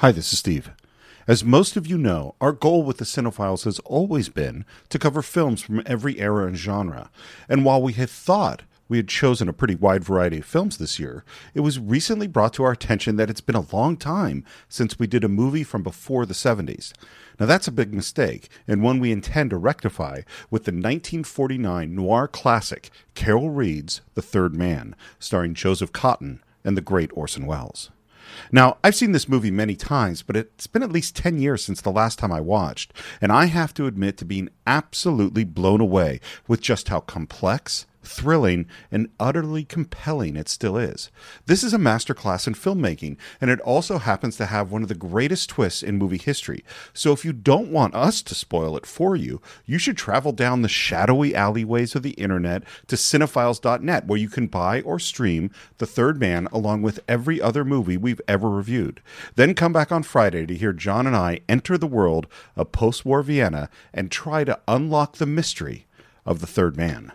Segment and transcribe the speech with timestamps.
[0.00, 0.70] Hi, this is Steve.
[1.28, 5.20] As most of you know, our goal with the Cine-Files has always been to cover
[5.20, 7.10] films from every era and genre.
[7.50, 10.98] And while we had thought we had chosen a pretty wide variety of films this
[10.98, 14.98] year, it was recently brought to our attention that it's been a long time since
[14.98, 16.94] we did a movie from before the 70s.
[17.38, 22.26] Now, that's a big mistake, and one we intend to rectify with the 1949 noir
[22.26, 27.90] classic Carol Reed's The Third Man, starring Joseph Cotten and the great Orson Welles.
[28.52, 31.80] Now, I've seen this movie many times, but it's been at least 10 years since
[31.80, 36.20] the last time I watched, and I have to admit to being absolutely blown away
[36.48, 41.10] with just how complex, thrilling, and utterly compelling it still is.
[41.46, 44.94] This is a masterclass in filmmaking, and it also happens to have one of the
[44.94, 46.64] greatest twists in movie history.
[46.92, 50.62] So if you don't want us to spoil it for you, you should travel down
[50.62, 55.86] the shadowy alleyways of the internet to cine-files.net, where you can buy or stream The
[55.86, 59.00] Third Man along with every other movie we've ever reviewed.
[59.34, 63.04] Then come back on Friday to hear John and I enter the world of post
[63.04, 65.86] war Vienna and try to unlock the mystery
[66.24, 67.12] of The Third Man.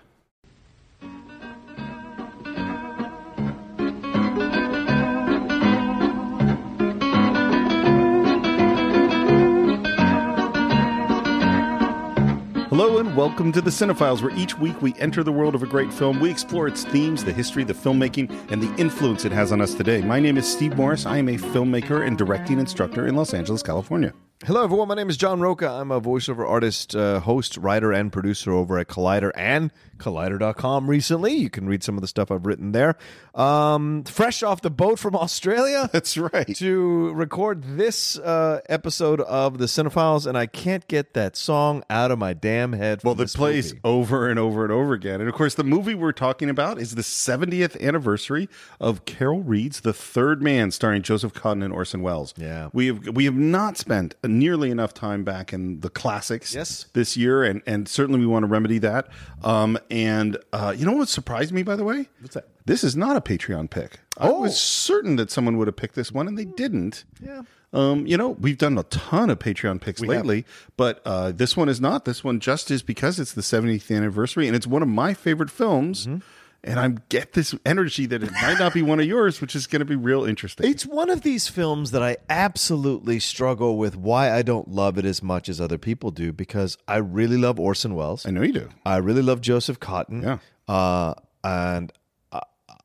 [12.78, 15.66] Hello and welcome to the Cine-Files, where each week we enter the world of a
[15.66, 16.20] great film.
[16.20, 19.74] We explore its themes, the history, the filmmaking, and the influence it has on us
[19.74, 20.02] today.
[20.02, 21.06] My name is Steve Morris.
[21.06, 24.12] I am a filmmaker and directing instructor in Los Angeles, California.
[24.44, 24.90] Hello, everyone.
[24.90, 25.70] My name is John Rocha.
[25.70, 31.34] I'm a voiceover artist, uh, host, writer, and producer over at Collider and Collider.com recently.
[31.36, 32.98] You can read some of the stuff I've written there.
[33.34, 35.90] Um, fresh off the boat from Australia.
[35.94, 36.54] That's right.
[36.58, 42.12] To record this uh, episode of The Cine-Files, and I can't get that song out
[42.12, 43.06] of my damn head.
[43.06, 43.82] Well, it plays movie.
[43.86, 45.22] over and over and over again.
[45.22, 48.50] And of course, the movie we're talking about is the 70th anniversary
[48.82, 52.34] of Carol Reed's The Third Man, starring Joseph Cotten and Orson Welles.
[52.36, 52.68] Yeah.
[52.74, 56.86] We have we have not spent nearly enough time back in the classics Yes.
[56.94, 59.08] this year, and, and certainly we want to remedy that.
[59.44, 62.10] Um, and uh, you know what surprised me, by the way?
[62.22, 62.48] What's that?
[62.66, 64.00] This is not a Patreon pick.
[64.18, 64.42] I Oh.
[64.42, 67.04] was certain that someone would have picked this one, and they didn't.
[67.24, 67.42] Yeah.
[67.74, 70.08] Um, you know, we've done a ton of Patreon picks have.
[70.10, 70.46] lately,
[70.78, 72.06] but uh, this one is not.
[72.06, 75.52] This one just is because it's the 70th anniversary, and it's one of my favorite
[75.52, 76.08] films.
[76.08, 76.20] Mm-hmm.
[76.66, 79.68] And I get this energy that it might not be one of yours, which is
[79.68, 80.70] going to be real interesting.
[80.70, 85.06] It's one of these films that I absolutely struggle with why I don't love it
[85.06, 88.26] as much as other people do because I really love Orson Welles.
[88.26, 88.70] I know you do.
[88.84, 90.24] I really love Joseph Cotten.
[90.24, 90.38] Yeah.
[90.68, 91.94] Uh, and
[92.32, 92.42] I,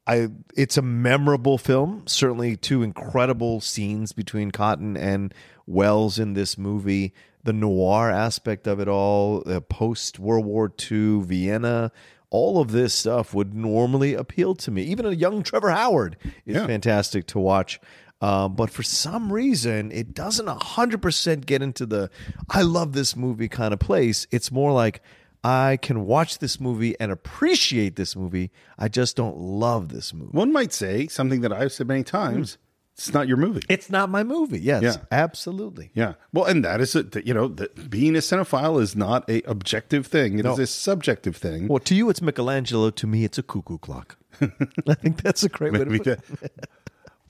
[0.07, 2.03] I, it's a memorable film.
[2.07, 5.33] Certainly, two incredible scenes between Cotten and
[5.67, 7.15] Welles in this movie.
[7.43, 11.91] The noir aspect of it all, the post World War II Vienna,
[12.31, 14.83] all of this stuff would normally appeal to me.
[14.85, 16.67] Even a young Trevor Howard is Yeah.
[16.67, 17.81] fantastic to watch.
[18.23, 22.11] Um, but for some reason, it doesn't 100% get into the
[22.49, 24.27] I love this movie kind of place.
[24.31, 25.03] It's more like
[25.43, 28.51] I can watch this movie and appreciate this movie.
[28.79, 30.33] I just don't love this movie.
[30.33, 32.59] One might say something that I've said many times
[33.01, 33.63] it's not your movie.
[33.69, 34.61] It's not my movie.
[34.61, 34.97] Yes, Yeah.
[35.11, 35.91] absolutely.
[35.95, 36.15] Yeah.
[36.33, 37.17] Well, and that is, it.
[37.27, 40.35] you know, that being a cinephile is not a objective thing.
[40.39, 40.63] It is No.
[40.63, 41.67] a subjective thing.
[41.69, 42.91] Well, to you, it's Michelangelo.
[42.91, 44.17] To me, it's a cuckoo clock.
[44.87, 46.23] I think that's a great way to put it.
[46.41, 46.69] that-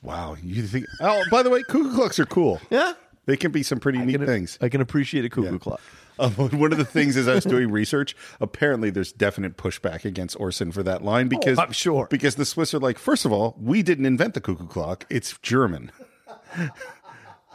[0.02, 0.36] wow.
[0.42, 2.60] You think, oh, by the way, cuckoo clocks are cool.
[2.70, 2.94] Yeah.
[3.26, 4.58] They can be some pretty neat can, things.
[4.60, 5.58] I can appreciate a cuckoo Yeah.
[5.58, 5.80] clock.
[6.18, 10.38] Um, one of the things as I was doing research, apparently there's definite pushback against
[10.38, 12.08] Orson for that line because I'm sure.
[12.10, 15.38] because the Swiss are like, first of all, we didn't invent the cuckoo clock; it's
[15.38, 15.90] German.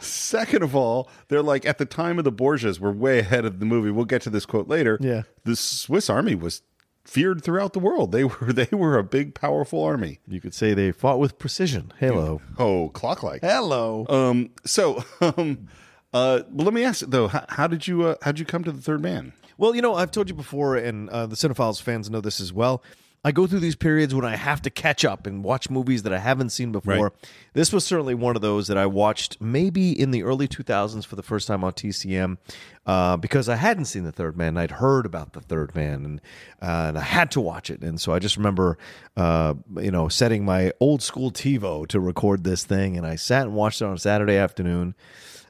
[0.00, 3.60] Second of all, they're like at the time of the Borgias, we're way ahead of
[3.60, 3.90] the movie.
[3.92, 4.98] We'll get to this quote later.
[5.00, 5.22] Yeah.
[5.44, 6.62] the Swiss army was
[7.06, 8.12] feared throughout the world.
[8.12, 10.20] They were they were a big, powerful army.
[10.26, 11.92] You could say they fought with precision.
[11.98, 12.40] Hello.
[12.58, 13.42] Oh, clock like.
[13.42, 14.06] Hello.
[14.08, 14.50] Um.
[14.64, 15.68] So, um,
[16.12, 17.28] uh, well, let me ask though.
[17.28, 19.32] How, how did you uh, how did you come to the third man?
[19.58, 22.52] Well, you know, I've told you before, and uh, the Cine-Files fans know this as
[22.52, 22.82] well.
[23.26, 26.12] I go through these periods when I have to catch up and watch movies that
[26.12, 26.94] I haven't seen before.
[26.94, 27.30] Right.
[27.54, 31.16] This was certainly one of those that I watched maybe in the early 2000s for
[31.16, 32.38] the first time on TCM
[32.86, 34.56] uh, because I hadn't seen The Third Man.
[34.56, 36.20] I'd heard about The Third Man and,
[36.62, 37.82] uh, and I had to watch it.
[37.82, 38.78] And so I just remember,
[39.16, 42.96] uh, you know, setting my old school TiVo to record this thing.
[42.96, 44.94] And I sat and watched it on a Saturday afternoon.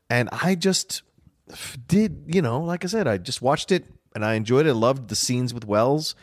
[0.09, 1.03] And I just
[1.87, 3.85] did you know like i said i just watched it
[4.17, 6.17] and i enjoyed it I loved the scenes with welles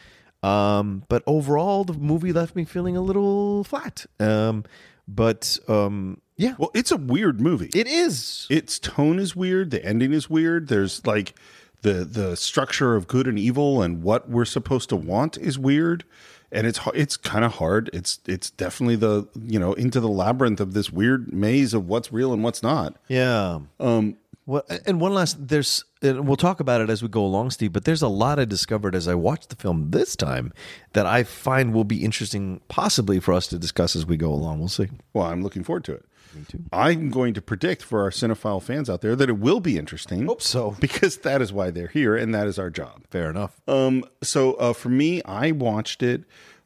[0.44, 4.64] um, but overall the movie left me feeling a little flat um,
[5.08, 7.72] but um, yeah Well, it's a weird movie.
[7.74, 9.72] it is its tone is weird.
[9.72, 10.68] The ending is weird.
[10.68, 11.34] There's like
[11.82, 16.04] the the structure of good and evil and what we're supposed to want is weird.
[16.52, 17.90] and it's it's kind of hard.
[17.94, 22.14] It's it's definitely the you know into the labyrinth of this weird maze of what's
[22.14, 22.96] real and what's not.
[23.08, 23.60] Yeah.
[23.80, 24.18] Um.
[24.46, 27.72] Well, and one last, there's, and we'll talk about it as we go along, Steve.
[27.72, 30.52] But there's a lot I discovered as I watched the film this time
[30.94, 34.60] that I find will be interesting, possibly for us to discuss as we go along.
[34.60, 34.90] We'll see.
[35.14, 36.06] Well, I'm looking forward to it.
[36.36, 36.64] Me too.
[36.74, 40.26] I'm going to predict for our cinephile fans out there that it will be interesting.
[40.26, 40.72] Hope so.
[40.80, 43.04] because that is why they're here, and that is our job.
[43.10, 43.62] Fair enough.
[43.68, 44.04] Um.
[44.22, 46.24] So uh, for me, I watched it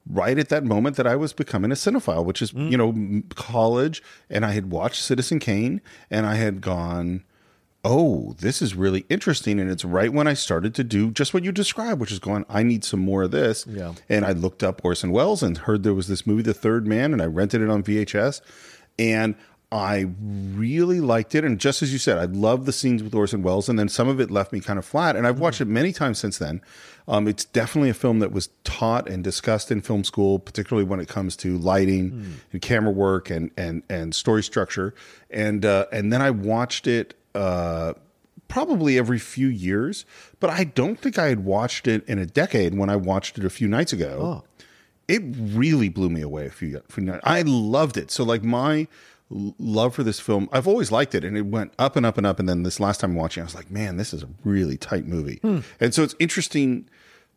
[0.09, 4.01] right at that moment that I was becoming a cinephile, which is you know college,
[4.29, 7.23] and I had watched Citizen Kane, and I had gone.
[7.83, 9.59] Oh, this is really interesting.
[9.59, 12.45] And it's right when I started to do just what you described, which is going,
[12.49, 13.65] I need some more of this.
[13.67, 13.93] Yeah.
[14.09, 17.13] And I looked up Orson Welles and heard there was this movie, The Third Man,
[17.13, 18.41] and I rented it on VHS.
[18.99, 19.35] And
[19.71, 21.43] I really liked it.
[21.43, 23.67] And just as you said, I love the scenes with Orson Welles.
[23.67, 25.15] And then some of it left me kind of flat.
[25.15, 26.61] And I've watched it many times since then.
[27.07, 30.99] Um, it's definitely a film that was taught and discussed in film school, particularly when
[30.99, 34.93] it comes to lighting and camera work and, and, and story structure.
[35.29, 37.93] And, uh, and then I watched it uh,
[38.47, 40.05] probably every few years,
[40.39, 43.45] but I don't think I had watched it in a decade when I watched it
[43.45, 44.43] a few nights ago.
[45.07, 47.21] It really blew me away a few, few nights.
[47.23, 48.11] I loved it.
[48.11, 48.87] So like my
[49.29, 52.25] love for this film, I've always liked it, and it went up and up and
[52.27, 52.39] up.
[52.39, 55.05] And then this last time watching, I was like, man, this is a really tight
[55.05, 55.39] movie.
[55.79, 56.89] And so it's interesting.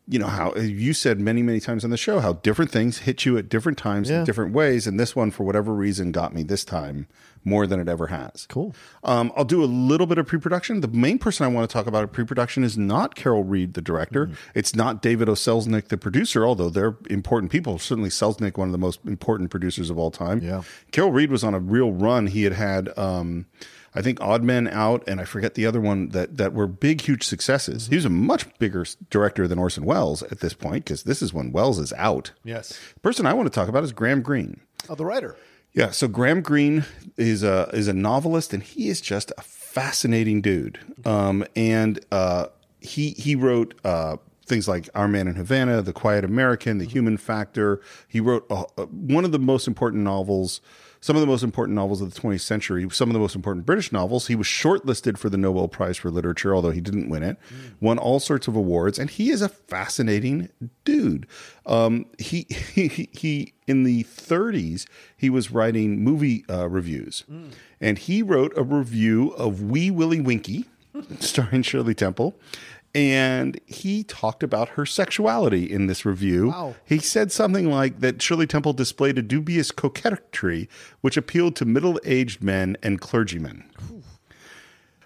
[0.07, 3.23] You know how you said many, many times on the show how different things hit
[3.25, 4.19] you at different times Yeah.
[4.19, 7.07] in different ways, and this one, for whatever reason, got me this time
[7.43, 8.45] more than it ever has.
[8.47, 8.75] Cool.
[9.03, 10.81] Um, I'll do a little bit of pre-production.
[10.81, 13.81] The main person I want to talk about in pre-production is not Carol Reed, the
[13.81, 14.27] director.
[14.27, 14.35] Mm-hmm.
[14.55, 15.33] It's not David O.
[15.33, 17.79] Selznick, the producer, although they're important people.
[17.79, 20.41] Certainly Selznick, one of the most important producers of all time.
[20.41, 20.63] Yeah.
[20.91, 22.27] Carol Reed was on a real run.
[22.27, 23.45] He had had, um,
[23.93, 27.01] I think, Odd Man Out, and I forget the other one that that were big,
[27.01, 27.87] huge successes.
[27.87, 31.33] He was a much bigger director than Orson Welles at this point because this is
[31.33, 32.31] when Welles is out.
[32.43, 32.79] Yes.
[32.93, 34.61] The person I want to talk about is Graham Greene.
[34.89, 35.35] Oh, the writer.
[35.73, 36.85] Yeah, so Graham Greene
[37.15, 40.79] is a is a novelist, and he is just a fascinating dude.
[41.05, 42.47] Um, and uh,
[42.81, 47.15] he he wrote uh, things like Our Man in Havana, The Quiet American, The Human
[47.15, 47.79] Factor.
[48.07, 50.59] He wrote uh, uh, one of the most important novels,
[51.01, 53.65] some of the most important novels of the 20th century, some of the most important
[53.65, 54.27] British novels.
[54.27, 57.37] He was shortlisted for the Nobel Prize for Literature, although he didn't win it.
[57.79, 60.49] Won all sorts of awards, and he is a fascinating
[60.85, 61.25] dude.
[61.65, 64.85] Um, he, he he in the 30s
[65.17, 67.23] he was writing movie uh, reviews,
[67.79, 70.65] and he wrote a review of Wee Willie Winkie,
[71.19, 72.35] starring Shirley Temple.
[72.93, 76.49] And he talked about her sexuality in this review.
[76.49, 76.75] Wow.
[76.83, 80.67] He said something like that Shirley Temple displayed a dubious coquetry
[80.99, 83.63] which appealed to middle aged men and clergymen.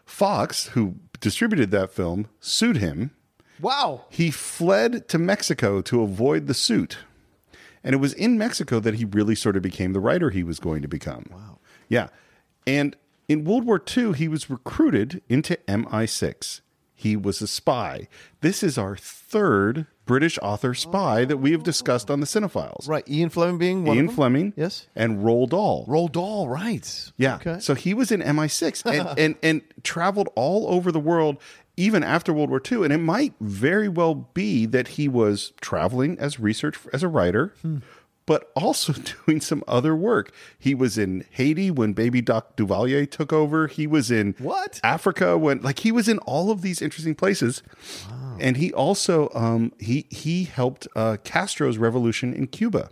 [0.03, 3.11] Fox, who distributed that film, sued him.
[3.59, 4.05] Wow.
[4.09, 6.99] He fled to Mexico to avoid the suit.
[7.83, 10.59] And it was in Mexico that he really sort of became the writer he was
[10.59, 11.25] going to become.
[11.31, 11.59] Wow.
[11.87, 12.07] Yeah.
[12.65, 12.95] And
[13.27, 16.61] in World War II, he was recruited into MI6.
[16.95, 18.07] He was a spy.
[18.39, 22.87] This is our third British author spy that we have discussed on the Cine-Files.
[22.87, 23.07] Right.
[23.09, 24.15] Ian Fleming being one Ian of them?
[24.15, 24.53] Fleming.
[24.55, 24.87] Yes.
[24.95, 25.85] And Roald Dahl.
[25.87, 27.11] Roald Dahl, right.
[27.17, 27.35] Yeah.
[27.35, 27.59] Okay.
[27.59, 31.37] So he was in MI6 and, and, and traveled all over the world
[31.77, 32.85] even after World War II.
[32.85, 37.53] And it might very well be that he was traveling as research as a writer,
[37.61, 37.79] hmm.
[38.25, 38.93] But also
[39.25, 40.31] doing some other work.
[40.57, 43.67] He was in Haiti when Baby Doc Duvalier took over.
[43.67, 44.79] He was in What?
[44.83, 47.61] Africa when like he was in all of these interesting places.
[48.39, 52.89] And he also um, he he helped uh, Castro's revolution in Cuba.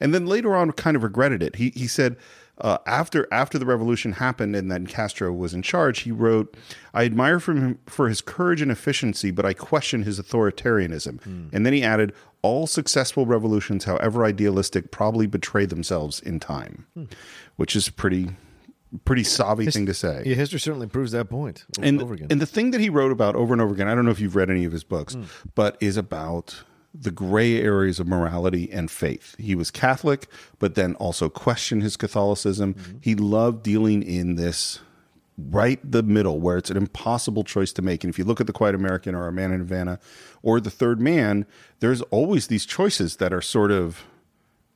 [0.00, 1.56] And then later on, kind of regretted it.
[1.56, 2.16] He he said
[2.60, 6.56] uh, after after the revolution happened and then Castro was in charge, he wrote,
[6.92, 11.48] "I admire from him for his courage and efficiency, but I question his authoritarianism." Hmm.
[11.52, 12.12] And then he added,
[12.42, 17.04] "All successful revolutions, however idealistic, probably betray themselves in time," hmm.
[17.56, 18.30] which is pretty
[19.04, 20.22] pretty savvy thing to say.
[20.24, 22.28] Yeah, history certainly proves that point over and, and over again.
[22.30, 24.20] and the thing that he wrote about over and over again, I don't know if
[24.20, 25.24] you've read any of his books, hmm.
[25.54, 26.62] but is about
[27.00, 29.36] the gray areas of morality and faith.
[29.38, 30.26] He was Catholic,
[30.58, 32.74] but then also questioned his Catholicism.
[32.74, 32.96] Mm-hmm.
[33.00, 34.80] He loved dealing in this
[35.36, 38.02] right the middle where it's an impossible choice to make.
[38.02, 40.00] And if you look at The Quiet American or A Man in Havana
[40.42, 41.46] or The Third Man,
[41.80, 44.04] there's always these choices that are sort of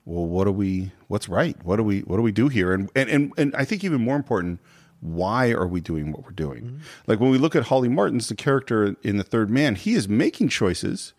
[0.05, 0.93] well, what do we?
[1.09, 1.57] What's right?
[1.65, 2.01] What do we?
[2.01, 2.73] What do we do here?
[2.73, 4.61] And and and, and I think even more important,
[5.01, 6.65] why are we doing what we're doing?
[6.65, 6.77] Mm-hmm.
[7.07, 10.09] Like when we look at Holly Martins the character in the Third Man, he is
[10.09, 11.13] making choices,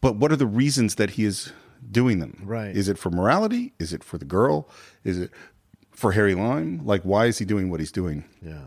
[0.00, 1.52] but what are the reasons that he is
[1.90, 2.42] doing them?
[2.44, 2.76] Right.
[2.76, 3.72] Is it for morality?
[3.78, 4.68] Is it for the girl?
[5.04, 5.30] Is it
[5.90, 6.80] for Harry Lime?
[6.84, 8.24] Like why is he doing what he's doing?
[8.42, 8.64] yeah.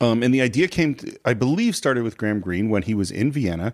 [0.00, 3.12] Um, and the idea came, to, I believe, started with Graham Greene when he was
[3.12, 3.72] in Vienna,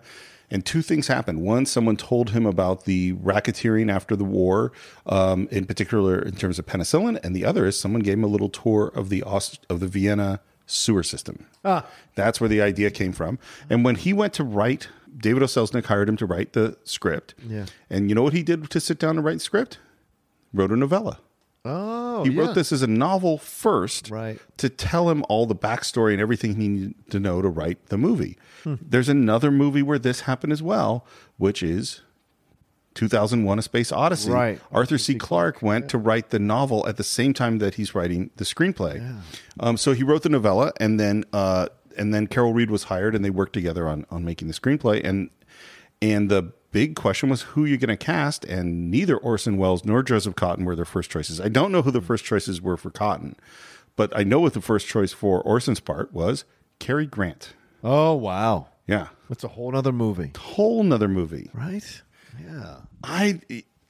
[0.51, 1.41] And two things happened.
[1.41, 4.71] One, someone told him about the racketeering after the war,
[5.07, 8.27] um, in particular in terms of penicillin, and the other is someone gave him a
[8.27, 11.47] little tour of the Aust- of the Vienna sewer system.
[11.65, 11.85] Ah.
[12.15, 13.39] That's where the idea came from.
[13.69, 15.45] And when he went to write, David O.
[15.45, 17.33] Selznick hired him to write the script.
[17.47, 17.65] Yeah.
[17.89, 19.77] And you know what he did to sit down and write the script?
[20.53, 21.19] Wrote a novella.
[21.63, 22.41] Oh, He yeah.
[22.41, 24.39] wrote this as a novel first Right.
[24.57, 27.97] to tell him all the backstory and everything he needed to know to write the
[27.97, 28.37] movie.
[28.63, 28.75] Hmm.
[28.81, 31.05] There's another movie where this happened as well,
[31.37, 32.01] which is
[32.95, 34.31] 2001 A Space Odyssey.
[34.31, 34.59] Right.
[34.71, 35.15] Arthur C.
[35.15, 39.17] Clarke went to write the novel at the same time that he's writing the screenplay.
[39.59, 41.67] Um, so he wrote the novella and then uh,
[41.97, 45.03] and then Carol Reed was hired and they worked together on on making the screenplay
[45.03, 45.29] and
[46.01, 50.01] and the big question was who you're going to cast and neither Orson Welles nor
[50.03, 51.39] Joseph Cotten were their first choices.
[51.39, 53.35] I don't know who the first choices were for Cotten,
[53.95, 56.45] but I know what the first choice for Orson's part was
[56.79, 57.53] Cary Grant.
[57.83, 58.67] Oh, wow.
[58.87, 59.07] Yeah.
[59.29, 60.31] That's a whole other movie.
[60.37, 61.49] Whole nother movie.
[61.53, 62.01] Right?
[62.41, 62.77] Yeah.
[63.03, 63.41] I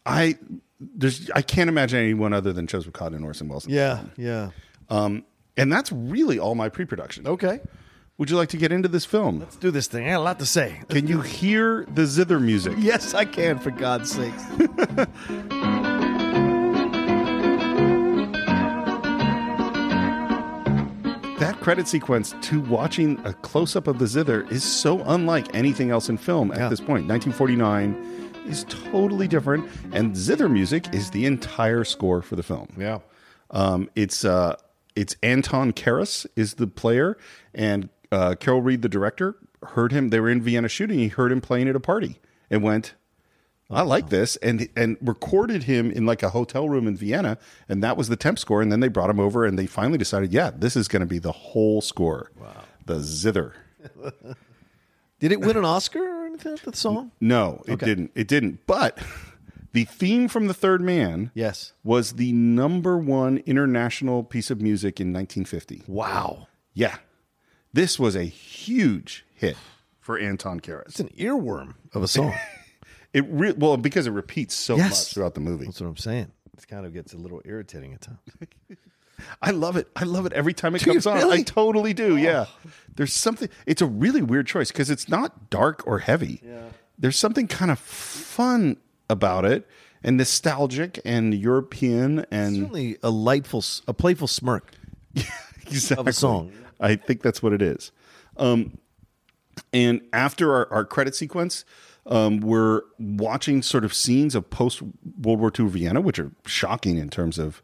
[0.06, 0.38] I
[0.80, 3.68] there's I can't imagine anyone other than Joseph Cotten and Orson Welles.
[3.68, 4.04] Yeah.
[4.18, 4.52] Yeah.
[4.90, 5.24] Um,
[5.58, 7.28] and that's really all my pre-production.
[7.28, 7.60] Okay.
[8.22, 9.40] Would you like to get into this film?
[9.40, 10.06] Let's do this thing.
[10.06, 10.80] I got a lot to say.
[10.90, 12.76] Can you hear the zither music?
[12.78, 14.44] Yes, I can, for God's sakes.
[21.40, 26.08] That credit sequence to watching a close-up of the zither is so unlike anything else
[26.08, 26.70] in film at Yeah.
[26.70, 27.08] this point.
[27.08, 27.96] 1949
[28.46, 32.68] is totally different, and zither music is the entire score for the film.
[32.78, 33.00] yeah.
[33.50, 34.56] Um, it's uh,
[34.96, 37.18] it's Anton Karas is the player,
[37.56, 40.10] and uh, Carol Reed, the director, heard him.
[40.10, 41.00] They were in Vienna shooting.
[41.00, 42.94] He heard him playing at a party and went,
[43.70, 47.38] "I like this," and and recorded him in like a hotel room in Vienna,
[47.70, 48.62] and that was the temp score.
[48.62, 51.06] And then they brought him over, and they finally decided, yeah, this is going to
[51.06, 52.32] be the whole score.
[52.40, 53.54] Wow, the zither.
[55.20, 56.58] Did it win an Oscar or anything?
[56.64, 57.12] The song?
[57.22, 57.86] No, it Okay.
[57.86, 58.12] didn't.
[58.16, 58.66] It didn't.
[58.66, 58.98] But
[59.72, 61.74] the theme from the Third Man, Yes.
[61.84, 65.84] was the number one international piece of music in 1950.
[65.88, 66.48] Wow.
[66.74, 66.98] Yeah.
[67.74, 69.58] This was a huge hit
[70.00, 70.88] for Anton Karas.
[70.88, 72.34] It's an earworm of a song.
[73.14, 74.90] It re- well because it repeats so Yes.
[74.90, 75.66] much throughout the movie.
[75.66, 76.32] That's what I'm saying.
[76.58, 78.20] It kind of gets a little irritating at times.
[79.42, 79.90] I love it.
[79.98, 81.18] I love it every time it Do comes on.
[81.18, 81.40] really?
[81.40, 81.42] Oh.
[81.42, 82.16] I totally do.
[82.16, 82.46] Yeah.
[82.48, 82.70] Oh.
[82.96, 86.40] There's something it's a really weird choice because it's not dark or heavy.
[86.42, 86.70] Yeah.
[86.98, 88.78] There's something kind of fun
[89.10, 89.68] about it
[90.02, 94.72] and nostalgic and European and Certainly a lightful, s- a playful smirk.
[95.68, 95.98] exactly.
[96.02, 96.54] Of a song.
[96.82, 97.92] I think that's what it is.
[98.38, 98.78] Um,
[99.74, 101.64] and after our, our credit sequence,
[102.08, 104.82] um, we're watching sort of scenes of post
[105.22, 107.62] World War II Vienna, which are shocking in terms of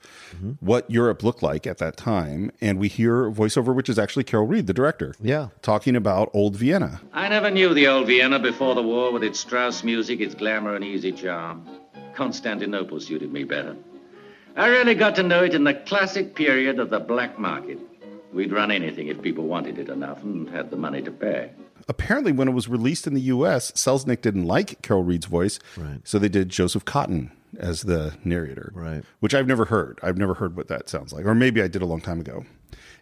[0.60, 2.52] what Europe looked like at that time.
[2.62, 5.48] And we hear a voiceover, which is actually Carol Reed, the director, Yeah.
[5.64, 7.02] talking about old Vienna.
[7.14, 10.76] I never knew the old Vienna before the war with its Strauss music, its glamour
[10.76, 11.68] and easy charm.
[12.14, 13.76] Constantinople suited me better.
[14.56, 17.80] I really got to know it in the classic period of the black market.
[18.38, 21.50] We'd run anything if people wanted it enough and had the money to pay.
[21.88, 26.02] Apparently, when it was released in the U.S., Selznick didn't like Carol Reed's voice, Right.
[26.04, 29.04] so they did Joseph Cotten as the narrator, Right.
[29.22, 30.00] Which I've never heard.
[30.04, 32.46] I've never heard what that sounds like, or maybe I did a long time ago.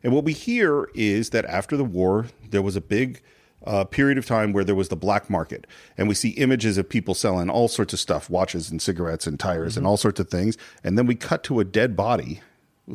[0.05, 3.21] And what we hear is that after the war, there was a big
[3.65, 6.87] uh, period of time where there was the black market, and we see images of
[6.87, 10.29] people selling all sorts of stuff, watches and cigarettes and tires and all sorts of
[10.29, 12.39] things, and then we cut to a dead body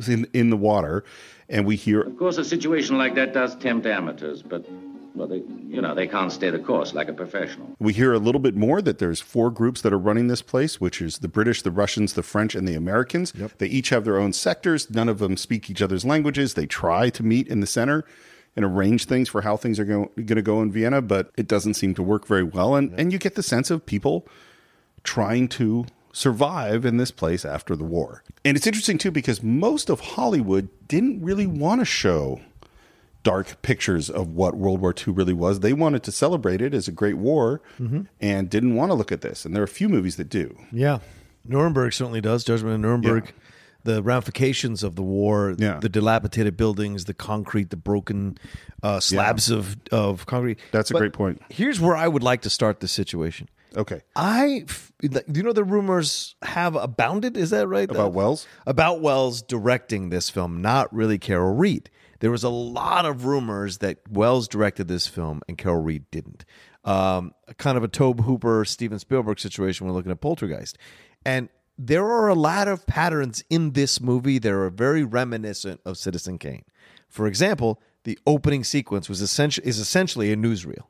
[0.07, 1.03] in in the water,
[1.51, 4.65] and we hear Of course, a situation like that does tempt amateurs, but,
[5.13, 7.75] well, they, you know, they can't stay the course like a professional.
[7.79, 10.79] We hear a little bit more that there's four groups that are running this place,
[10.79, 13.33] which is the British, the Russians, the French, and the Americans.
[13.57, 14.89] They each have their own sectors.
[14.89, 16.53] None of them speak each other's languages.
[16.53, 18.05] They try to meet in the center
[18.55, 21.75] and arrange things for how things are going to go in Vienna, but it doesn't
[21.75, 22.75] seem to work very well.
[22.75, 24.27] And, and you get the sense of people
[25.03, 28.23] trying to survive in this place after the war.
[28.43, 32.41] And it's interesting too because most of Hollywood didn't really want to show
[33.23, 35.59] dark pictures of what World War II really was.
[35.59, 37.61] They wanted to celebrate it as a great war
[38.19, 39.45] and didn't want to look at this.
[39.45, 40.57] And there are a few movies that do.
[40.71, 40.99] Yeah.
[41.45, 42.43] Nuremberg certainly does.
[42.43, 43.25] Judgment of Nuremberg.
[43.27, 43.31] Yeah.
[43.83, 45.79] The ramifications of the war, Yeah.
[45.79, 48.37] the dilapidated buildings, the concrete, the broken
[48.83, 50.59] uh, slabs of, of concrete.
[50.71, 51.41] That's a But great point.
[51.49, 53.49] Here's where I would like to start this situation.
[53.75, 54.01] Okay.
[54.15, 57.37] I, f- do you know the rumors have abounded?
[57.37, 57.89] Is that right?
[57.89, 58.47] About Welles?
[58.67, 61.89] About Welles directing this film, not really Carol Reed.
[62.19, 66.45] There was a lot of rumors that Welles directed this film and Carol Reed didn't.
[66.83, 69.87] Um, kind of a Tobe Hooper, Steven Spielberg situation.
[69.87, 70.77] We're looking at Poltergeist,
[71.25, 75.97] and there are a lot of patterns in this movie that are very reminiscent of
[75.97, 76.63] Citizen Kane.
[77.07, 80.85] For example, the opening sequence was essentially is essentially a newsreel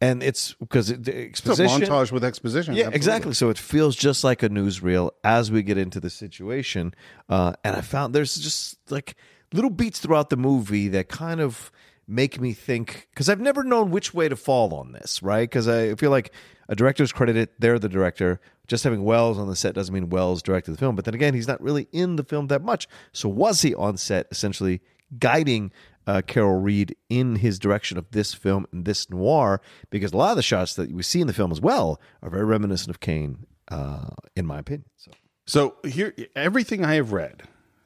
[0.00, 1.82] and it's because it, the It's a exposition.
[1.82, 2.74] montage with exposition.
[2.74, 2.96] Yeah, absolutely.
[2.96, 3.34] exactly.
[3.34, 6.94] So it feels just like a newsreel as we get into the situation.
[7.28, 9.14] Uh, and I found there's just like
[9.52, 11.70] little beats throughout the movie that kind of
[12.08, 15.48] make me think because I've never known which way to fall on this, right?
[15.48, 16.32] Because I feel like
[16.68, 18.40] a director's credited, they're the director.
[18.68, 20.94] Just having Welles on the set doesn't mean Welles directed the film.
[20.96, 22.86] But then again, he's not really in the film that much.
[23.12, 24.80] So was he on set essentially
[25.18, 25.70] guiding
[26.06, 29.60] uh, Carol Reed in his direction of this film and this noir?
[29.90, 32.30] Because a lot of the shots that we see in the film as well are
[32.30, 34.84] very reminiscent of Kane, uh, in my opinion.
[34.96, 35.10] So
[35.46, 37.42] So here, everything I have read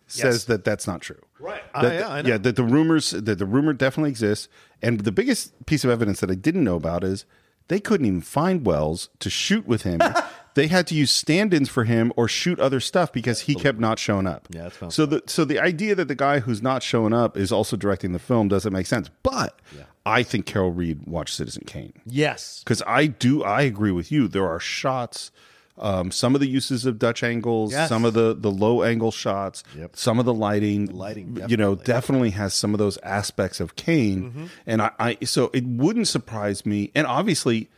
[0.07, 1.21] says that that's not true.
[1.39, 1.63] Right.
[1.75, 2.29] That the- yeah, I know.
[2.31, 4.49] yeah, that the rumors that the rumor definitely exists,
[4.83, 7.25] and the biggest piece of evidence that I didn't know about is
[7.69, 10.01] they couldn't even find Welles to shoot with him.
[10.55, 13.99] they had to use stand-ins for him or shoot other stuff because he kept not
[13.99, 14.49] showing up.
[14.51, 17.37] Yeah, that sounds so the so the idea that the guy who's not showing up
[17.37, 19.11] is also directing the film doesn't make sense.
[19.23, 19.61] But
[20.07, 24.29] I think Carol Reed watched Citizen Kane yes, because I do I agree with you.
[24.29, 25.31] There are shots,
[25.79, 27.89] um, some of the uses of Dutch angles, Yes.
[27.89, 29.97] some of the the low angle shots, Yep.
[29.97, 31.85] some of the lighting, lighting, you know, definitely.
[31.85, 34.51] definitely has some of those aspects of Kane.
[34.67, 36.91] And I, I so it wouldn't surprise me.
[36.95, 37.69] And obviously,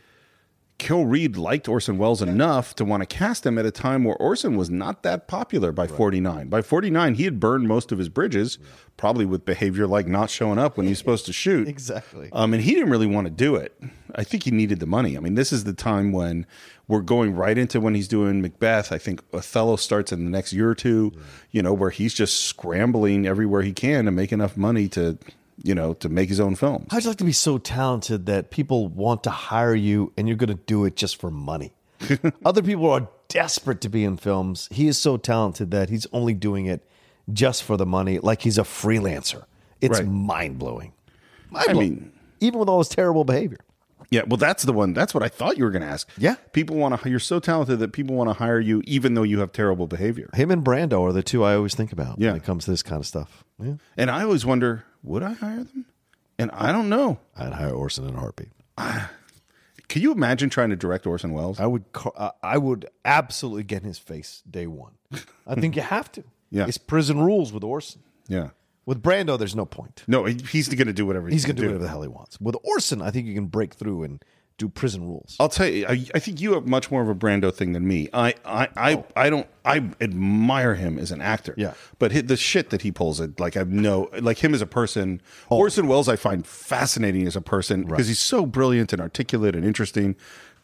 [0.83, 4.17] Carol Reed liked Orson Welles enough to want to cast him at a time where
[4.17, 6.49] Orson was not that popular by 49.
[6.49, 8.59] By 49, he had burned most of his bridges,
[8.97, 11.69] probably with behavior like not showing up when he's supposed to shoot.
[11.69, 12.27] Exactly.
[12.33, 13.81] Um, and he didn't really want to do it.
[14.13, 15.15] I think he needed the money.
[15.15, 16.45] I mean, this is the time when
[16.89, 18.91] we're going right into when he's doing Macbeth.
[18.91, 21.13] I think Othello starts in the next year or two,
[21.51, 25.17] you know, where he's just scrambling everywhere he can to make enough money to,
[25.63, 26.87] you know, to make his own films.
[26.91, 30.37] How'd you like to be so talented that people want to hire you and you're
[30.37, 31.73] going to do it just for money?
[32.45, 34.67] Other people are desperate to be in films.
[34.71, 36.87] He is so talented that he's only doing it
[37.31, 39.43] just for the money, like he's a freelancer.
[39.81, 40.07] It's Right.
[40.07, 40.93] mind blowing.
[41.55, 43.59] I mean, even with all his terrible behavior.
[44.09, 44.93] yeah, well, that's the one.
[44.93, 46.09] That's what I thought you were going to ask.
[46.17, 46.35] Yeah.
[46.51, 49.39] People want to, you're so talented that people want to hire you even though you
[49.39, 50.29] have terrible behavior.
[50.33, 52.29] Him and Brando are the two I always think about Yeah.
[52.31, 53.43] when it comes to this kind of stuff.
[53.61, 53.75] Yeah.
[53.97, 55.85] And I always wonder, would I hire them?
[56.39, 57.19] And I don't know.
[57.37, 58.49] I'd hire Orson in a heartbeat.
[59.87, 61.59] Can you imagine trying to direct Orson Welles?
[61.59, 64.93] I would ca- uh, I would absolutely get in his face day one.
[65.45, 66.23] I think you have to.
[66.53, 66.67] Yeah.
[66.67, 68.03] It's prison rules with Orson.
[68.27, 68.49] yeah.
[68.85, 70.03] With Brando, there's no point.
[70.07, 72.07] No, he- he's going to do whatever He's going to do whatever the hell he
[72.07, 72.39] wants.
[72.39, 74.23] With Orson, I think you can break through and
[74.57, 75.35] do prison rules.
[75.39, 77.87] I'll tell you, I, I think you have much more of a Brando thing than
[77.87, 78.07] me.
[78.13, 79.47] I, I, I, I don't.
[79.65, 81.53] I admire him as an actor.
[81.57, 81.61] Oh.
[81.61, 81.73] Yeah.
[81.99, 84.67] but hi- the shit that he pulls, it like I know, like him as a
[84.67, 85.21] person.
[85.49, 85.57] Oh.
[85.57, 89.65] Orson Welles, I find fascinating as a person because he's so brilliant and articulate and
[89.65, 90.15] interesting.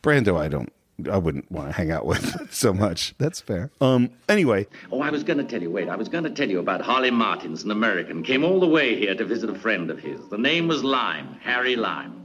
[0.04, 0.71] Brando, I don't.
[1.10, 3.15] I wouldn't want to hang out with so much.
[3.19, 3.71] That's fair.
[3.80, 4.10] Um.
[4.28, 6.60] Anyway, Oh, I was going to tell you, wait, I was going to tell you
[6.60, 8.21] about Holly Martins, an American.
[8.21, 10.19] Came all the way here to visit a friend of his.
[10.30, 12.18] The name was Lime, Harry Lime.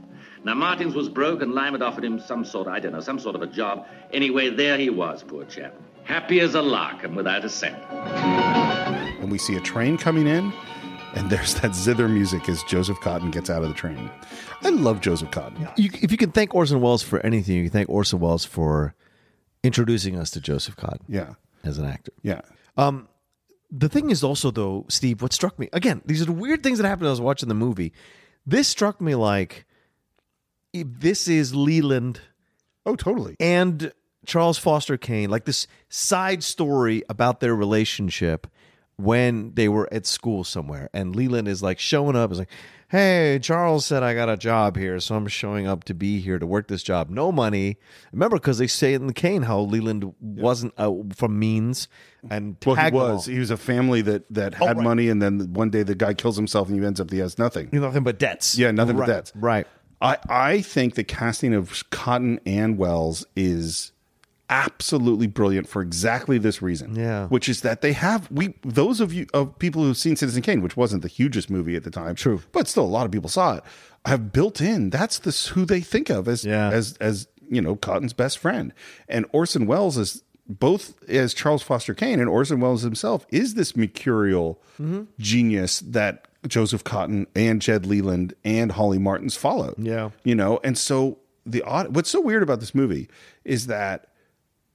[0.45, 3.17] Now, Martins was broke, and Lime had offered him some sort, I don't know, some
[3.19, 3.87] sort of a job.
[4.13, 5.73] Anyway, there he was, poor chap.
[6.03, 7.75] Happy as a lark and without a cent.
[7.91, 10.53] and we see a train coming in,
[11.15, 14.09] and there's that zither music as Joseph Cotten gets out of the train.
[14.61, 15.59] I love Joseph Cotten.
[15.77, 18.93] You, if you can thank Orson Welles for anything, you can thank Orson Welles for
[19.63, 22.11] introducing us to Joseph Cotten Yeah, as an actor.
[22.21, 22.41] yeah.
[22.77, 23.07] Um,
[23.71, 26.77] the thing is also though, Steve, what struck me again, these are the weird things
[26.77, 27.93] that happened as I was watching the movie.
[28.45, 29.74] This struck me like if
[30.83, 32.21] this is Leland
[32.85, 33.35] Oh, totally.
[33.39, 33.91] and
[34.25, 38.47] Charles Foster Kane, like this side story about their relationship
[38.97, 40.89] when they were at school somewhere.
[40.93, 42.49] And Leland is like showing up, is like,
[42.87, 46.37] Hey, Charles said I got a job here, so I'm showing up to be here
[46.37, 47.09] to work this job.
[47.09, 47.77] No money.
[48.13, 51.87] Remember, because they say in the Kane how Leland wasn't uh, from means
[52.29, 53.25] and Well, he was.
[53.25, 54.83] He was a family that that had right.
[54.83, 57.37] money, and then one day the guy kills himself, and he ends up he has
[57.39, 57.69] nothing.
[57.71, 58.57] nothing but debts.
[58.57, 59.33] Yeah, nothing right, but debts.
[59.35, 59.67] Right.
[60.01, 63.91] I I think the casting of Cotten and Welles is
[64.49, 66.95] absolutely brilliant for exactly this reason.
[66.95, 67.27] Yeah.
[67.27, 70.61] which is that they have we those of you of people who've seen Citizen Kane,
[70.61, 72.41] which wasn't the hugest movie at the time, True.
[72.51, 73.63] but still a lot of people saw it.
[74.05, 76.69] Have built in that's this who they think of as Yeah.
[76.69, 78.73] as as you know Cotten's best friend,
[79.09, 83.75] and Orson Welles is both as Charles Foster Kane and Orson Welles himself is this
[83.75, 85.03] mercurial mm-hmm.
[85.17, 89.75] genius that Joseph Cotten and Jed Leland and Holly Martins followed.
[89.77, 90.11] Yeah.
[90.23, 93.07] you know, and so the odd, what's so weird about this movie
[93.43, 94.07] is that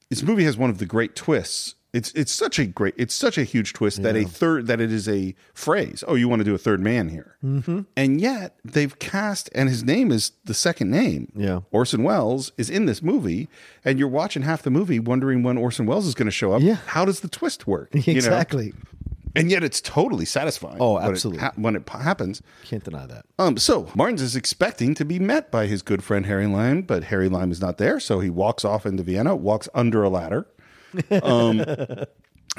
[0.09, 1.75] this movie has one of the great twists.
[1.93, 4.93] It's it's such a great it's such a huge twist that a third that it
[4.93, 6.05] is a phrase.
[6.07, 7.81] Oh, you want to do a third man here, mm-hmm.
[7.97, 11.33] and yet they've cast and his name is the second name.
[11.35, 11.61] Yeah.
[11.69, 13.49] Orson Welles is in this movie,
[13.83, 16.61] and you're watching half the movie wondering when Orson Welles is going to show up.
[16.61, 16.77] Yeah.
[16.85, 17.89] how does the twist work?
[18.11, 18.21] You know?
[19.35, 20.77] And yet it's totally satisfying.
[20.79, 21.39] Oh, when it absolutely.
[21.41, 22.41] ha- when it p- happens.
[22.65, 23.25] Can't deny that.
[23.39, 27.05] Um, so Martins is expecting to be met by his good friend Harry Lime, but
[27.05, 30.47] Harry Lime is not there, so he walks off into Vienna, walks under a ladder.
[31.23, 31.63] Um,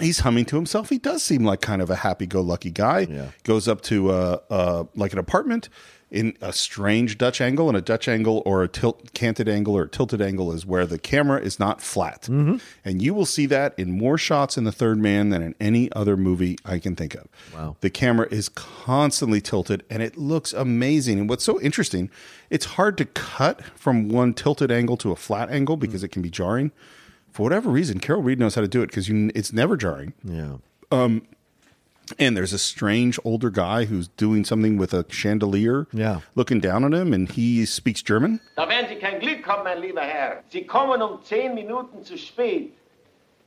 [0.00, 0.88] he's humming to himself.
[0.88, 3.00] He does seem like kind of a happy-go-lucky guy.
[3.00, 3.26] Yeah.
[3.44, 5.68] Goes up to uh, uh, like an apartment
[6.12, 9.84] in a strange Dutch angle, and a Dutch angle or a tilt, canted angle or
[9.84, 12.56] a tilted angle is where the camera is not flat, Mm-hmm.
[12.84, 15.90] and you will see that in more shots in The Third Man than in any
[15.92, 17.26] other movie I can think of.
[17.54, 17.76] Wow.
[17.80, 21.18] The camera is constantly tilted and it looks amazing.
[21.18, 22.10] And what's so interesting,
[22.50, 26.20] it's hard to cut from one tilted angle to a flat angle because it can
[26.20, 26.72] be jarring.
[27.30, 30.12] For whatever reason, Carol Reed knows how to do it because it's never jarring.
[30.22, 30.56] Yeah.
[32.18, 36.20] And there's a strange older guy who's doing something with a chandelier, Yeah.
[36.34, 38.40] looking down on him, and he speaks German.
[38.56, 40.42] Da werden Sie kein Glück haben, mein lieber Herr.
[40.50, 42.70] Sie kommen um zehn Minuten zu spät.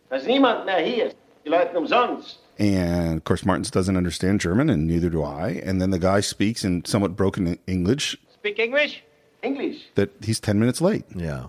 [0.10, 1.12] Da ist niemand mehr hier.
[1.46, 2.40] Die Leute umsonst.
[2.58, 5.62] And of course, Martins doesn't understand German, and neither do I.
[5.66, 9.04] And then the guy speaks in somewhat broken English Speak English?
[9.44, 9.90] English.
[9.96, 11.04] that he's 10 minutes late.
[11.16, 11.48] Yeah.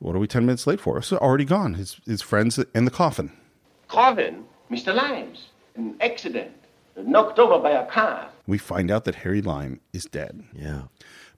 [0.00, 1.00] What are we 10 minutes late for?
[1.02, 1.74] So already gone.
[1.74, 3.32] His, his friends in the coffin.
[3.88, 4.44] Coffin?
[4.70, 4.94] Mr.
[4.94, 5.48] Limes.
[5.76, 6.50] An accident.
[6.96, 8.28] Knocked over by a car.
[8.46, 10.44] We find out that Harry Lime is dead.
[10.54, 10.82] Yeah.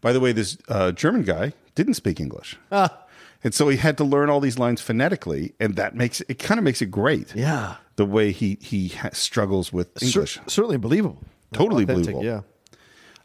[0.01, 2.59] By the way, this uh, German guy didn't speak English.
[2.71, 6.59] And so he had to learn all these lines phonetically, and that makes it kind
[6.59, 7.35] of makes it great.
[7.35, 7.77] Yeah.
[7.97, 10.35] The way he he ha- struggles with English.
[10.35, 11.23] Cer- certainly believable.
[11.53, 12.25] Totally Authentic, believable.
[12.25, 12.41] Yeah.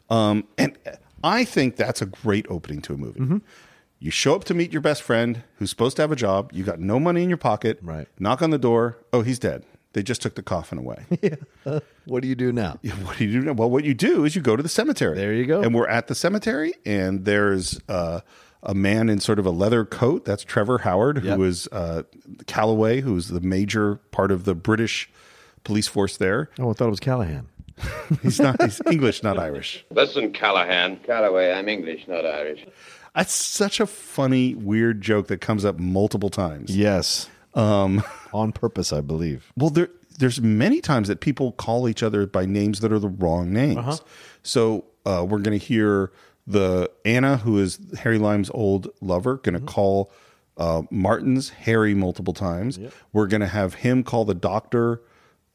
[0.08, 0.78] Um, and
[1.24, 3.20] I think that's a great opening to a movie.
[3.20, 3.38] Mm-hmm.
[3.98, 6.50] You show up to meet your best friend who's supposed to have a job.
[6.52, 7.78] You got no money in your pocket.
[7.82, 8.08] Right.
[8.18, 8.98] Knock on the door.
[9.12, 9.64] Oh, he's dead.
[9.94, 11.04] They just took the coffin away.
[11.22, 11.78] Yeah.
[12.04, 12.78] What do you do now?
[13.04, 13.46] What do you do?
[13.46, 13.52] now?
[13.52, 15.16] Well, what you do is you go to the cemetery.
[15.16, 15.60] There you go.
[15.62, 18.20] And we're at the cemetery, and there's uh,
[18.62, 20.24] a man in sort of a leather coat.
[20.24, 21.36] That's Trevor Howard, Yep.
[21.36, 22.02] who is uh,
[22.46, 25.08] Calloway, who's the major part of the British
[25.62, 26.50] police force there.
[26.58, 27.46] Oh, I thought it was Callahan.
[28.22, 28.60] He's not.
[28.62, 29.84] He's English, not Irish.
[29.90, 30.96] Listen, Callahan.
[31.06, 32.66] Calloway, I'm English, not Irish.
[33.14, 36.74] That's such a funny, weird joke that comes up multiple times.
[36.76, 37.28] Yes.
[37.54, 39.52] Um, on purpose, I believe.
[39.56, 39.88] Well, there
[40.18, 44.00] there's many times that people call each other by names that are the wrong names.
[44.42, 46.12] So uh, we're going to hear
[46.46, 50.12] the Anna, who is Harry Lime's old lover, going to call
[50.58, 52.78] uh, Martins Harry multiple times.
[53.12, 55.02] We're going to have him call the doctor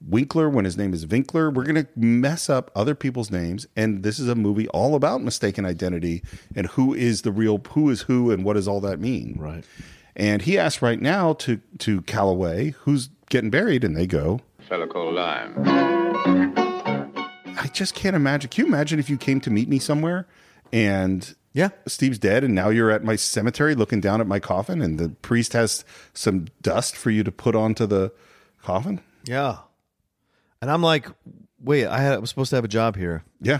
[0.05, 1.49] Winkle when his name is Winkler.
[1.49, 5.21] We're going to mess up other people's names, and this is a movie all about
[5.21, 6.23] mistaken identity
[6.55, 9.37] and who is the real, who is who, and what does all that mean?
[9.39, 9.65] Right.
[10.17, 14.87] And he asked right now to to Calloway, who's getting buried, and they go, Fellow
[14.87, 15.53] called Lime.
[17.59, 18.49] I just can't imagine.
[18.49, 20.27] Can you imagine if you came to meet me somewhere
[20.73, 21.69] and Yeah.
[21.87, 25.09] Steve's dead and now you're at my cemetery looking down at my coffin and the
[25.09, 28.11] priest has some dust for you to put onto the
[28.61, 29.01] coffin?
[29.25, 29.57] Yeah.
[30.61, 31.07] And I'm like,
[31.59, 33.23] wait, I, had, I was supposed to have a job here.
[33.41, 33.59] Yeah.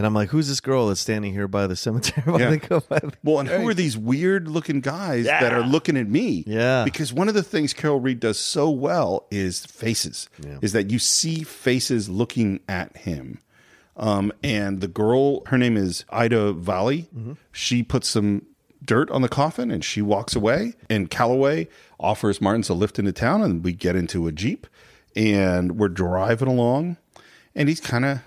[0.00, 2.22] And I'm like, who's this girl that's standing here by the cemetery?
[2.32, 2.50] By Yeah.
[2.56, 6.08] the- by the- Well, and who are these weird looking guys that are looking at
[6.08, 6.42] me?
[6.46, 6.84] Yeah.
[6.84, 10.56] Because one of the things Carol Reed does so well is faces, Yeah.
[10.62, 13.40] is that you see faces looking at him.
[13.94, 17.06] Um, and the girl, her name is Ida Valley.
[17.52, 18.46] She puts some
[18.82, 20.76] dirt on the coffin and she walks away.
[20.88, 24.66] And Calloway offers Martins a lift into town, and we get into a Jeep
[25.14, 26.96] and we're driving along.
[27.54, 28.20] And he's kind of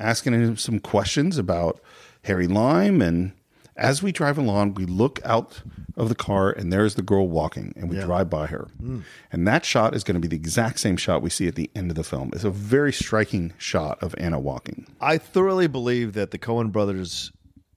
[0.00, 1.80] asking him some questions about
[2.24, 3.00] Harry Lime.
[3.02, 3.32] And
[3.76, 5.62] as we drive along, we look out
[5.96, 8.68] of the car and there's the girl walking and we drive by her.
[8.82, 9.02] Mm.
[9.30, 11.70] And that shot is going to be the exact same shot we see at the
[11.74, 12.30] end of the film.
[12.32, 14.86] It's a very striking shot of Anna walking.
[15.00, 17.32] I thoroughly believe that the Coen brothers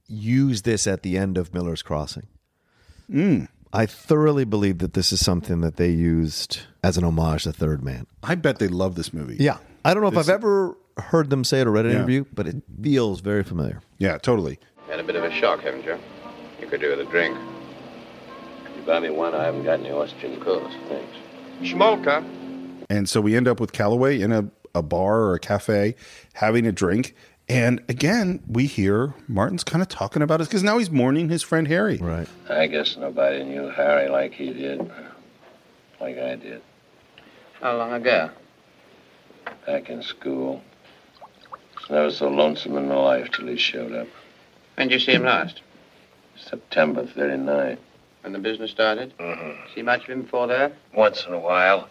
[0.07, 2.27] used this at the end of Miller's Crossing.
[3.11, 3.47] Mm.
[3.71, 7.83] I thoroughly believe that this is something that they used as an homage to Third
[7.83, 8.05] Man.
[8.21, 9.37] I bet they love this movie.
[9.39, 9.57] Yeah.
[9.83, 11.97] I don't know if I've ever heard them say it or read an Yeah.
[11.97, 13.81] interview, but it feels very familiar.
[13.97, 14.59] Yeah, totally.
[14.89, 15.97] Had a bit of a shock, haven't you?
[16.61, 17.37] You could do with a drink.
[18.75, 20.33] You buy me one, I haven't got any oxygen.
[20.33, 21.15] Of course, thanks.
[21.61, 22.23] Schmolka.
[22.89, 25.95] And so we end up with Calloway in a, a bar or a cafe
[26.33, 27.15] having a drink.
[27.49, 31.43] And again, we hear Martins kind of talking about it because now he's mourning his
[31.43, 31.97] friend Harry.
[31.97, 32.27] Right.
[32.49, 34.79] I guess nobody knew Harry like he did.
[35.99, 36.61] Like I did.
[37.61, 38.29] How long ago?
[39.65, 40.61] Back in school.
[41.89, 44.07] I was so lonesome in my life till he showed up.
[44.75, 45.61] When did you see him last?
[46.37, 47.77] September 39.
[48.21, 49.13] When the business started?
[49.17, 49.73] Mm-hmm.
[49.75, 50.73] See much of him before that?
[50.93, 51.89] Once in a while.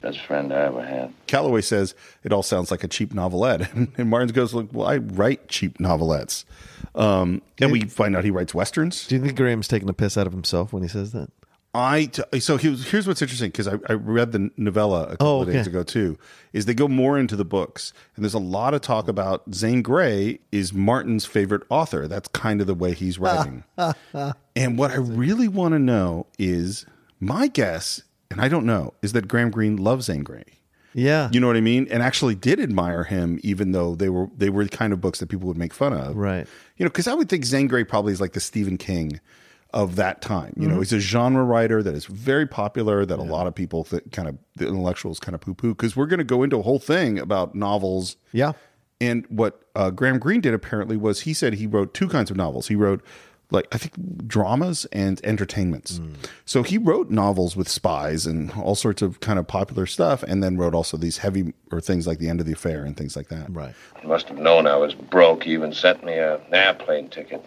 [0.00, 1.12] Best friend I ever had.
[1.26, 3.70] Calloway says it all sounds like a cheap novelette.
[3.74, 6.46] And Martins goes, Look, well, I write cheap novelettes.
[6.94, 9.06] Um, and we find out he writes westerns.
[9.06, 11.30] Do you think Graham's taking a piss out of himself when he says that?
[11.72, 15.42] I t- so here's, what's interesting because I, I read the novella a couple Oh,
[15.42, 16.18] of days ago too.
[16.52, 19.80] Is they go more into the books and there's a lot of talk about Zane
[19.82, 22.08] Grey is Martin's favorite author.
[22.08, 23.62] That's kind of the way he's writing.
[24.56, 26.86] and what I really want to know is
[27.20, 28.02] my guess,
[28.32, 30.44] and I don't know, is that Graham Greene loves Zane Grey.
[30.92, 31.28] Yeah.
[31.32, 31.86] You know what I mean?
[31.88, 35.20] And actually did admire him, even though they were they were the kind of books
[35.20, 36.16] that people would make fun of.
[36.16, 36.48] Right.
[36.78, 39.20] You know, because I would think Zane Grey probably is like the Stephen King
[39.72, 40.52] of that time.
[40.56, 40.80] You know, Mm-hmm.
[40.82, 44.28] he's a genre writer that is very popular that a lot of people that kind
[44.28, 45.74] of the intellectuals kind of poo poo.
[45.74, 48.16] Because we're going to go into a whole thing about novels.
[48.32, 48.52] Yeah.
[49.00, 52.36] And what uh, Graham Greene did apparently was he said he wrote two kinds of
[52.36, 52.68] novels.
[52.68, 53.02] He wrote
[53.52, 53.94] like I think
[54.28, 55.96] dramas and entertainments.
[55.98, 56.12] Hmm.
[56.44, 60.40] So he wrote novels with spies and all sorts of kind of popular stuff, and
[60.42, 63.16] then wrote also these heavy or things like the end of the affair and things
[63.16, 63.50] like that.
[63.52, 63.74] Right.
[64.00, 65.42] He must have known I was broke.
[65.44, 67.44] He even sent me a- an airplane ticket.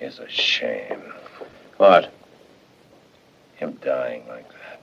[0.00, 1.02] It's a shame.
[1.76, 2.12] What?
[3.56, 4.82] Him dying like that.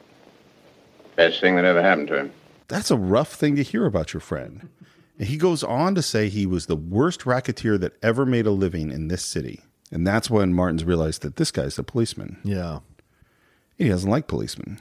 [1.16, 2.32] Best thing that ever happened to him.
[2.68, 4.70] That's a rough thing to hear about your friend.
[5.20, 8.52] And he goes on to say he was the worst racketeer that ever made a
[8.52, 9.62] living in this city.
[9.92, 12.40] And that's when Martins realized that this guy's a policeman.
[12.44, 12.80] Yeah.
[13.78, 14.80] He doesn't like policemen.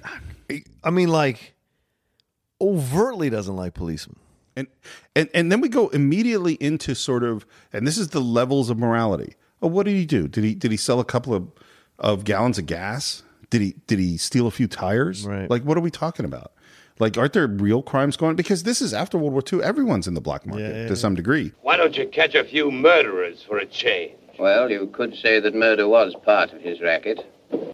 [0.85, 1.55] I mean, like,
[2.61, 4.19] overtly doesn't like policemen.
[4.57, 4.67] And,
[5.17, 8.79] and and then we go immediately into sort of and this is the levels of
[8.79, 9.35] morality.
[9.63, 10.29] Oh, what did he do?
[10.29, 11.49] Did he did he sell a couple of,
[12.01, 13.23] of gallons of gas?
[13.51, 15.27] Did he did he steal a few tires?
[15.27, 15.49] Right.
[15.51, 16.53] Like what are we talking about?
[16.99, 18.37] Like aren't there real crimes going?
[18.37, 19.63] Because this is after World War II.
[19.63, 21.53] Everyone's in the black market to some degree.
[21.63, 24.13] Why don't you catch a few murderers for a change?
[24.39, 27.27] Well, you could say that murder was part of his racket.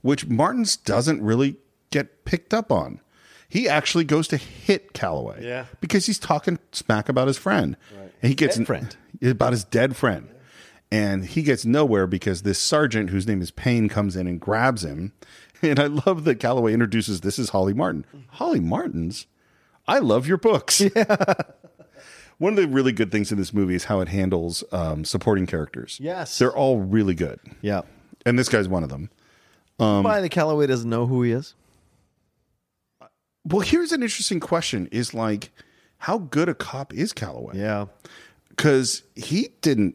[0.02, 1.56] which Martins doesn't really
[1.90, 3.00] get picked up on.
[3.48, 5.66] He actually goes to hit Calloway, Yeah.
[5.80, 7.76] because he's talking smack about his friend,
[8.22, 8.96] and he gets Dead friend.
[9.22, 10.28] about his dead friend,
[10.90, 14.84] and he gets nowhere because this sergeant, whose name is Payne, comes in and grabs
[14.84, 15.12] him.
[15.62, 18.04] And I love that Calloway introduces this is Holly Martin.
[18.32, 19.26] Holly Martins,
[19.88, 20.80] I love your books.
[20.94, 21.16] Yeah.
[22.38, 25.46] One of the really good things in this movie is how it handles um, supporting
[25.46, 25.98] characters.
[25.98, 26.38] Yes.
[26.38, 27.80] they're all really good, Yeah.
[28.26, 29.08] and this guy's one of them.
[29.78, 31.54] Why the Calloway doesn't know who he is?
[33.44, 35.50] Well, here's an interesting question: Is like,
[35.98, 37.58] how good a cop is Calloway?
[37.58, 37.86] Yeah.
[38.50, 39.94] because he didn't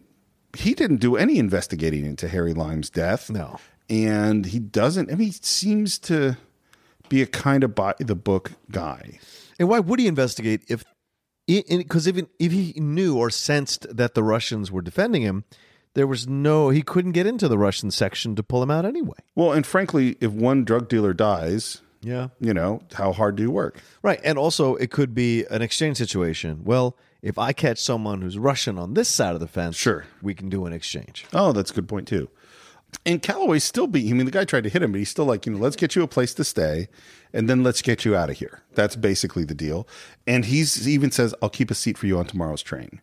[0.57, 3.29] he didn't do any investigating into Harry Lime's death.
[3.29, 3.59] No.
[3.89, 5.11] and he doesn't.
[5.11, 6.37] I mean, he seems to
[7.09, 9.19] be a kind of by the book guy.
[9.59, 10.83] And why would he investigate if,
[11.47, 15.43] because even if he knew or sensed that the Russians were defending him,
[15.93, 19.17] there was no, he couldn't get into the Russian section to pull him out anyway.
[19.35, 22.29] Well, and frankly, if one drug dealer dies, Yeah.
[22.39, 23.77] you know, how hard do you work?
[24.01, 24.21] Right.
[24.23, 26.61] And also, it could be an exchange situation.
[26.63, 30.05] Well, if I catch someone who's Russian on this side of the fence, Sure.
[30.21, 31.25] we can do an exchange.
[31.33, 32.29] Oh, that's a good point too.
[33.05, 34.09] And Calloway's still beat.
[34.09, 35.77] I mean, the guy tried to hit him, but he's still like, you know, let's
[35.77, 36.89] get you a place to stay,
[37.31, 38.63] and then let's get you out of here.
[38.75, 39.87] That's basically the deal.
[40.27, 42.99] And he's he even says, "I'll keep a seat for you on tomorrow's train."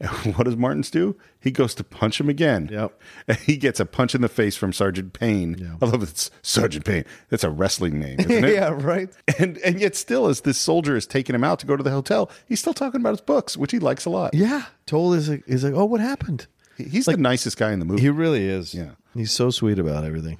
[0.00, 1.16] And what does Martins do?
[1.40, 2.68] He goes to punch him again.
[2.72, 3.00] Yep.
[3.28, 5.76] And he gets a punch in the face from Sergeant Payne.
[5.80, 7.04] I love it's Sergeant Payne.
[7.28, 8.70] That's a wrestling name, isn't it?
[8.82, 9.10] right.
[9.38, 11.90] And and yet still, as this soldier is taking him out to go to the
[11.90, 14.32] hotel, he's still talking about his books, which he likes a lot.
[14.34, 14.64] Yeah.
[14.86, 16.46] Told is like, he's like, oh, what happened?
[16.78, 18.00] He's the nicest guy in the movie.
[18.00, 18.74] He really is.
[18.74, 18.92] Yeah.
[19.12, 20.38] He's so sweet about everything.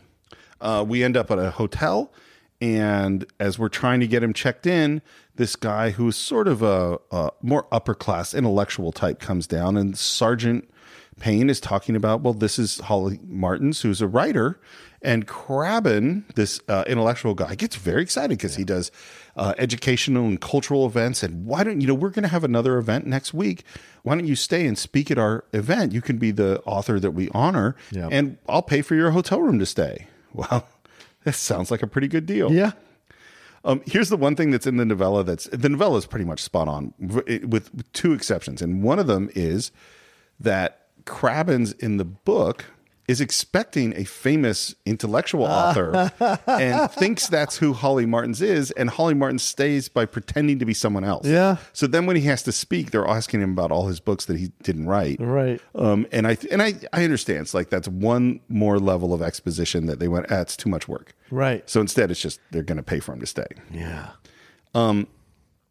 [0.63, 2.13] uh, we end up at a hotel
[2.61, 5.01] and as we're trying to get him checked in
[5.37, 9.97] this guy who's sort of a, a more upper class intellectual type comes down and
[9.97, 10.69] sergeant
[11.19, 14.59] payne is talking about well this is holly martins who's a writer
[15.03, 18.91] and Crabbin, this uh, intellectual guy, gets very excited because he does
[19.35, 21.23] uh, educational and cultural events.
[21.23, 23.65] And why don't you know we're going to have another event next week?
[24.03, 25.93] Why don't you stay and speak at our event?
[25.93, 28.11] You can be the author that we honor, Yeah.
[28.13, 30.07] and I'll pay for your hotel room to stay.
[30.35, 30.69] Well,
[31.25, 32.53] that sounds like a pretty good deal.
[32.53, 32.73] Yeah.
[33.65, 36.43] Um, here's the one thing that's in the novella that's the novella is pretty much
[36.43, 39.71] spot on with, with two exceptions, and one of them is
[40.39, 42.65] that Crabbins in the book
[43.11, 46.13] is expecting a famous intellectual author
[46.47, 50.73] and thinks that's who Holly Martins is, and Holly Martins stays by pretending to be
[50.73, 51.27] someone else.
[51.27, 51.57] Yeah.
[51.73, 54.39] So then when he has to speak, they're asking him about all his books that
[54.39, 55.17] he didn't write.
[55.19, 55.61] Right.
[55.75, 57.41] Um, and I and I I understand.
[57.41, 60.27] It's like that's one more level of exposition that they went.
[60.31, 61.13] Ah, it's too much work.
[61.33, 61.69] Right.
[61.69, 63.49] So instead, it's just they're going to pay for him to stay.
[63.73, 64.11] Yeah.
[64.73, 65.09] Um.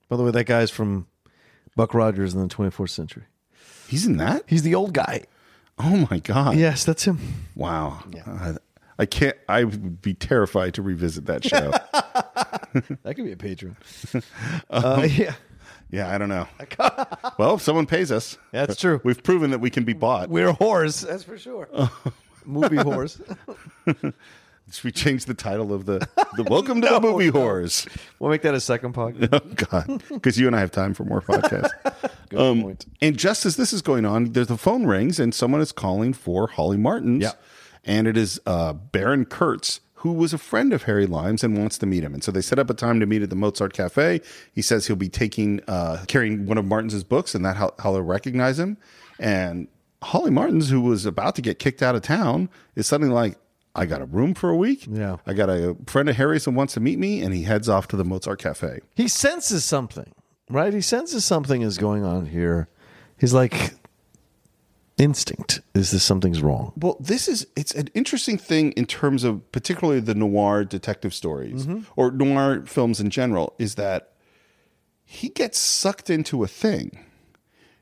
[0.09, 1.07] By the way, that guy's from
[1.77, 3.23] Buck Rogers in the 24th century.
[3.87, 4.43] He's in that.
[4.45, 5.23] He's the old guy.
[5.79, 6.57] Oh my god!
[6.57, 7.19] Yes, that's him.
[7.55, 8.03] Wow.
[8.25, 8.55] Uh,
[8.97, 9.37] I can't.
[9.47, 11.71] I would be terrified to revisit that show.
[13.01, 13.75] That could be a Patreon.
[14.69, 15.33] uh, yeah.
[15.89, 16.47] yeah, I don't know.
[17.39, 19.01] well, if someone pays us, That's true.
[19.03, 20.29] We've proven that we can be bought.
[20.29, 21.07] We're whores.
[21.07, 21.67] That's for sure.
[22.45, 23.19] Movie whores.
[24.71, 27.87] Should we change the title of the the Welcome to the Movie Whores?
[28.19, 29.29] We'll make that a second podcast.
[29.39, 31.71] Oh God, because you and I have time for more podcasts.
[32.37, 32.85] um, point.
[33.01, 36.13] And just as this is going on, there's the phone rings and someone is calling
[36.13, 37.23] for Holly Martins.
[37.23, 37.31] Yeah.
[37.83, 39.81] and it is uh, Baron Kurtz.
[39.95, 42.39] Who was a friend of Harry Limes and wants to meet him, and so they
[42.39, 44.21] set up a time to meet at the Mozart Cafe.
[44.53, 47.91] He says he'll be taking, uh, carrying one of Martins's books, and that how, how
[47.91, 48.77] they'll recognize him.
[49.19, 49.67] And
[50.01, 53.37] Holly Martins, who was about to get kicked out of town, is suddenly like,
[53.79, 54.87] "I got a room for a week.
[54.89, 55.17] Yeah.
[55.25, 57.87] I got a friend of Harry's who wants to meet me," and he heads off
[57.89, 58.79] to the Mozart Cafe.
[58.95, 60.11] He senses something,
[60.49, 60.73] right?
[60.73, 62.67] He senses something is going on here.
[63.17, 63.73] He's like,
[64.99, 66.73] instinct is this something's wrong.
[66.75, 71.65] Well, this is it's an interesting thing in terms of particularly the noir detective stories
[71.65, 71.83] mm-hmm.
[71.95, 74.13] or noir films in general is that
[75.05, 77.05] he gets sucked into a thing.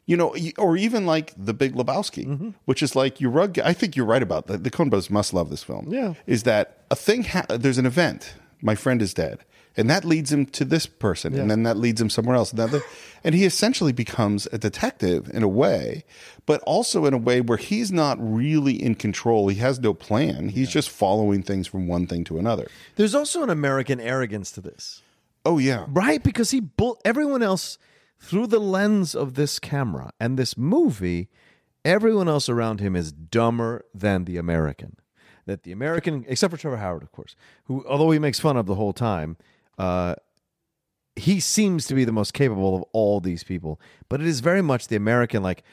[0.07, 2.49] You know, or even like The Big Lebowski, mm-hmm.
[2.65, 3.59] which is like your rug.
[3.59, 4.63] I think you're right about that.
[4.63, 5.87] The Coen Brothers must love this film.
[5.89, 6.15] Yeah.
[6.25, 7.25] is that a thing?
[7.25, 8.33] Ha- there's an event.
[8.61, 9.43] My friend is dead,
[9.75, 12.51] and that leads him to this person, and then that leads him somewhere else.
[12.51, 12.81] And, that,
[13.23, 16.03] and he essentially becomes a detective in a way,
[16.47, 19.49] but also in a way where he's not really in control.
[19.49, 20.49] He has no plan.
[20.49, 22.67] He's just following things from one thing to another.
[22.95, 25.03] There's also an American arrogance to this,
[25.45, 26.23] Oh yeah, right?
[26.23, 27.77] Because he bull everyone else
[28.19, 31.29] through the lens of this camera and this movie.
[31.85, 34.97] Everyone else around him is dumber than the American.
[35.45, 38.65] That the American, except for Trevor Howard, of course, who, although he makes fun of
[38.65, 39.37] the whole time,
[39.77, 40.15] uh,
[41.15, 43.79] he seems to be the most capable of all these people.
[44.09, 45.63] But it is very much the American, like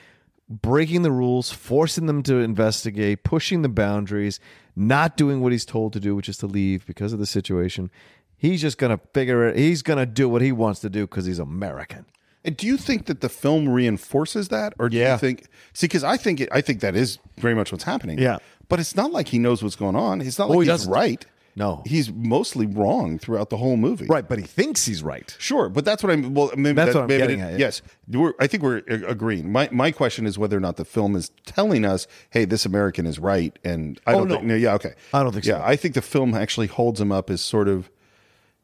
[0.49, 4.41] breaking the rules, forcing them to investigate, pushing the boundaries,
[4.77, 7.91] not doing what he's told to do, which is to leave because of the situation.
[8.37, 9.57] He's just gonna figure it.
[9.57, 12.07] He's gonna do what he wants to do because he's American.
[12.45, 15.13] And do you think that the film reinforces that, or do Yeah.
[15.15, 15.47] you think?
[15.73, 18.19] See, because I think it, I think that is very much what's happening.
[18.19, 18.39] Yeah.
[18.69, 20.21] but it's not like he knows what's going on.
[20.23, 21.25] It's not Oh, like he he's right.
[21.57, 21.83] No.
[21.87, 24.07] he's mostly wrong throughout the whole movie.
[24.07, 25.37] Right, but he thinks he's right.
[25.39, 26.35] Sure, but that's what I'm.
[26.35, 27.59] Well, maybe That's that- what I'm maybe getting it- at.
[27.61, 27.81] Yes,
[28.11, 29.53] we're, I think we're agreeing.
[29.53, 33.07] My my question is whether or not the film is telling us, "Hey, this American
[33.07, 34.35] is right," and I Oh, don't no.
[34.37, 34.47] think.
[34.47, 34.95] No, yeah, okay.
[35.13, 35.53] I don't think so.
[35.59, 37.89] Yeah, I think the film actually holds him up as sort of.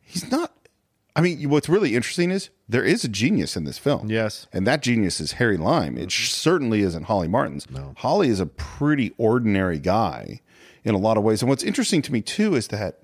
[0.03, 0.53] He's not.
[1.21, 4.09] I mean, what's really interesting is there is a genius in this film.
[4.11, 4.47] Yes.
[4.53, 5.99] and that genius is Harry Lime.
[5.99, 7.71] It certainly isn't Holly Martins.
[7.71, 10.41] No, Holly is a pretty ordinary guy
[10.85, 11.43] in a lot of ways.
[11.43, 13.01] And what's interesting to me too is that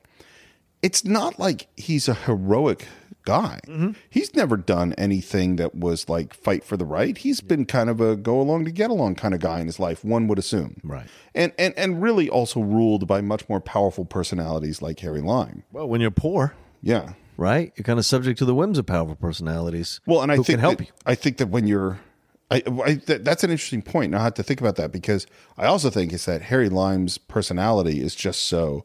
[0.82, 2.86] it's not like he's a heroic
[3.24, 3.60] guy.
[3.66, 3.90] Mm-hmm.
[4.08, 7.18] He's never done anything that was like fight for the right.
[7.18, 9.80] He's been kind of a go along to get along kind of guy in his
[9.80, 10.80] life, one would assume.
[10.84, 11.06] Right.
[11.34, 15.64] And and and really also ruled by much more powerful personalities like Harry Lime.
[15.72, 17.14] Well, when you're poor, Yeah.
[17.36, 20.00] Right, you're kind of subject to the whims of powerful personalities.
[20.06, 20.92] Well, and I think can help that, you.
[21.04, 22.00] I think that when you're,
[22.50, 24.12] I, I that, that's an interesting point.
[24.12, 27.18] Now I have to think about that because I also think is that Harry Lime's
[27.18, 28.84] personality is just so.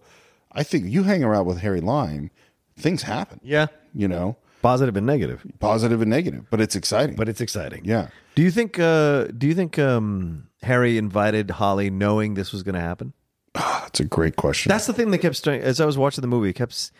[0.52, 2.30] I think you hang around with Harry Lime,
[2.78, 3.40] things happen.
[3.44, 7.16] Yeah, You know, positive and negative, positive and negative, but it's exciting.
[7.16, 7.86] but it's exciting.
[7.86, 8.78] yeah, Do you think?
[8.80, 13.14] Uh, do you think um, Harry invited Holly knowing this was going to happen?
[13.54, 14.70] that's a great question.
[14.70, 16.50] That's the thing that kept as I was watching the movie.
[16.50, 16.92] It kept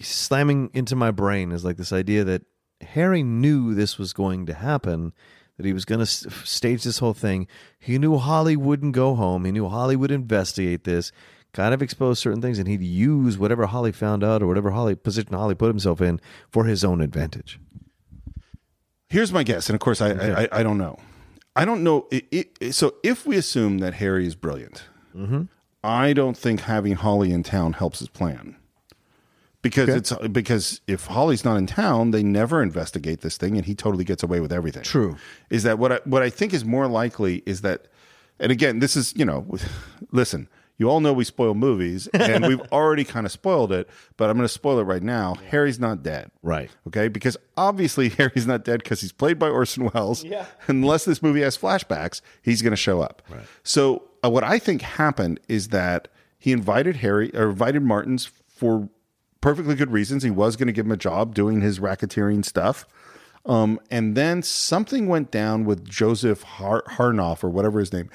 [0.00, 2.42] slamming into my brain is like this idea that
[2.80, 5.12] Harry knew this was going to happen,
[5.56, 7.46] that he was going to stage this whole thing.
[7.78, 9.44] He knew Holly wouldn't go home.
[9.44, 11.10] He knew Holly would investigate this,
[11.52, 14.94] kind of expose certain things, and he'd use whatever Holly found out or whatever Holly
[14.94, 17.58] position Holly put himself in for his own advantage.
[19.08, 20.10] Here's my guess, and of course, I
[20.42, 20.98] I, I don't know.
[21.56, 22.06] I don't know.
[22.12, 24.84] It, it, so if we assume that Harry is brilliant,
[25.18, 25.42] Mm-hmm.
[25.82, 28.56] I don't think having Holly in town helps his plan.
[29.68, 33.74] Because it's because if Holly's not in town, they never investigate this thing, and he
[33.74, 34.82] totally gets away with everything.
[34.82, 35.16] True.
[35.50, 37.88] Is that what I, what I think is more likely is that,
[38.38, 39.46] and again, this is you know,
[40.12, 44.30] listen, you all know we spoil movies, and we've already kind of spoiled it, but
[44.30, 45.34] I'm going to spoil it right now.
[45.50, 46.70] Harry's not dead, Right.
[46.86, 50.24] Okay, because obviously Harry's not dead because he's played by Orson Welles.
[50.24, 50.46] Yeah.
[50.68, 53.22] Unless this movie has flashbacks, he's going to show up.
[53.28, 53.44] Right.
[53.64, 58.88] So uh, what I think happened is that he invited Harry or invited Martins for
[59.40, 60.22] perfectly good reasons.
[60.22, 62.86] He was going to give him a job doing his racketeering stuff.
[63.46, 68.10] Um, and then something went down with Joseph Har- Harnoff or whatever his name,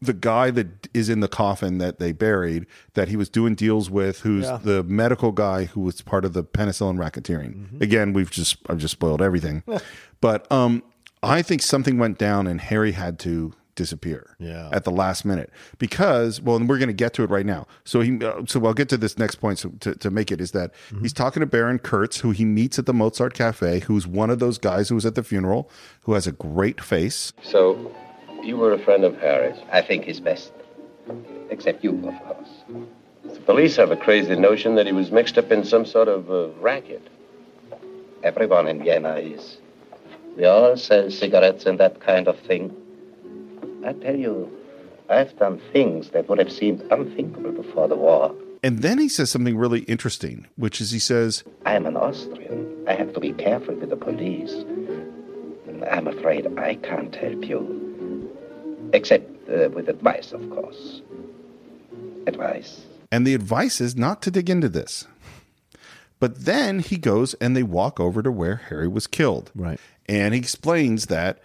[0.00, 3.88] the guy that is in the coffin that they buried that he was doing deals
[3.90, 7.80] with, who's the medical guy who was part of the penicillin racketeering.
[7.80, 9.62] Again, we've just I've just spoiled everything,
[10.20, 10.82] but um,
[11.22, 14.68] I think something went down and Harry had to disappear Yeah.
[14.72, 17.66] at the last minute because well and we're going to get to it right now
[17.84, 20.40] so he uh, so i'll get to this next point so to, to make it
[20.40, 24.06] is that he's talking to baron kurtz who he meets at the mozart cafe who's
[24.06, 25.70] one of those guys who was at the funeral
[26.02, 27.94] who has a great face So,
[28.42, 29.56] you were a friend of Harry's.
[29.70, 30.52] I think his best.
[31.50, 32.48] Except you, of course.
[33.24, 36.28] The police have a crazy notion that he was mixed up in some sort of
[36.28, 37.06] uh, racket.
[38.24, 39.58] Everyone in Vienna is.
[40.36, 42.74] We all sell cigarettes and that kind of thing.
[43.86, 44.50] I tell you,
[45.08, 48.34] I've done things that would have seemed unthinkable before the war.
[48.62, 52.84] And then he says something really interesting, which is he says, I am an Austrian.
[52.88, 54.54] I have to be careful with the police.
[55.90, 58.30] I'm afraid I can't help you.
[58.92, 61.02] Except uh, with advice, of course.
[62.26, 62.82] Advice.
[63.10, 65.06] and the advice is not to dig into this.
[66.20, 69.50] But then he goes and they walk over to where Harry was killed.
[69.56, 69.80] Right.
[70.06, 71.40] And he explains that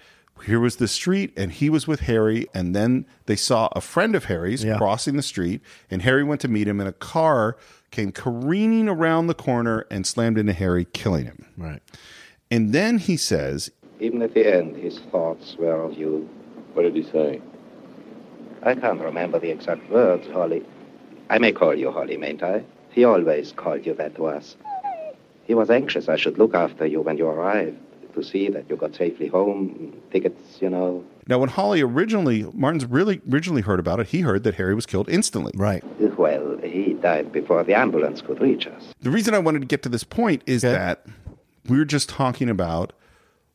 [0.46, 2.48] here was the street and he was with Harry.
[2.54, 4.78] And then they saw a friend of Harry's Yeah.
[4.78, 5.62] crossing the street
[5.92, 7.58] and Harry went to meet him and a car
[7.92, 11.46] came careening around the corner and slammed into Harry, killing him.
[11.58, 11.82] Right.
[12.52, 16.30] And then he says, Even at the end, his thoughts were of you.
[16.74, 17.42] What did he say?
[18.64, 20.64] I can't remember the exact words, Holly.
[21.30, 22.64] I may call you Holly, mayn't I?
[22.90, 24.56] He always called you that to us.
[25.46, 27.78] He was anxious I should look after you when you arrived,
[28.18, 31.04] to see that you got safely home, tickets, you know.
[31.28, 34.86] now when Holly originally, Martins really originally heard about it, he heard that Harry was
[34.86, 35.52] killed instantly.
[35.56, 35.84] Right.
[36.18, 38.94] Well, he died before the ambulance could reach us.
[39.02, 40.74] The reason I wanted to get to this point is Okay.
[40.74, 41.06] that
[41.70, 42.94] we were just talking about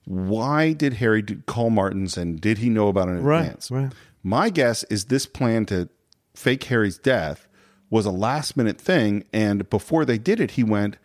[0.05, 3.71] why did Harry call Martins and did he know about it in Right, advance?
[3.71, 3.93] right.
[4.23, 5.89] My guess is this plan to
[6.35, 7.47] fake Harry's death
[7.91, 10.97] was a last minute thing, and before they did it, he went,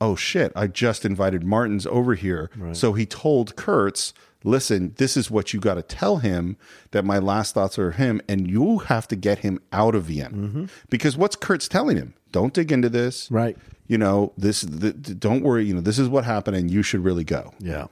[0.00, 0.52] "Oh shit!
[0.56, 4.12] I just invited Martins over here." So he told Kurtz,
[4.44, 6.56] "Listen, this is what you got to tell him
[6.92, 10.68] that my last thoughts are him, and you have to get him out of Vienna
[10.90, 12.14] because what's Kurtz telling him?
[12.32, 13.56] Don't dig into this, Right.
[13.86, 14.60] You know this.
[14.60, 15.64] The, don't worry.
[15.64, 17.86] You know this is what happened, and you should really go Yeah.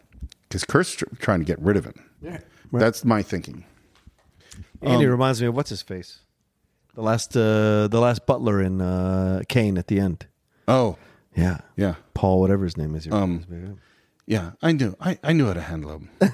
[0.48, 1.94] because Kurtz tr- trying to get rid of him.
[2.20, 2.38] Yeah,
[2.72, 3.64] that's my thinking.
[4.82, 6.18] And Andy reminds me of what's his face,
[6.94, 10.26] the last uh, the last butler in uh, Kane at the end.
[10.68, 10.98] Oh,
[11.36, 11.58] Yeah.
[11.76, 11.94] yeah.
[12.14, 13.06] Paul, whatever his name is.
[13.10, 13.74] Um, me.
[14.26, 14.96] Yeah, I knew.
[15.00, 16.10] I, I knew how to handle him.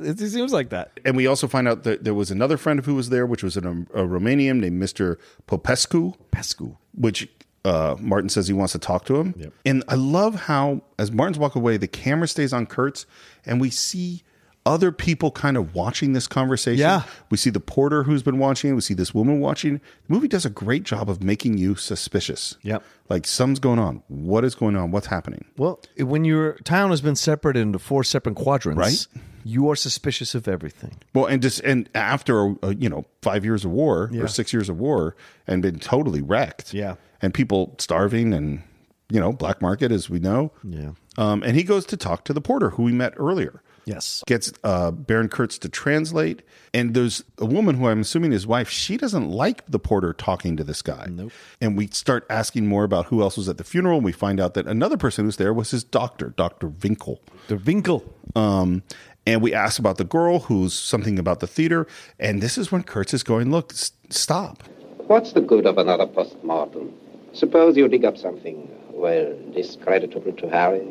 [0.00, 0.92] It, seems like that.
[1.04, 3.42] and we also find out that there was another friend of who was there, which
[3.42, 5.16] was an, a Romanian named Mr.
[5.46, 6.76] Popescu, Pescu.
[6.94, 7.28] which
[7.64, 9.34] uh, Martin says he wants to talk to him.
[9.36, 9.52] Yep.
[9.66, 13.06] And I love how, as Martins walk away, the camera stays on Kurtz,
[13.44, 14.22] and we see
[14.68, 16.78] other people kind of watching this conversation.
[16.80, 17.02] Yeah.
[17.30, 18.74] We see the porter who's been watching.
[18.74, 19.74] We see this woman watching.
[19.78, 19.80] The
[20.14, 22.56] movie does a great job of making you suspicious.
[22.62, 22.82] Yep.
[23.08, 24.02] Like something's going on.
[24.08, 24.90] What is going on?
[24.90, 25.46] What's happening?
[25.56, 28.78] Well, when your town has been separated into four separate quadrants,
[29.14, 29.22] Right.
[29.44, 30.96] you are suspicious of everything.
[31.14, 34.22] Well, and just and after uh, you know five years of war Yeah.
[34.22, 35.16] or six years of war
[35.46, 36.74] and been totally wrecked.
[36.74, 36.96] Yeah.
[37.20, 38.62] and people starving and
[39.10, 40.52] you know black market as we know.
[40.62, 40.90] Yeah.
[41.16, 43.62] Um, and he goes to talk to the porter who we met earlier.
[43.88, 44.22] Yes.
[44.26, 46.42] Gets uh, Baron Kurtz to translate,
[46.74, 48.68] and there's a woman who I'm assuming his wife.
[48.68, 51.06] She doesn't like the porter talking to this guy.
[51.10, 51.32] Nope.
[51.62, 53.96] And we start asking more about who else was at the funeral.
[53.96, 57.18] And we find out that another person who's there was his doctor, Doctor Winkel.
[57.48, 57.62] Dr.
[57.64, 58.04] Winkel.
[58.36, 58.82] Um,
[59.26, 61.86] and we ask about the girl who's something about the theater.
[62.20, 64.62] And this is when Kurtz is going, look, s- stop.
[65.06, 66.92] What's the good of another post-mortem?
[67.32, 70.86] Suppose you dig up something, well, discreditable to Harry.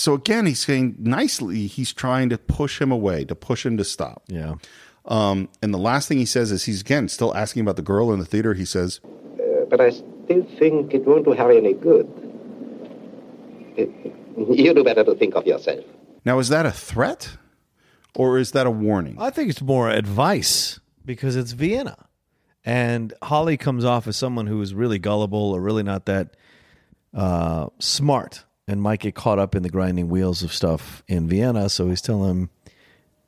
[0.00, 3.84] So again, he's saying nicely, he's trying to push him away, to push him to
[3.84, 4.22] stop.
[4.28, 4.54] Yeah.
[5.04, 8.10] Um, and the last thing he says is he's again still asking about the girl
[8.10, 8.54] in the theater.
[8.54, 12.08] He says, Uh, but I still think it won't do Harry any good.
[13.76, 13.90] It,
[14.58, 15.84] you do better to think of yourself.
[16.24, 17.36] now is that a threat
[18.14, 19.16] or is that a warning?
[19.20, 22.06] I think it's more advice because it's Vienna.
[22.64, 26.36] And Holly comes off as someone who is really gullible or really not that
[27.12, 31.68] uh, smart and might get caught up in the grinding wheels of stuff in Vienna.
[31.68, 32.50] So he's telling him,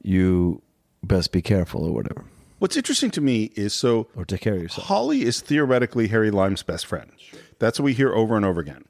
[0.02, 0.62] you
[1.02, 2.24] best be careful or whatever,
[2.62, 4.86] What's interesting to me is so or take care of yourself.
[4.86, 7.10] Holly is theoretically Harry Lime's best friend.
[7.58, 8.84] That's what we hear over and over again.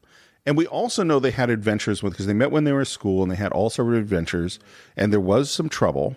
[0.44, 2.88] And we also know they had adventures with because they met when they were at
[2.88, 4.58] school and they had all sorts of adventures
[4.94, 6.16] and there was some trouble.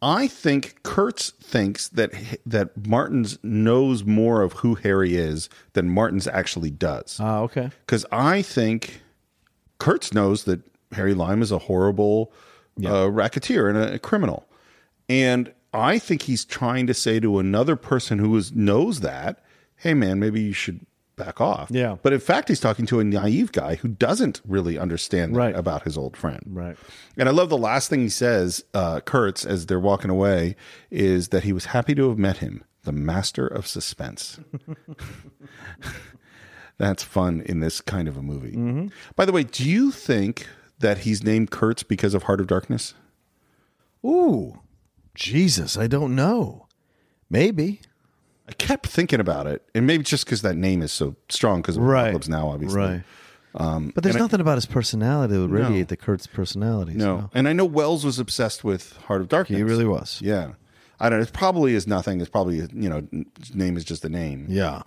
[0.00, 2.12] I think Kurtz thinks that
[2.46, 7.18] that Martins knows more of who Harry is than Martins actually does.
[7.20, 7.70] Ah, okay.
[7.84, 9.02] Because I think
[9.80, 10.60] Kurtz knows that
[10.92, 12.32] Harry Lime is a horrible
[12.84, 14.46] uh, racketeer and a, criminal.
[15.08, 19.42] And I think he's trying to say to another person who is, knows that,
[19.76, 21.68] hey, man, maybe you should back off.
[21.70, 21.96] Yeah.
[22.02, 25.54] But in fact, he's talking to a naive guy who doesn't really understand Right.
[25.54, 26.40] about his old friend.
[26.46, 26.76] Right.
[27.18, 30.56] And I love the last thing he says, uh, Kurtz, as they're walking away,
[30.90, 34.40] is that he was happy to have met him, the master of suspense.
[36.80, 38.90] That's fun in this kind of a movie.
[39.14, 40.46] By the way, do you think
[40.78, 42.94] that he's named Kurtz because of Heart of Darkness?
[44.04, 44.60] Ooh,
[45.14, 46.66] Jesus, I don't know.
[47.28, 47.82] Maybe.
[48.48, 51.76] I kept thinking about it, and maybe just because that name is so strong because
[51.76, 52.04] of Right.
[52.08, 52.80] Apocalypse Now, obviously.
[52.80, 53.02] Right.
[53.54, 55.60] Um, But there's and I- nothing about his personality that would No.
[55.68, 56.94] radiate the Kurtz personality.
[56.94, 57.30] no, so.
[57.34, 59.58] and I know Welles was obsessed with Heart of Darkness.
[59.58, 60.18] He really was.
[60.22, 60.52] Yeah,
[60.98, 61.18] I don't.
[61.18, 61.24] know.
[61.24, 62.20] It probably is nothing.
[62.22, 63.06] It's probably you know,
[63.38, 64.46] his name is just a name.
[64.48, 64.82] Yeah.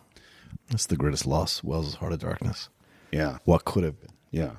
[0.73, 1.63] That's the greatest loss.
[1.63, 2.67] Welles' Heart of Darkness.
[3.11, 4.09] Yeah, What could have been?
[4.31, 4.51] yeah.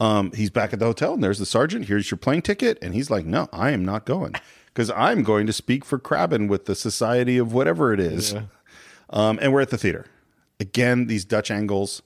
[0.00, 1.86] Um, he's back at the hotel, and there's the sergeant.
[1.86, 4.34] Here's your plane ticket, and he's like, "No, I am not going
[4.66, 8.34] because I'm going to speak for Crabbin with the Society of whatever it is."
[9.10, 10.06] Um, and we're at the theater
[10.60, 11.06] again.
[11.08, 12.02] These Dutch angles.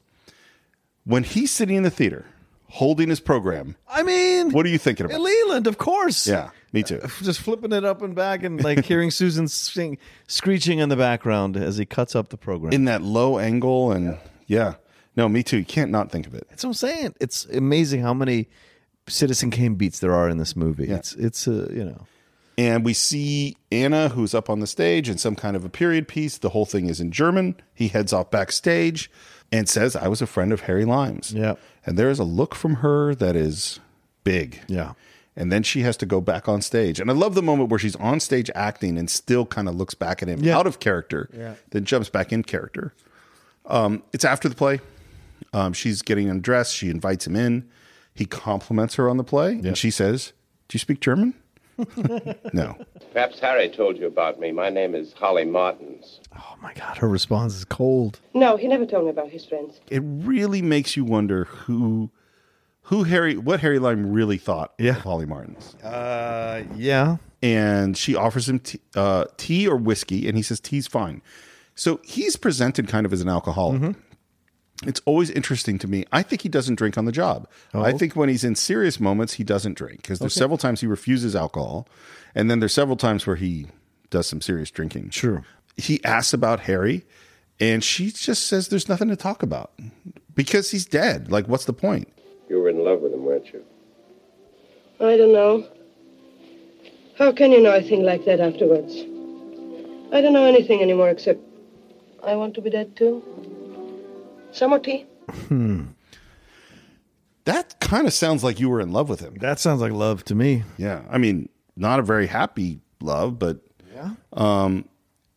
[1.05, 2.25] When he's sitting in the theater
[2.71, 5.21] holding his program, I mean, what are you thinking about?
[5.21, 6.27] Leland, of course.
[6.27, 7.01] Yeah, me too.
[7.23, 11.57] Just flipping it up and back and like hearing Susan sing, screeching in the background
[11.57, 12.73] as he cuts up the program.
[12.73, 14.75] In that low angle, and yeah,
[15.17, 15.59] no, me too.
[15.59, 16.47] You can't not think of it.
[16.49, 17.15] That's what I'm saying.
[17.21, 18.49] It's amazing how many
[19.09, 20.87] Citizen Kane beats there are in this movie.
[20.87, 20.97] Yeah.
[20.97, 22.07] It's it's uh, you know
[22.57, 26.09] And we see Anna, who's up on the stage in some kind of a period
[26.09, 26.39] piece.
[26.39, 27.57] The whole thing is in German.
[27.75, 29.11] He heads off backstage
[29.51, 31.33] and says, I was a friend of Harry Lime's.
[31.35, 31.57] Yeah.
[31.85, 33.81] And there is a look from her that is
[34.25, 34.61] big.
[34.69, 34.93] yeah.
[35.35, 37.01] And then she has to go back on stage.
[37.01, 39.95] And I love the moment where she's on stage acting and still kind of looks
[39.95, 40.59] back at him Yeah.
[40.59, 41.55] out of character, Yeah.
[41.71, 42.93] then jumps back in character.
[43.67, 44.81] Um, it's after the play.
[45.55, 46.75] Um, she's getting undressed.
[46.77, 47.69] She invites him in.
[48.15, 49.53] He compliments her on the play.
[49.53, 50.33] And she says,
[50.69, 51.33] Do you speak German?
[52.53, 52.77] no.
[53.13, 54.53] Perhaps Harry told you about me.
[54.53, 56.21] My name is Holly Martins.
[56.37, 58.21] Oh my God, her response is cold.
[58.35, 59.81] No, he never told me about his friends.
[59.89, 62.11] It really makes you wonder who
[62.87, 64.97] who Harry what Harry Lime really thought Yeah.
[64.97, 65.75] of Holly Martins.
[65.83, 67.17] Uh, yeah.
[67.43, 71.23] and she offers him tea, uh, tea or whiskey, and he says tea's fine.
[71.75, 73.81] So he's presented kind of as an alcoholic.
[73.81, 74.01] Mm-hmm.
[74.89, 76.05] It's always interesting to me.
[76.13, 77.49] I think he doesn't drink on the job.
[77.73, 77.83] Oh.
[77.83, 80.87] I think when he's in serious moments, he doesn't drink because there's several times he
[80.89, 81.87] refuses alcohol,
[82.35, 83.69] and then there's several times where he
[84.11, 85.11] does some serious drinking.
[85.11, 85.45] Sure.
[85.77, 87.05] He asks about Harry,
[87.61, 89.73] and she just says there's nothing to talk about
[90.35, 91.31] because he's dead.
[91.31, 92.09] Like, what's the point?
[92.73, 93.63] You were in love with him, weren't you?
[95.01, 95.67] I don't know.
[97.19, 98.95] How can you know a thing like that afterwards?
[100.13, 101.41] I don't know anything anymore except
[102.25, 103.23] I want to be dead too.
[104.53, 105.07] Some more tea?
[105.49, 105.89] Hmm.
[107.45, 109.35] That kind of sounds like you were in love with him.
[109.41, 110.63] That sounds like love to me.
[110.79, 113.61] Yeah, I mean, not a very happy love, but
[113.95, 114.13] Yeah.
[114.33, 114.89] Um,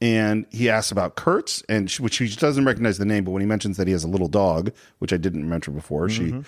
[0.01, 3.41] and he asks about Kurtz, and she, which she doesn't recognize the name, but when
[3.41, 6.41] he mentions that he has a little dog, which I didn't mention before, she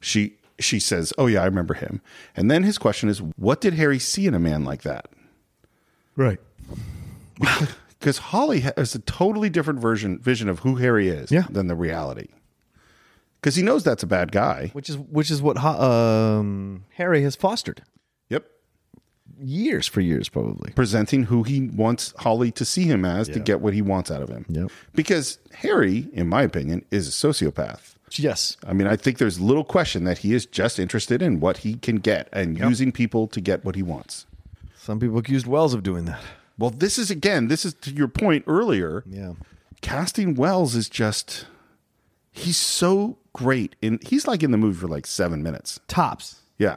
[0.00, 2.00] she she says, "Oh yeah, I remember him."
[2.36, 5.06] And then his question is, "What did Harry see in a man like that?"
[6.16, 6.40] Right.
[8.00, 11.46] Because Holly has a totally different version vision of who Harry is Yeah.
[11.50, 12.28] than the reality.
[13.40, 14.70] Because he knows that's a bad guy.
[14.72, 17.82] Which is which is what um, Harry has fostered
[18.28, 18.44] Yep.
[19.40, 20.70] years for years, probably.
[20.74, 24.22] presenting who he wants Holly to see him as to get what he wants out
[24.22, 24.44] of him.
[24.48, 24.70] Yep.
[24.94, 27.96] Because Harry, in my opinion, is a sociopath.
[28.16, 28.56] Yes.
[28.66, 31.74] I mean, I think there's little question that he is just interested in what he
[31.74, 34.26] can get and using people to get what he wants.
[34.76, 36.20] Some people accused Welles of doing that.
[36.56, 39.04] Well, this is again, this is to your point earlier.
[39.06, 39.34] Yeah.
[39.80, 41.46] Casting Welles is just
[42.30, 45.80] he's so great in he's like in the movie for like 7 minutes.
[45.88, 46.40] Tops.
[46.56, 46.76] Yeah.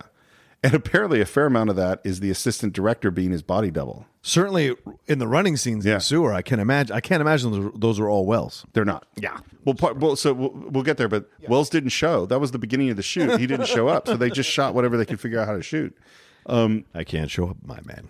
[0.64, 4.06] And apparently a fair amount of that is the assistant director being his body double.
[4.22, 4.76] Certainly
[5.08, 5.98] in the running scenes in Yeah.
[5.98, 6.96] the sewer, I can imagine.
[6.96, 8.64] I can't imagine those, those are all Welles.
[8.74, 9.08] They're not.
[9.20, 9.40] Yeah.
[9.66, 12.28] Well, part, well so we'll, we'll get there, but Welles didn't show.
[12.28, 13.40] That was the beginning of the shoot.
[13.40, 15.64] He didn't show up, so they just shot whatever they could figure out how to
[15.64, 15.98] shoot.
[16.46, 18.10] Um, I can't show up, my man.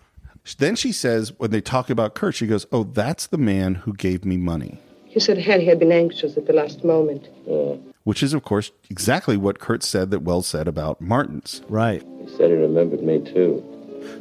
[0.57, 3.93] Then she says, when they talk about Kurt, she goes, "Oh, that's the man who
[3.93, 7.27] gave me money," He said Harry had been anxious at the last moment.
[7.47, 7.90] Mm.
[8.03, 11.61] Which is, of course, exactly what Kurt said that Welles said about Martins.
[11.69, 12.01] Right.
[12.25, 13.63] He said he remembered me, too.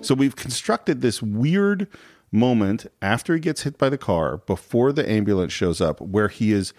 [0.03, 1.87] So we've constructed this weird
[2.31, 6.53] moment after he gets hit by the car, before the ambulance shows up, where he
[6.53, 6.75] is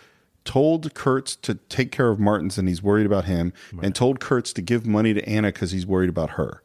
[0.45, 4.53] told Kurtz to take care of Martins and he's worried about him, and told Kurtz
[4.53, 6.61] to give money to Anna because he's worried about her.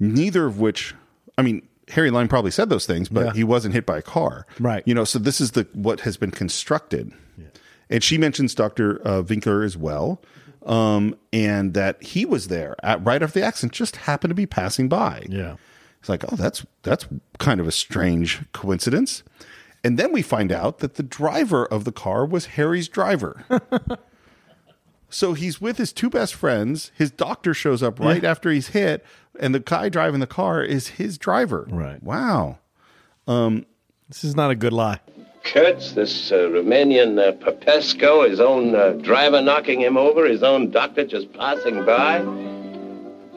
[0.00, 0.94] Neither of which,
[1.38, 3.32] I mean, Harry Lime probably said those things, but Yeah.
[3.32, 4.82] he wasn't hit by a car, Right.
[4.86, 7.12] You know, so this is the what has been constructed,
[7.92, 10.22] and she mentions Doctor uh, Winkler as well,
[10.64, 14.46] um, and that he was there at, right after the accident, just happened to be
[14.46, 15.26] passing by.
[15.28, 15.56] Yeah.
[16.00, 17.06] It's like, oh, that's that's
[17.38, 19.22] kind of a strange coincidence.
[19.84, 23.44] And then we find out that the driver of the car was Harry's driver.
[25.10, 26.92] so he's with his two best friends.
[26.96, 29.04] His doctor shows up right after he's hit,
[29.38, 31.68] and the guy driving the car is his driver.
[31.70, 32.02] Right.
[32.02, 32.58] Wow.
[34.08, 35.00] This is not a good lie.
[35.44, 40.70] Kurtz, this uh, Romanian uh, Popescu, his own uh, driver knocking him over, his own
[40.70, 42.18] doctor just passing by.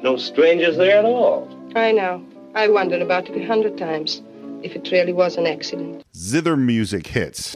[0.04, 1.50] No strangers there at all.
[1.76, 2.24] I know.
[2.54, 4.22] I wondered about it a hundred times.
[4.64, 6.04] if it really was an accident.
[6.16, 7.56] Zither music hits.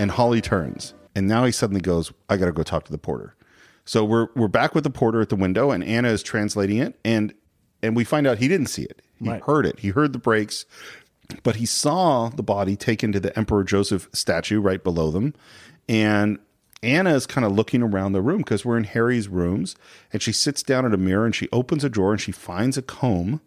[0.00, 0.94] And Holly turns.
[1.14, 3.34] And now he suddenly goes, I gotta go talk to the porter.
[3.84, 6.98] So we're we're back with the porter at the window and Anna is translating it
[7.04, 7.34] and
[7.82, 9.02] and we find out he didn't see it.
[9.18, 9.42] He Right.
[9.42, 9.78] heard it.
[9.80, 10.64] He heard the brakes,
[11.42, 15.34] but he saw the body taken to the Emperor Joseph statue right below them.
[15.88, 16.38] And
[16.82, 19.76] Anna is kind of looking around the room because we're in Harry's rooms,
[20.12, 22.78] and she sits down at a mirror and she opens a drawer and she finds
[22.78, 23.40] a comb.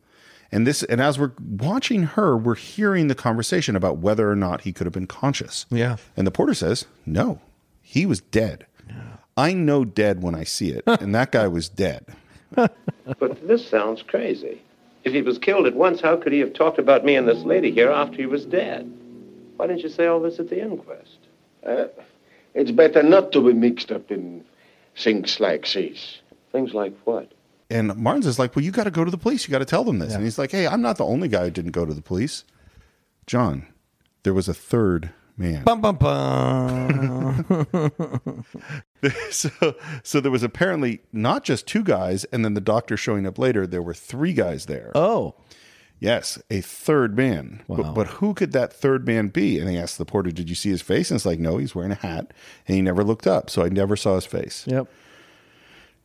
[0.51, 4.61] And this, and as we're watching her, we're hearing the conversation about whether or not
[4.61, 5.65] he could have been conscious.
[5.71, 5.97] Yeah.
[6.15, 7.41] And the porter says, "No,
[7.81, 8.67] he was dead.
[9.35, 12.05] I know dead when I see it, and that guy was dead."
[13.19, 14.61] But this sounds crazy.
[15.03, 17.43] If he was killed at once, how could he have talked about me and this
[17.43, 18.91] lady here after he was dead?
[19.57, 21.17] Why didn't you say all this at the inquest?
[21.65, 21.85] Uh,
[22.53, 24.43] it's better not to be mixed up in
[24.95, 26.19] things like this.
[26.51, 27.31] Things like what?
[27.69, 29.47] And Martins is like, well, you got to go to the police.
[29.47, 30.13] You got to tell them this.
[30.13, 32.43] And he's like, hey, I'm not the only guy who didn't go to the police.
[33.25, 33.67] John,
[34.23, 35.63] there was a third man.
[35.63, 37.45] Bum, bum, bum.
[39.31, 39.49] so,
[40.03, 43.65] so there was apparently not just two guys, and then the doctor showing up later.
[43.67, 44.91] There were three guys there.
[44.95, 45.35] oh.
[45.99, 47.63] Yes, a third man.
[47.67, 47.77] Wow.
[47.77, 49.57] But, but who could that third man be?
[49.57, 51.09] And they asked the porter, did you see his face?
[51.09, 52.33] And it's like, no, he's wearing a hat.
[52.67, 53.49] And he never looked up.
[53.49, 54.65] So I never saw his face.
[54.67, 54.89] Yep.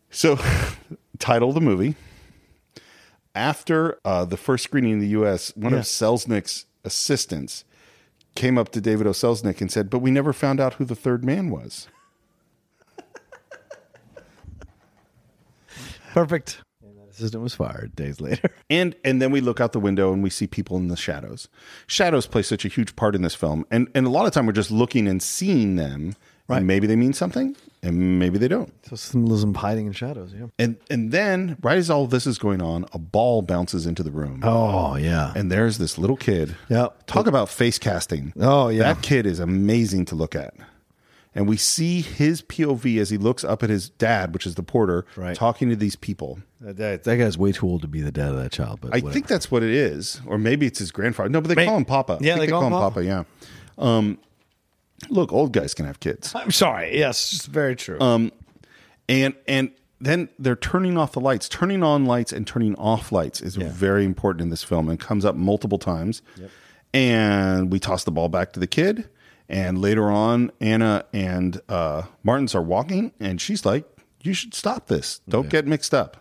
[0.08, 0.38] So,
[1.18, 1.96] title of the movie.
[3.34, 5.80] After uh, the first screening in the U.S., one Yeah.
[5.80, 7.64] of Selznick's assistants
[8.36, 9.10] came up to David O.
[9.10, 11.88] Selznick and said, "But we never found out who the third man was."
[16.18, 16.62] Perfect.
[16.82, 18.50] And that assistant was fired days later.
[18.70, 21.48] And and then we look out the window and we see people in the shadows.
[21.86, 24.44] Shadows play such a huge part in this film, and and a lot of time
[24.46, 26.14] we're just looking and seeing them.
[26.48, 26.58] Right.
[26.58, 28.72] And maybe they mean something, and maybe they don't.
[28.86, 30.34] So symbolism hiding in shadows.
[30.38, 30.46] Yeah.
[30.58, 34.10] And and then right as all this is going on, a ball bounces into the
[34.10, 34.40] room.
[34.42, 35.32] Oh yeah.
[35.36, 36.56] and there's this little kid.
[36.68, 37.06] Yep.
[37.06, 38.32] Talk about face casting.
[38.40, 38.82] Oh, yeah.
[38.82, 40.54] That kid is amazing to look at.
[41.34, 44.62] And we see his POV as he looks up at his dad, which is the
[44.62, 45.36] porter, Right.
[45.36, 46.38] talking to these people.
[46.60, 48.80] That, that, that guy's way too old to be the dad of that child.
[48.80, 49.12] But I whatever.
[49.12, 50.20] think that's what it is.
[50.26, 51.28] Or maybe it's his grandfather.
[51.28, 52.14] No, but they May- call him Papa.
[52.14, 53.04] I Yeah, think they call him Papa.
[53.04, 53.24] yeah.
[53.76, 54.18] Um,
[55.10, 56.32] look, old guys can have kids.
[56.34, 56.98] I'm sorry.
[56.98, 58.00] Yes, it's very true.
[58.00, 58.32] Um,
[59.08, 59.70] and and
[60.00, 61.48] then they're turning off the lights.
[61.48, 63.68] Turning on lights and turning off lights is Yeah.
[63.70, 66.22] very important in this film and comes up multiple times.
[66.94, 69.08] And we toss the ball back to the kid.
[69.48, 73.84] And later on, Anna and uh, Martins are walking, and she's like,
[74.22, 75.20] "You should stop this.
[75.28, 76.18] Don't get mixed up."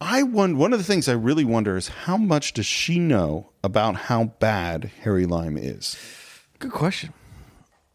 [0.00, 0.56] I won.
[0.56, 4.24] One of the things I really wonder is how much does she know about how
[4.40, 5.96] bad Harry Lime is?
[6.58, 7.12] Good question.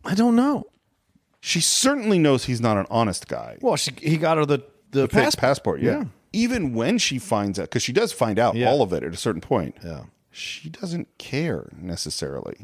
[0.05, 0.66] I don't know.
[1.41, 3.57] She certainly knows he's not an honest guy.
[3.61, 4.59] Well, she, he got her the
[4.91, 5.41] the, fake passport.
[5.41, 5.82] passport.
[5.82, 5.97] Yeah.
[5.99, 6.03] Yeah.
[6.32, 8.70] Even when she finds out, because she does find out Yeah.
[8.70, 9.76] all of it at a certain point.
[9.84, 10.03] Yeah.
[10.36, 12.57] She doesn't care necessarily.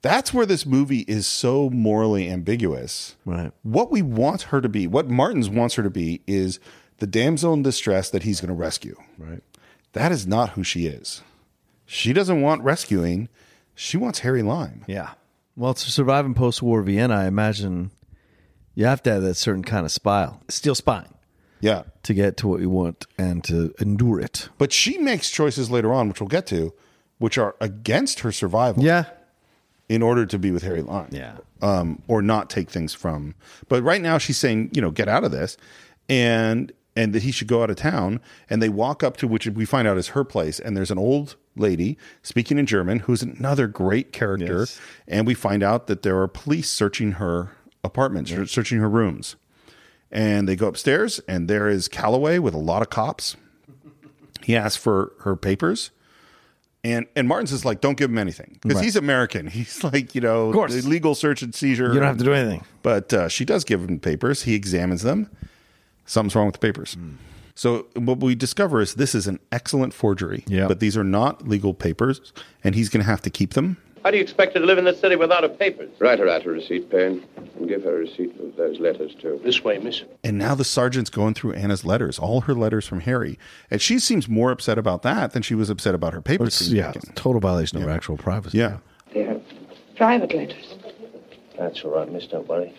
[0.00, 3.16] That's where this movie is so morally ambiguous.
[3.26, 3.52] Right.
[3.62, 6.58] What we want her to be, what Martins wants her to be, is
[6.98, 8.96] the damsel in distress that he's going to rescue.
[9.18, 9.42] Right.
[9.92, 11.22] That is not who she is.
[11.84, 13.28] She doesn't want rescuing.
[13.74, 14.84] She wants Harry Lime.
[14.86, 15.10] Yeah.
[15.56, 17.90] Well, to survive in post-war Vienna, I imagine
[18.74, 21.12] you have to have that certain kind of spine, steel spine,
[21.60, 21.82] Yeah.
[22.04, 24.48] to get to what you want and to endure it.
[24.56, 26.72] But she makes choices later on, which we'll get to,
[27.24, 28.84] which are against her survival.
[28.84, 29.04] Yeah.
[29.88, 31.08] in order to be with Harry Lime.
[31.10, 31.36] Yeah.
[31.62, 33.34] Um, or not take things from.
[33.68, 35.56] But right now she's saying, you know, get out of this,
[36.08, 38.20] and and that he should go out of town.
[38.50, 40.98] And they walk up to which we find out is her place, and there's an
[40.98, 44.60] old lady speaking in German who's another great character.
[44.60, 44.80] Yes.
[45.08, 47.52] And we find out that there are police searching her
[47.82, 49.36] apartment, searching her rooms.
[50.10, 53.36] And they go upstairs, and there is Calloway with a lot of cops.
[54.42, 55.90] He asks for her papers.
[56.84, 58.84] And and Martins is like, don't give him anything because Right.
[58.84, 59.46] he's American.
[59.54, 60.84] He's like, you know, course.
[60.84, 61.88] legal search and seizure.
[61.88, 62.62] You don't have to do anything.
[62.82, 64.42] But uh, she does give him papers.
[64.42, 65.30] He examines them.
[66.04, 66.94] Something's wrong with the papers.
[66.94, 67.12] Hmm.
[67.54, 70.44] So what we discover is this is an excellent forgery.
[70.46, 70.66] Yeah.
[70.68, 72.32] But these are not legal papers,
[72.62, 73.78] and he's going to have to keep them.
[74.04, 75.90] How do you expect her to live in this city without her papers?
[75.98, 77.24] Write her out a receipt, Paine,
[77.56, 79.40] and give her a receipt of those letters, too.
[79.42, 80.02] This way, miss.
[80.22, 83.38] And now the sergeant's going through Anna's letters, all her letters from Harry,
[83.70, 86.60] and she seems more upset about that than she was upset about her papers.
[86.60, 87.14] It's, yeah, taken.
[87.14, 88.58] total violation of actual privacy.
[88.58, 88.76] Yeah.
[89.14, 89.40] They're
[89.96, 90.74] private letters.
[91.58, 92.26] That's all right, miss.
[92.26, 92.74] Don't worry.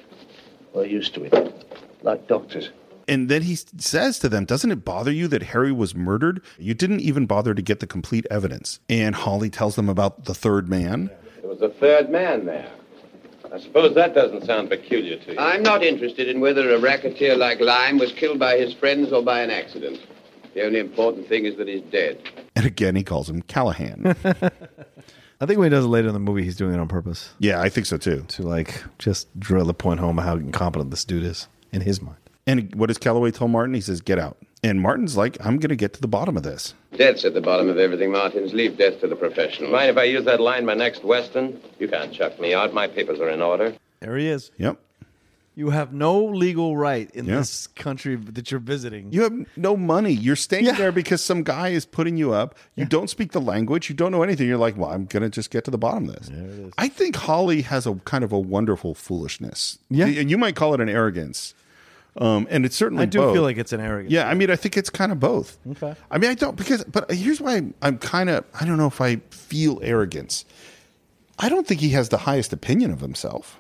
[0.74, 1.66] We're used to it.
[2.04, 2.70] Like doctors.
[3.08, 6.42] And then he says to them, Doesn't it bother you that Harry was murdered?
[6.58, 8.80] You didn't even bother to get the complete evidence.
[8.90, 11.10] And Holly tells them about the third man.
[11.42, 12.72] There was a third man there.
[13.54, 15.40] I suppose that doesn't sound peculiar to you.
[15.40, 19.24] I'm not interested in whether a racketeer like Lime was killed by his friends or
[19.24, 20.00] by an accident.
[20.54, 22.22] The only important thing is that he's dead.
[22.56, 24.16] And again, he calls him Callahan.
[25.42, 27.30] I think when he does it later in the movie, he's doing it on purpose
[27.40, 28.24] yeah, I think so too.
[28.30, 32.18] to like just drill the point home how incompetent this dude is in his mind.
[32.48, 33.74] And what does Calloway tell Martin?
[33.74, 36.44] He says, "Get out." And Martin's like, "I'm going to get to the bottom of
[36.44, 38.54] this." Death's at the bottom of everything, Martins.
[38.54, 39.72] Leave death to the professionals.
[39.72, 41.60] Mind if I use that line my next Western?
[41.80, 42.74] You can't chuck me out.
[42.74, 43.74] My papers are in order.
[44.00, 44.52] There he is.
[44.58, 44.80] Yep.
[45.58, 47.38] You have no legal right in Yeah.
[47.38, 49.08] this country that you're visiting.
[49.12, 50.12] You have no money.
[50.12, 50.74] You're staying Yeah.
[50.74, 52.56] there because some guy is putting you up.
[52.76, 53.90] You don't speak the language.
[53.90, 54.48] You don't know anything.
[54.50, 56.30] You're like, well, I'm going to just get to the bottom of this.
[56.78, 59.80] I think Holly has a kind of a wonderful foolishness.
[59.90, 60.08] Yeah.
[60.08, 61.54] And you might call it an arrogance.
[62.18, 63.34] Um, and it's certainly I do both.
[63.34, 64.12] feel like it's an arrogance.
[64.12, 65.58] Yeah, I mean, I think it's kind of both.
[65.72, 65.96] Okay.
[66.10, 68.46] I mean, I don't because, but here's why I'm, I'm kind of.
[68.60, 70.46] I don't know if I feel arrogance.
[71.38, 73.60] I don't think he has the highest opinion of himself.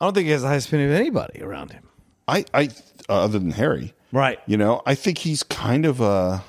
[0.00, 1.88] I don't think he has the highest opinion of anybody around him.
[2.28, 2.68] I, I,
[3.08, 4.40] uh, other than Harry, Right.
[4.46, 6.40] You know, I think he's kind of uh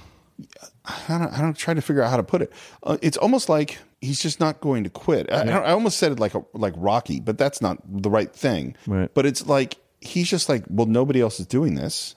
[0.86, 2.53] I don't, I don't try to figure out how to put it.
[2.82, 5.30] Uh, it's almost like he's just not going to quit.
[5.32, 8.76] I, I almost said it like a, like Rocky, but that's not the right thing.
[8.86, 9.13] Right.
[9.13, 12.16] But it's like he's just like, well, nobody else is doing this.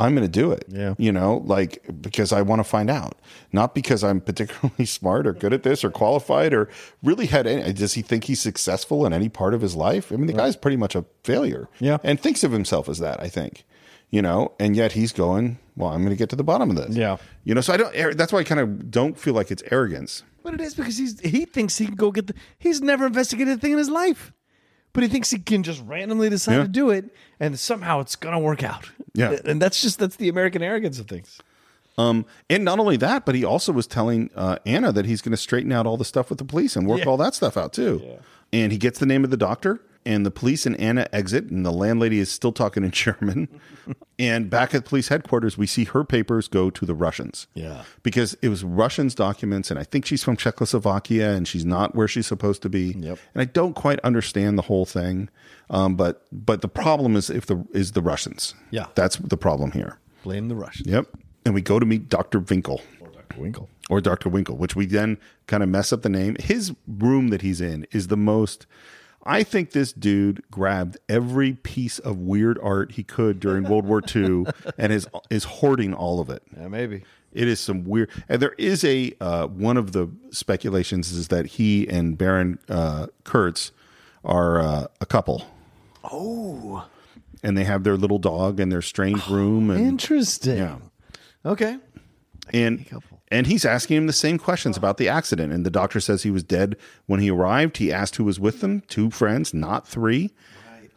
[0.00, 0.64] I'm going to do it.
[0.68, 0.94] Yeah.
[0.96, 3.18] You know, like because I want to find out,
[3.52, 6.70] not because I'm particularly smart or good at this or qualified or
[7.02, 7.70] really had any.
[7.74, 10.10] Does he think he's successful in any part of his life?
[10.10, 11.68] I mean, the guy's pretty much a failure.
[11.80, 11.98] Yeah.
[12.02, 13.64] And thinks of himself as that, I think.
[14.08, 16.76] You know, and yet he's going, well, I'm going to get to the bottom of
[16.76, 16.96] this.
[16.96, 17.18] Yeah.
[17.44, 19.62] You know, so I don't, er, that's why I kind of don't feel like it's
[19.70, 20.24] arrogance.
[20.42, 22.34] But it is because he's he thinks he can go get the.
[22.58, 24.32] He's never investigated a thing in his life,
[24.92, 26.62] but he thinks he can just randomly decide Yeah.
[26.62, 27.06] to do it,
[27.38, 28.90] and somehow it's gonna work out.
[29.14, 29.36] Yeah.
[29.44, 31.40] and that's just that's the American arrogance of things.
[31.98, 35.32] Um, and not only that, but he also was telling uh, Anna that he's going
[35.32, 37.06] to straighten out all the stuff with the police and work Yeah.
[37.06, 38.02] all that stuff out too.
[38.52, 41.64] And he gets the name of the doctor, and the police and Anna exit, and
[41.64, 43.48] the landlady is still talking in German.
[44.18, 47.46] and back at police headquarters, we see her papers go to the Russians.
[47.54, 47.84] Yeah.
[48.02, 52.08] because it was Russians' documents, and I think she's from Czechoslovakia, and she's not where
[52.08, 52.94] she's supposed to be.
[52.98, 53.18] Yep.
[53.34, 55.28] And I don't quite understand the whole thing,
[55.70, 58.54] um, but but the problem is if the is the Russians.
[58.70, 58.86] Yeah.
[58.94, 59.98] that's the problem here.
[60.22, 60.86] Blame the Russians.
[60.88, 61.06] Yep.
[61.46, 62.38] And we go to meet Dr.
[62.40, 63.40] Winkle Or Dr.
[63.40, 63.68] Winkle.
[63.88, 64.28] or Dr.
[64.28, 66.36] Winkle, which we then kind of mess up the name.
[66.38, 68.66] His room that he's in is the most.
[69.24, 74.00] I think this dude grabbed every piece of weird art he could during World War
[74.14, 74.46] II
[74.78, 76.42] and is is hoarding all of it.
[76.56, 77.04] Yeah, maybe.
[77.32, 81.46] It is some weird, and there is a uh, one of the speculations is that
[81.46, 83.70] he and Baron uh, Kurtz
[84.24, 85.44] are uh, a couple.
[86.02, 86.88] Oh,
[87.42, 90.56] and they have their little dog and their strange room, and Interesting.
[90.56, 90.78] yeah,
[91.44, 91.78] Okay.
[92.52, 93.19] and couple.
[93.30, 95.52] And he's asking him the same questions about the accident.
[95.52, 96.76] And the doctor says he was dead
[97.06, 97.76] when he arrived.
[97.76, 100.30] He asked who was with them, two friends, not three.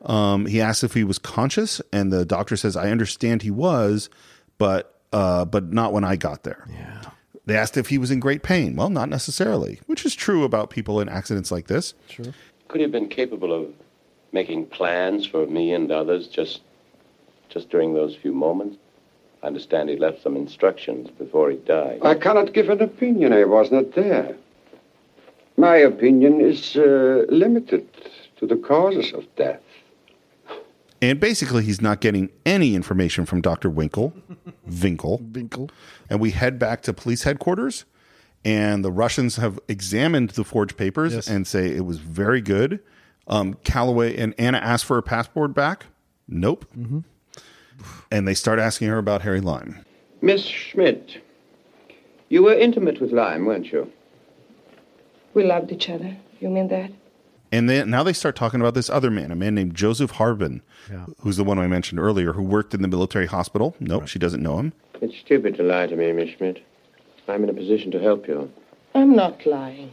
[0.03, 4.09] Um, he asked if he was conscious, and the doctor says, "I understand he was,
[4.57, 7.01] but uh, but not when I got there." Yeah.
[7.45, 8.75] They asked if he was in great pain.
[8.75, 11.93] Well, not necessarily, which is true about people in accidents like this.
[12.09, 12.33] Sure.
[12.67, 13.73] Could he have been capable of
[14.31, 16.61] making plans for me and others just
[17.49, 18.77] just during those few moments?
[19.43, 21.99] I understand he left some instructions before he died.
[22.01, 23.33] I cannot give an opinion.
[23.33, 24.37] I was not there.
[25.57, 27.87] My opinion is uh, limited
[28.37, 29.61] to the causes of death.
[31.01, 33.69] And basically, he's not getting any information from Dr.
[33.69, 34.13] Winkle,
[34.81, 35.21] Winkle.
[35.33, 35.69] Winkle.
[36.09, 37.83] And we head back to police headquarters,
[38.45, 41.27] and the Russians have examined the forged papers Yes.
[41.27, 42.79] and say it was very good.
[43.27, 45.87] Um, Calloway and Anna asked for her passport back.
[46.29, 46.65] Nope.
[48.11, 49.83] And they start asking her about Harry Lime.
[50.21, 51.17] Miss Schmidt,
[52.29, 53.91] you were intimate with Lime, weren't you?
[55.33, 56.15] We loved each other.
[56.39, 56.91] You mean that?
[57.51, 60.61] And then now they start talking about this other man, a man named Joseph Harbin,
[61.19, 63.75] who's the one I mentioned earlier, who worked in the military hospital.
[63.79, 64.73] Nope, she doesn't know him.
[65.01, 66.63] It's stupid to lie to me, Miss Schmidt.
[67.27, 68.51] I'm in a position to help you.
[68.95, 69.91] I'm not lying.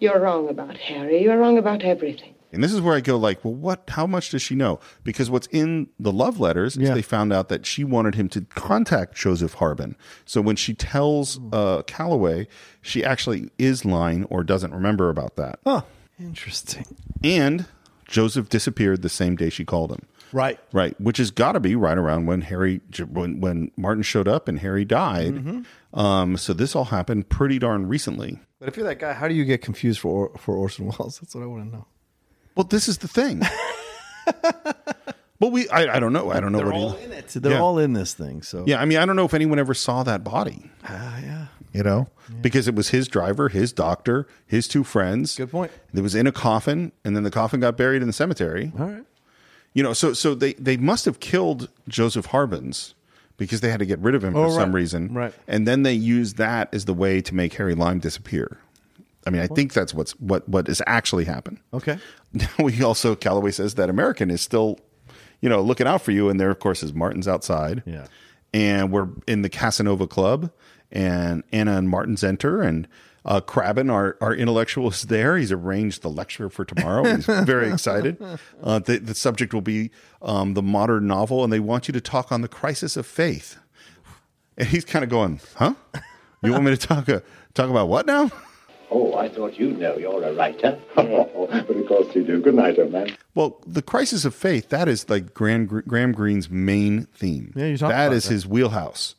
[0.00, 1.22] You're wrong about Harry.
[1.22, 2.34] You're wrong about everything.
[2.52, 3.84] And this is where I go like, well, what?
[3.90, 4.80] How much does she know?
[5.04, 6.94] Because what's in the love letters is Yeah.
[6.94, 9.96] they found out that she wanted him to contact Joseph Harbin.
[10.24, 12.48] So when she tells uh, Calloway,
[12.80, 15.58] she actually is lying or doesn't remember about that.
[15.66, 15.84] Oh,
[16.20, 16.84] Interesting.
[17.22, 17.66] And
[18.06, 20.00] Joseph disappeared the same day she called him.
[20.32, 20.58] Right.
[20.72, 24.46] Right, which has got to be right around when Harry, when when Martin showed up
[24.48, 25.34] and Harry died.
[25.34, 25.98] Mm-hmm.
[25.98, 28.38] Um, so this all happened pretty darn recently.
[28.58, 31.18] But if you're that guy, how do you get confused for for Orson Welles?
[31.20, 31.86] That's what I want to know.
[32.58, 33.40] Well, this is the thing.
[35.40, 36.32] well, we I, I don't know.
[36.32, 37.04] I don't know They're what all he.
[37.04, 37.28] in it.
[37.28, 37.60] They're Yeah.
[37.60, 38.42] all in this thing.
[38.42, 40.68] So Yeah, I mean, I don't know if anyone ever saw that body.
[40.84, 41.46] Ah, yeah.
[41.72, 42.08] You know,
[42.42, 45.36] because it was his driver, his doctor, his two friends.
[45.36, 45.70] Good point.
[45.94, 48.72] It was in a coffin, and then the coffin got buried in the cemetery.
[48.78, 49.04] All right.
[49.74, 52.94] You know, so so they they must have killed Joseph Harbins
[53.36, 55.14] because they had to get rid of him for Oh, some reason.
[55.14, 55.32] Right.
[55.46, 58.58] And then they used that as the way to make Harry Lime disappear.
[59.28, 61.58] I mean, I think that's what's what what has actually happened.
[61.74, 61.98] Okay.
[62.58, 64.78] we also Calloway says that American is still,
[65.42, 67.82] you know, looking out for you, and there of course is Martins outside.
[67.84, 68.06] Yeah.
[68.54, 70.50] And we're in the Casanova Club,
[70.90, 72.88] and Anna and Martins enter, and
[73.26, 75.36] uh, Crabbin, our, our intellectual, is there.
[75.36, 77.04] He's arranged the lecture for tomorrow.
[77.04, 78.16] He's very excited.
[78.62, 79.90] Uh, the, the subject will be
[80.22, 83.58] um, the modern novel, and they want you to talk on the crisis of faith.
[84.56, 85.74] And he's kind of going, "Huh?
[86.42, 87.20] You want me to talk uh,
[87.52, 88.30] talk about what now?"
[88.90, 89.96] Oh, I thought you'd know.
[89.96, 90.78] You're a writer.
[90.96, 92.40] Oh, but of course you do.
[92.40, 93.16] Good night, old man.
[93.34, 97.52] Well, the crisis of faith, that is like Graham, Graham Greene's main theme.
[97.56, 98.34] Yeah, you talked That about is that.
[98.34, 99.14] his wheelhouse.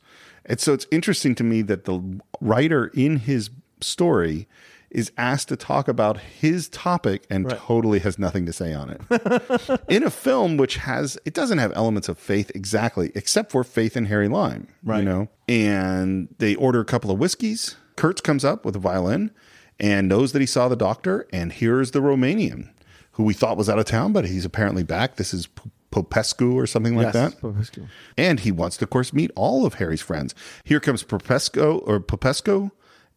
[0.46, 3.50] And so it's interesting to me that the writer in his
[3.82, 4.48] story
[4.90, 9.82] is asked to talk about his topic and totally has nothing to say on it.
[9.88, 13.96] in a film which has it doesn't have elements of faith exactly, except for faith
[13.96, 14.68] in Harry Lime.
[14.86, 15.28] You know?
[15.48, 17.76] And they order a couple of whiskeys.
[17.96, 19.32] Kurtz comes up with a violin
[19.80, 22.70] and knows that he saw the doctor, and here's the Romanian
[23.14, 25.16] who we thought was out of town, but he's apparently back.
[25.18, 25.48] This is
[25.92, 27.42] Popescu or something like Yes, that.
[27.42, 27.88] Popescu.
[28.18, 30.36] And he wants to, of course, meet all of Harry's friends.
[30.64, 32.70] Here comes Popescu or Popescu,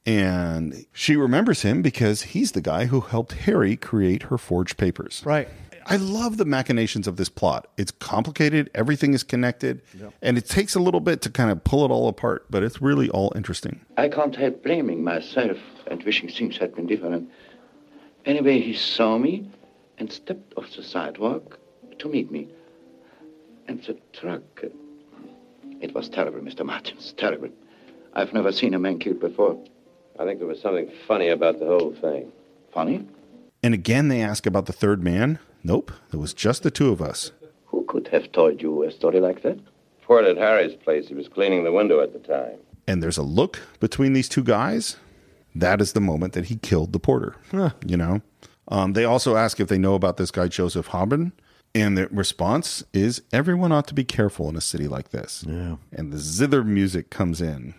[0.06, 5.22] and she remembers him because he's the guy who helped Harry create her forged papers.
[5.24, 5.48] Right.
[5.86, 7.68] I love the machinations of this plot.
[7.76, 9.82] It's complicated, everything is connected,
[10.20, 12.80] and it takes a little bit to kind of pull it all apart, but it's
[12.80, 13.80] really all interesting.
[13.96, 17.30] I can't help blaming myself and wishing things had been different.
[18.24, 19.50] Anyway, he saw me
[19.98, 21.58] and stepped off the sidewalk
[21.98, 22.48] to meet me.
[23.68, 24.42] And the truck.
[25.80, 26.64] It was terrible, Mr.
[26.64, 27.14] Martins.
[27.16, 27.50] Terrible.
[28.12, 29.58] I've never seen a man killed before.
[30.18, 32.32] I think there was something funny about the whole thing.
[32.72, 33.06] Funny?
[33.62, 35.38] And again, they ask about the third man.
[35.64, 37.32] Nope, it was just the two of us.
[37.66, 39.58] Who could have told you a story like that?
[40.06, 41.08] Ford at Harry's place.
[41.08, 42.58] He was cleaning the window at the time.
[42.88, 44.96] and there's a look between these two guys,
[45.54, 47.36] that is the moment that he killed the porter.
[47.86, 48.20] You know,
[48.68, 51.32] um, they also ask if they know about this guy Joseph Harbin,
[51.74, 55.44] and the response is everyone ought to be careful in a city like this.
[55.48, 55.76] Yeah.
[55.92, 57.74] and the zither music comes in.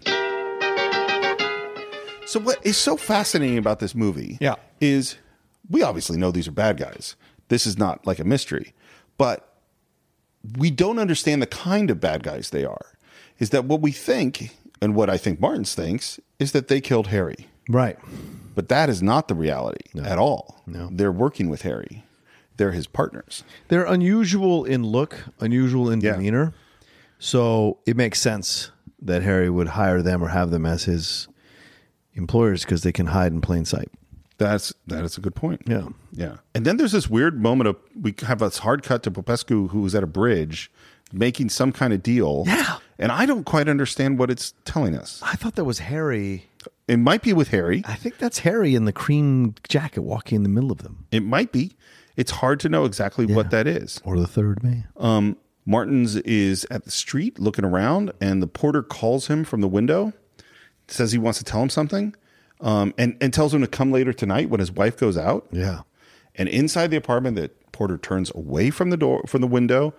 [2.25, 4.37] So what is so fascinating about this movie?
[4.41, 4.55] Yeah.
[4.79, 5.17] is
[5.69, 7.15] we obviously know these are bad guys.
[7.53, 8.73] This is not like a mystery,
[9.15, 9.57] but
[10.57, 12.97] we don't understand the kind of bad guys they are.
[13.37, 17.09] Is that what we think, and what I think Martins thinks, is that they killed
[17.09, 17.47] Harry.
[17.69, 17.95] Right.
[18.55, 20.63] But that is not the reality at all.
[20.65, 20.89] No.
[20.91, 22.03] They're working with Harry.
[22.57, 23.43] They're his partners.
[23.67, 26.13] They're unusual in look, unusual in Yeah.
[26.13, 26.53] demeanor.
[27.19, 31.27] So it makes sense that Harry would hire them or have them as his
[32.15, 33.91] employers because they can hide in plain sight.
[34.37, 35.61] That's that is a good point.
[35.67, 35.89] Yeah.
[36.11, 36.37] Yeah.
[36.55, 39.85] And then there's this weird moment of we have this hard cut to Popescu who
[39.85, 40.71] is at a bridge
[41.11, 42.43] making some kind of deal.
[42.47, 42.77] Yeah.
[42.97, 45.21] And I don't quite understand what it's telling us.
[45.23, 46.49] I thought that was Harry.
[46.87, 47.83] It might be with Harry.
[47.85, 51.05] I think that's Harry in the cream jacket walking in the middle of them.
[51.11, 51.75] It might be.
[52.15, 53.99] It's hard to know exactly what that is.
[54.05, 54.87] Or the third man.
[54.97, 59.67] Um, Martins is at the street looking around, and the porter calls him from the
[59.67, 60.13] window,
[60.87, 62.15] says he wants to tell him something,
[62.63, 65.45] um, and, and tells him to come later tonight when his wife goes out.
[65.51, 65.81] Yeah.
[66.33, 69.93] And inside the apartment, the porter turns away from the door from the window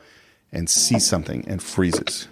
[0.50, 2.26] and sees something and freezes.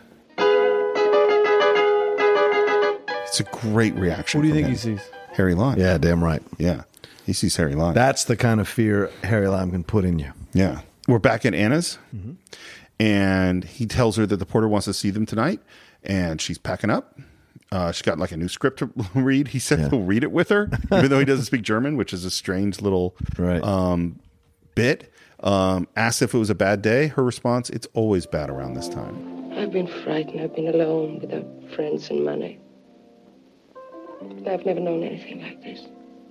[3.26, 4.40] It's a great reaction.
[4.40, 5.00] What do you from think he sees?
[5.32, 5.78] Harry Lime.
[5.78, 6.42] Yeah, damn right.
[6.58, 6.82] Yeah.
[7.24, 7.94] He sees Harry Lime.
[7.94, 10.32] That's the kind of fear Harry Lime can put in you.
[10.52, 10.80] Yeah.
[11.08, 11.98] We're back at Anna's,
[13.00, 15.60] and he tells her that the porter wants to see them tonight,
[16.04, 17.18] and she's packing up.
[17.72, 19.48] Uh, she's got like a new script to read.
[19.48, 22.24] He said he'll read it with her, even though he doesn't speak German, which is
[22.24, 23.62] a strange little Right.
[23.64, 24.20] um,
[24.74, 25.10] bit.
[25.40, 27.08] Um, asked if it was a bad day.
[27.08, 30.40] Her response: "It's always bad around this time." I've been frightened.
[30.40, 32.58] I've been alone without friends and money.
[34.46, 35.80] I've never known anything like this.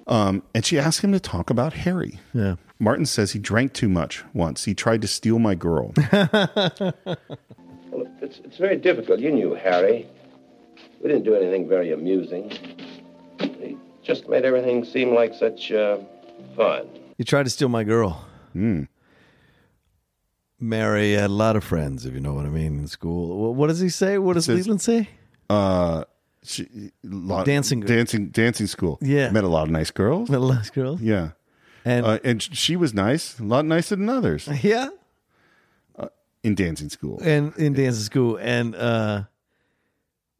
[0.08, 2.20] Um, and she asked him to talk about Harry.
[2.34, 2.56] Yeah.
[2.80, 4.64] Martin says he drank too much once.
[4.66, 5.94] He tried to steal my girl.
[7.92, 9.20] Well, it's, it's very difficult.
[9.20, 10.08] You knew Harry.
[11.02, 12.52] We didn't do anything very amusing.
[13.40, 15.98] He just made everything seem like such uh,
[16.56, 16.88] fun.
[17.18, 18.24] He tried to steal my girl.
[18.54, 18.84] Hmm.
[20.60, 23.54] Mary had a lot of friends, if you know what I mean, in school.
[23.56, 24.18] What does he say?
[24.20, 25.10] What does says- Leland say?
[25.50, 26.04] Uh,
[26.44, 28.98] she, lot, Dancing- dancing, dancing school.
[29.02, 29.30] Yeah.
[29.32, 30.30] met a lot of nice girls.
[30.30, 31.02] Met a lot of girls.
[31.02, 31.32] Yeah,
[31.84, 34.90] And uh, and she was nice, a lot nicer than others yeah,
[36.44, 37.20] in dancing school.
[37.24, 39.24] and in dancing school, and uh,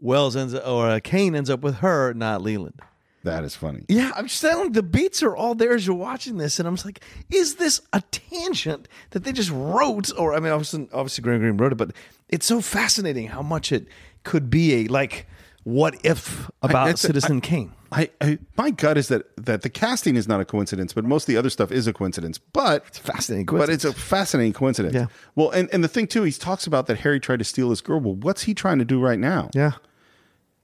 [0.02, 2.82] Welles ends up, or uh, Kane ends up with her, not Leland.
[3.24, 3.86] That is funny.
[3.88, 6.74] Yeah, I'm just telling the beats are all there as you're watching this, and I'm
[6.76, 10.10] just like, is this a tangent that they just wrote?
[10.18, 11.92] Or I mean, obviously, obviously Graham Greene wrote it, but
[12.30, 13.86] it's so fascinating how much it
[14.24, 15.28] could be a like
[15.64, 17.72] what if about a- Citizen I- Kane.
[17.94, 21.24] I, I my gut is that that the casting is not a coincidence, but most
[21.24, 22.38] of the other stuff is a coincidence.
[22.38, 24.96] But it's fascinating But it's a fascinating coincidence.
[24.96, 25.08] Yeah.
[25.36, 27.82] Well, and, and the thing too, he talks about that Harry tried to steal his
[27.82, 28.00] girl.
[28.00, 29.50] Well, what's he trying to do right now?
[29.54, 29.74] Yeah.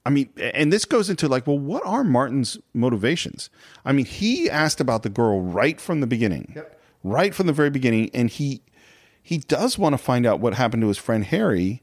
[0.08, 3.50] I mean, and this goes into like, well, what are Martin's motivations?
[3.84, 6.56] I mean, he asked about the girl right from the beginning,
[7.04, 8.62] right from the very beginning, and he
[9.22, 11.82] he does want to find out what happened to his friend Harry,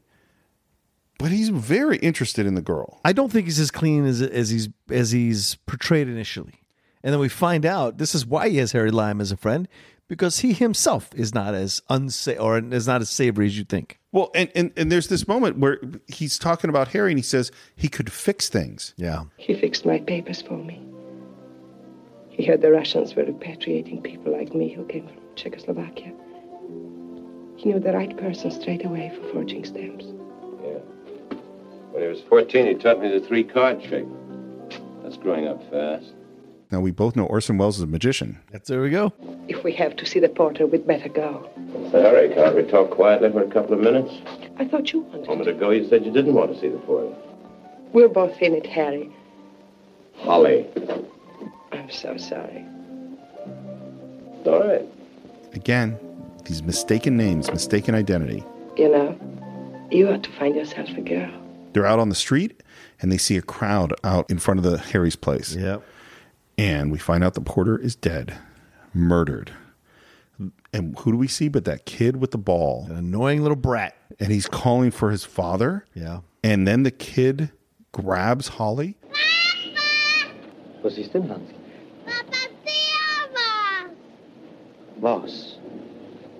[1.20, 3.00] but he's very interested in the girl.
[3.04, 6.54] I don't think he's as clean as as he's as he's portrayed initially.
[7.04, 9.68] And then we find out this is why he has Harry Lime as a friend
[10.08, 13.98] because he himself is not as unsa or is not as savory as you think.
[14.12, 17.52] Well, and, and and there's this moment where he's talking about Harry, and he says
[17.74, 18.94] he could fix things.
[18.96, 19.24] Yeah.
[19.36, 20.80] He fixed my papers for me.
[22.30, 26.12] He heard the Russians were repatriating people like me who came from Czechoslovakia.
[27.56, 30.04] He knew the right person straight away for forging stamps.
[30.62, 30.78] Yeah.
[31.90, 34.06] When he was 14, he taught me the three card trick.
[35.02, 36.12] That's growing up fast.
[36.70, 38.40] Now we both know Orson Welles is a magician.
[38.50, 39.12] That's there we go.
[39.48, 41.48] If we have to see the porter, we'd better go.
[41.92, 44.12] Sorry, can't we talk quietly for a couple of minutes?
[44.58, 45.24] I thought you wanted.
[45.24, 47.14] A moment ago, you said you didn't want to see the porter.
[47.92, 49.10] We're both in it, Harry.
[50.16, 50.66] Holly.
[51.72, 52.64] I'm so sorry.
[54.44, 54.84] All right.
[55.52, 55.98] Again,
[56.44, 58.44] these mistaken names, mistaken identity.
[58.76, 59.18] You know,
[59.90, 61.32] you ought to find yourself a girl.
[61.72, 62.62] They're out on the street,
[63.00, 65.54] and they see a crowd out in front of the Harry's place.
[65.54, 65.82] Yep.
[66.58, 68.36] And we find out the porter is dead,
[68.96, 69.52] murdered.
[70.72, 72.86] And who do we see but that kid with the ball?
[72.90, 73.96] An annoying little brat.
[74.18, 75.86] And he's calling for his father.
[75.94, 76.20] Yeah.
[76.42, 77.50] And then the kid
[77.92, 78.96] grabs Holly.
[80.82, 81.50] Was ist denn, Hans?
[85.00, 85.58] Was?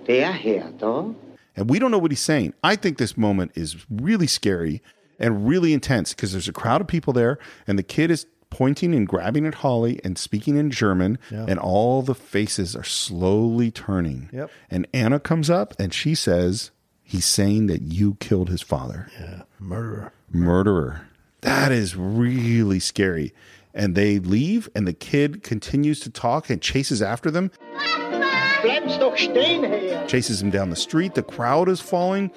[0.07, 1.13] Der Herr da?
[1.55, 2.53] And we don't know what he's saying.
[2.63, 4.81] I think this moment is really scary
[5.19, 8.93] and really intense because there's a crowd of people there, and the kid is pointing
[8.95, 11.45] and grabbing at Holly and speaking in German, Yeah.
[11.47, 14.29] and all the faces are slowly turning.
[14.33, 14.49] Yep.
[14.71, 16.71] And Anna comes up and she says,
[17.03, 19.09] He's saying that you killed his father.
[19.19, 19.43] Yeah.
[19.59, 20.11] Murderer.
[20.31, 21.07] Murderer.
[21.41, 23.33] That is really scary.
[23.73, 27.51] And they leave, and the kid continues to talk and chases after them.
[28.61, 30.05] Bleibst doch stehen, Herr.
[30.07, 31.13] chases him down the street.
[31.15, 32.31] The crowd is falling.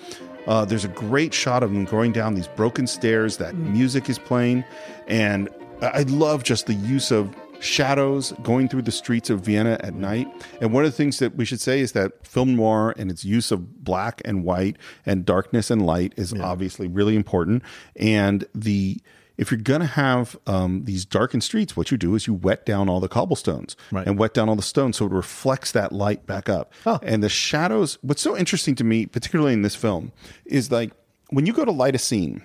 [0.47, 3.39] Uh, there's a great shot of him going down these broken stairs.
[3.39, 4.65] That music is playing,
[5.09, 5.49] and
[5.83, 10.27] I love just the use of shadows going through the streets of Vienna at night.
[10.61, 13.25] And one of the things that we should say is that film noir and its
[13.25, 17.63] use of black and white and darkness and light is obviously really important.
[17.97, 18.99] And the
[19.37, 22.67] if you're going to have um, these darkened streets, what you do is you wet
[22.67, 24.07] down all the cobblestones Right.
[24.07, 26.73] and wet down all the stones so it reflects that light back up.
[27.03, 30.13] And the shadows, what's so interesting to me, particularly in this film,
[30.45, 30.93] is like
[31.31, 32.43] when you go to light a scene,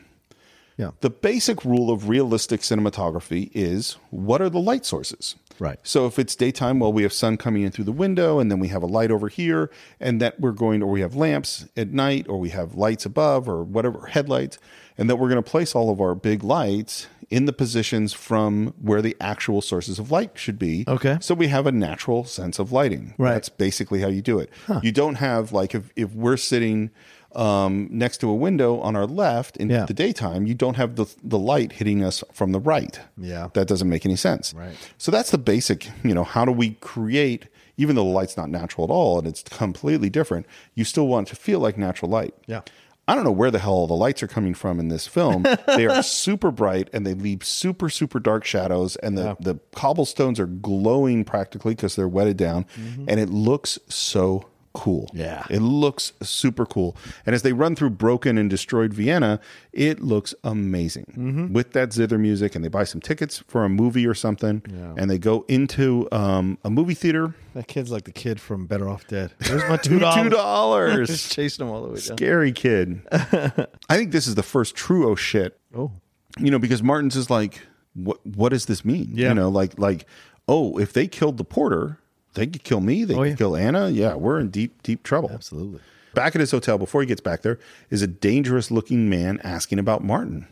[0.77, 0.91] Yeah.
[0.99, 5.35] the basic rule of realistic cinematography is what are the light sources?
[5.57, 5.79] Right.
[5.83, 8.59] So if it's daytime, well, we have sun coming in through the window, and then
[8.59, 9.71] we have a light over here,
[10.01, 13.47] and that we're going, or we have lamps at night, or we have lights above,
[13.47, 14.57] or whatever, headlights,
[14.97, 18.73] and that we're going to place all of our big lights in the positions from
[18.81, 20.83] where the actual sources of light should be.
[20.89, 21.17] Okay.
[21.21, 23.13] So we have a natural sense of lighting.
[23.17, 23.31] Right.
[23.31, 24.49] That's basically how you do it.
[24.81, 26.91] You don't have, like, if, if we're sitting
[27.35, 29.85] um, next to a window on our left in Yeah.
[29.85, 32.99] the daytime, you don't have the, the light hitting us from the right.
[33.17, 33.49] Yeah.
[33.53, 34.53] That doesn't make any sense.
[34.53, 34.75] Right.
[34.97, 38.49] So that's the basic, you know, how do we create, even though the light's not
[38.49, 42.33] natural at all and it's completely different, you still want to feel like natural light.
[42.47, 42.61] Yeah.
[43.07, 45.45] I don't know where the hell the lights are coming from in this film.
[45.67, 50.39] they are super bright and they leave super, super dark shadows, and the, the cobblestones
[50.39, 52.65] are glowing practically because they're wetted down,
[53.07, 55.09] and it looks so cool.
[55.13, 55.45] Yeah.
[55.49, 56.95] It looks super cool.
[57.25, 59.39] And as they run through broken and destroyed Vienna,
[59.73, 62.55] it looks amazing with that zither music.
[62.55, 64.61] And they buy some tickets for a movie or something,
[64.97, 67.33] and they go into um, a movie theater.
[67.55, 69.31] That kid's like the kid from Better Off Dead.
[69.39, 69.83] There's my $2?
[69.83, 70.31] Two dollars.
[70.31, 71.07] dollars.
[71.07, 72.17] Just chasing him all the way down.
[72.17, 73.01] Scary kid.
[73.11, 75.57] I think this is the first true oh shit.
[75.75, 75.91] Oh.
[76.37, 77.61] You know, because Martin's is like,
[77.93, 79.11] what what does this mean?
[79.13, 79.29] Yeah.
[79.29, 80.05] You know, like like,
[80.49, 81.99] oh, if they killed the porter,
[82.35, 83.35] they could kill me, they Oh, could yeah.
[83.35, 83.89] kill Anna.
[83.89, 85.31] Yeah, we're in deep, deep trouble.
[85.33, 85.79] Absolutely.
[86.13, 87.59] Back at his hotel, before he gets back there,
[87.89, 90.47] is a dangerous looking man asking about Martin.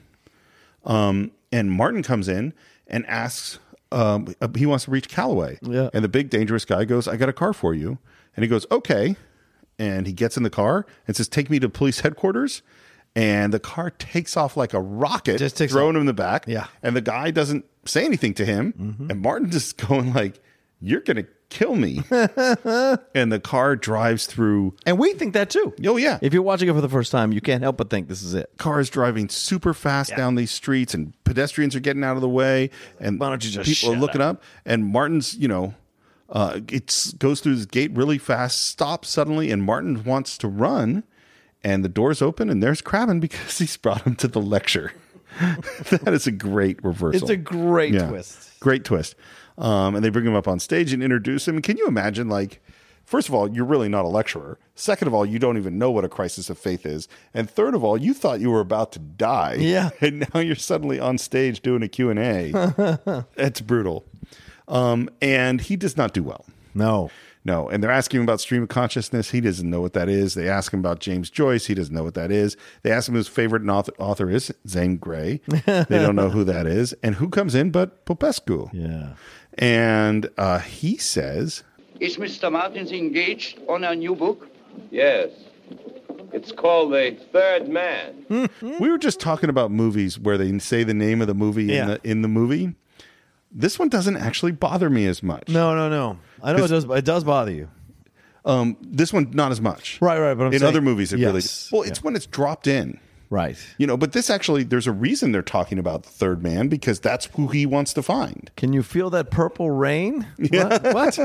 [0.86, 2.54] Um, and Martin comes in
[2.88, 3.60] and asks,
[3.92, 5.60] um, he wants to reach Calloway.
[5.62, 5.90] Yeah.
[5.94, 8.00] And the big dangerous guy goes, I got a car for you.
[8.36, 9.16] And he goes, okay.
[9.80, 12.62] And he gets in the car and says, take me to police headquarters.
[13.16, 15.96] And the car takes off like a rocket, Just takes throwing off.
[15.98, 16.46] him in the back.
[16.48, 16.66] Yeah.
[16.82, 19.08] And the guy doesn't say anything to him.
[19.10, 20.42] And Martin just going like,
[20.82, 22.04] you're going to kill me.
[22.10, 24.76] and the car drives through.
[24.86, 25.74] And we think that too.
[25.86, 26.20] Oh, yeah.
[26.22, 28.34] If you're watching it for the first time, you can't help but think this is
[28.34, 28.50] it.
[28.58, 32.70] Cars driving super fast down these streets, and pedestrians are getting out of the way,
[33.00, 34.44] and Why don't you just people are looking up.
[34.66, 35.76] And Martin's, you know,
[36.30, 41.04] uh, it goes through this gate really fast, stops suddenly, and Martin wants to run,
[41.64, 44.94] and the doors open, and there's Craven because he's brought him to the lecture.
[45.90, 47.22] that is a great reversal.
[47.22, 48.60] It's a great twist.
[48.60, 49.16] Great twist.
[49.58, 51.62] Um, and they bring him up on stage and introduce him.
[51.62, 52.62] Can you imagine, like,
[53.06, 54.58] first of all, you're really not a lecturer.
[54.76, 57.08] Second of all, you don't even know what a crisis of faith is.
[57.34, 59.56] And third of all, you thought you were about to die.
[59.60, 59.90] Yeah.
[60.02, 62.52] And now you're suddenly on stage doing a Q&A.
[63.38, 64.06] it's brutal.
[64.68, 66.46] Um, and he does not do well.
[66.74, 67.12] No.
[67.46, 69.32] No, and they're asking him about stream of consciousness.
[69.32, 70.34] He doesn't know what that is.
[70.34, 71.66] They ask him about James Joyce.
[71.66, 72.56] He doesn't know what that is.
[72.84, 74.54] They ask him who his favorite author, author is.
[74.68, 75.42] Zane Grey.
[75.66, 76.94] they don't know who that is.
[77.04, 78.70] And who comes in but Popescu.
[78.72, 79.16] Yeah.
[79.58, 81.64] And uh, he says,
[82.00, 82.52] Is Mr.
[82.52, 84.48] Martins engaged on a new book?
[84.92, 85.30] Yes.
[86.32, 88.26] It's called The Third Man.
[88.62, 91.82] we were just talking about movies where they say the name of the movie Yeah.
[91.84, 92.74] in, the, in the movie.
[93.52, 95.48] This one doesn't actually bother me as much.
[95.48, 96.18] No, no, no.
[96.42, 96.86] I know it does.
[96.86, 97.70] It does bother you.
[98.46, 100.00] Um, this one, not as much.
[100.02, 100.34] Right, right.
[100.34, 101.36] But I'm in saying- other movies, it really.
[101.36, 101.70] Yes.
[101.72, 103.00] Well, it's when it's dropped in.
[103.34, 103.58] Right.
[103.80, 107.00] You know, but this actually, there's a reason they're talking about the third man because
[107.00, 108.52] that's who he wants to find.
[108.56, 110.28] Can you feel that purple rain?
[110.52, 110.84] What?
[110.94, 111.20] what?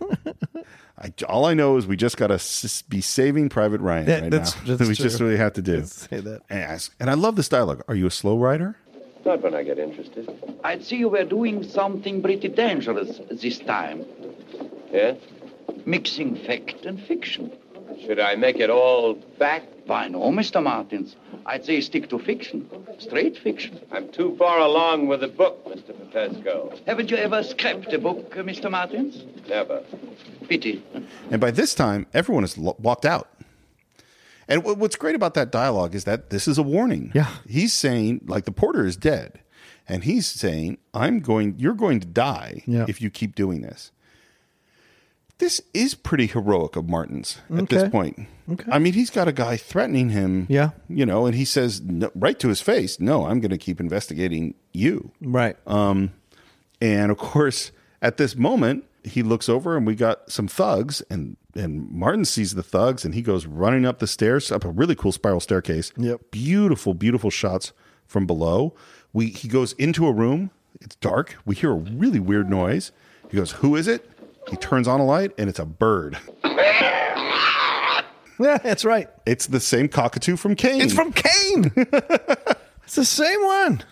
[0.98, 4.20] I, all I know is we just got to s- be saving Private Ryan Yeah,
[4.20, 4.76] right that's- now.
[4.76, 5.76] that's we just really have to do.
[5.78, 6.40] Let's say that.
[6.48, 7.82] And ask- and I love this dialogue.
[7.88, 8.76] Are you a slow rider?
[9.24, 10.28] Not when I get interested.
[10.64, 14.04] I'd see you were doing something pretty dangerous this time.
[14.90, 15.14] Yeah?
[15.86, 17.52] Mixing fact and fiction.
[18.06, 19.66] Should I make it all fact?
[19.86, 20.62] Why no, Mr.
[20.62, 21.16] Martins?
[21.46, 22.68] I'd say stick to fiction.
[22.98, 23.80] Straight fiction.
[23.90, 25.92] I'm too far along with the book, Mr.
[25.98, 26.82] Popescu.
[26.86, 28.70] Haven't you ever scrapped a book, uh, Mr.
[28.70, 29.24] Martins?
[29.48, 29.82] Never.
[30.48, 30.82] Pity.
[31.30, 33.28] And by this time, everyone has lo- walked out.
[34.48, 37.10] And wh- what's great about that dialogue is that this is a warning.
[37.14, 37.28] Yeah.
[37.48, 39.40] He's saying, like, the porter is dead.
[39.88, 42.86] And he's saying, I'm going, you're going to die Yeah.
[42.88, 43.90] if you keep doing this.
[45.38, 48.28] This is pretty heroic of Martin's at this point.
[48.50, 48.70] Okay.
[48.70, 50.46] I mean, he's got a guy threatening him.
[50.48, 50.70] Yeah.
[50.88, 53.80] You know, and he says no, right to his face, no, I'm going to keep
[53.80, 55.10] investigating you.
[55.20, 55.56] Right.
[55.66, 56.12] Um,
[56.80, 61.36] and of course, at this moment, he looks over and we got some thugs, and
[61.54, 64.94] and Martin sees the thugs, and he goes running up the stairs, up a really
[64.94, 65.92] cool spiral staircase.
[65.96, 66.30] Yep.
[66.30, 67.72] Beautiful, beautiful shots
[68.06, 68.74] from below.
[69.12, 70.50] We he goes into a room.
[70.80, 71.36] It's dark.
[71.44, 72.92] We hear a really weird noise.
[73.30, 74.08] He goes, "Who is it?"
[74.48, 76.18] He turns on a light, and it's a bird.
[76.44, 78.02] yeah,
[78.38, 79.08] that's right.
[79.26, 80.80] It's the same cockatoo from Kane.
[80.80, 81.72] It's from Kane.
[81.76, 83.84] it's the same one.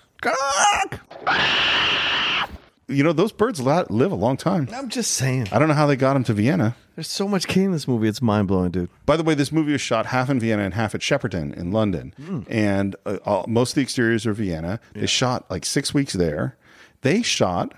[2.88, 4.68] you know those birds live a long time.
[4.72, 5.48] I'm just saying.
[5.53, 6.76] I don't know how they got him to Vienna.
[6.96, 8.09] There's so much Kane in this movie.
[8.09, 8.90] It's mind blowing, dude.
[9.07, 11.70] By the way, this movie was shot half in Vienna and half at Shepperton in
[11.72, 14.80] London, and uh, all, most of the exteriors are Vienna.
[14.92, 16.57] They shot like six weeks there.
[17.03, 17.72] They shot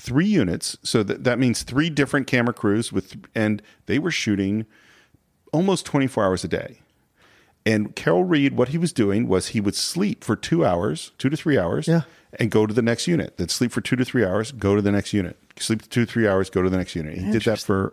[0.00, 4.66] three units, so that that means three different camera crews with, and they were shooting
[5.52, 6.80] almost twenty four hours a day.
[7.66, 11.28] And Carol Reed, what he was doing was he would sleep for two hours, two
[11.28, 12.02] to three hours, Yeah.
[12.38, 13.36] and go to the next unit.
[13.36, 15.36] Then sleep for two to three hours, go to the next unit.
[15.58, 17.18] Sleep two to three hours, go to the next unit.
[17.18, 17.92] He did that for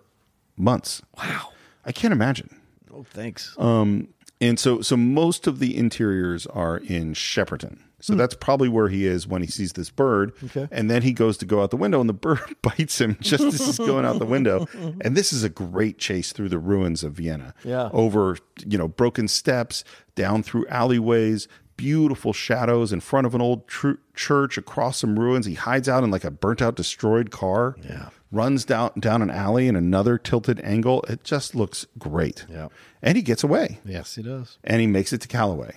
[0.56, 1.02] months.
[1.18, 1.50] Wow.
[1.86, 2.62] I can't imagine.
[2.94, 3.56] Oh, thanks.
[3.60, 4.08] Um,
[4.40, 7.80] and so, so most of the interiors are in Shepperton.
[8.08, 8.20] So hmm.
[8.20, 10.32] that's probably where he is when he sees this bird.
[10.46, 10.70] Okay.
[10.72, 13.44] And then he goes to go out the window, and the bird bites him just
[13.44, 14.66] as he's going out the window.
[15.02, 17.54] And this is a great chase through the ruins of Vienna.
[17.66, 17.90] Yeah.
[17.92, 19.84] Over, you know, broken steps,
[20.16, 25.46] down through alleyways, beautiful shadows in front of an old tr- church, across some ruins.
[25.46, 27.76] He hides out in like a burnt out, destroyed car.
[27.84, 28.10] Yeah.
[28.32, 31.02] Runs down down an alley in another tilted angle.
[31.04, 32.46] It just looks great.
[32.50, 32.68] Yeah.
[33.02, 34.58] And he gets away Yes, he does.
[34.64, 35.76] and he makes it to Calloway.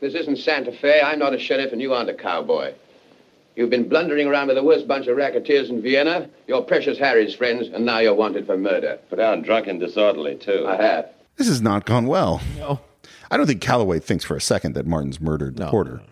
[0.00, 1.00] This isn't Santa Fe.
[1.00, 2.74] I'm not a sheriff, and you aren't a cowboy.
[3.54, 6.28] You've been blundering around with the worst bunch of racketeers in Vienna.
[6.46, 8.98] You're Precious Harry's friends, and now you're wanted for murder.
[9.08, 10.66] Put down drunk and disorderly, too.
[10.68, 11.08] I have.
[11.36, 12.42] This has not gone well.
[12.58, 12.80] No.
[13.30, 16.02] I don't think Calloway thinks for a second that Martin's murdered the No, porter.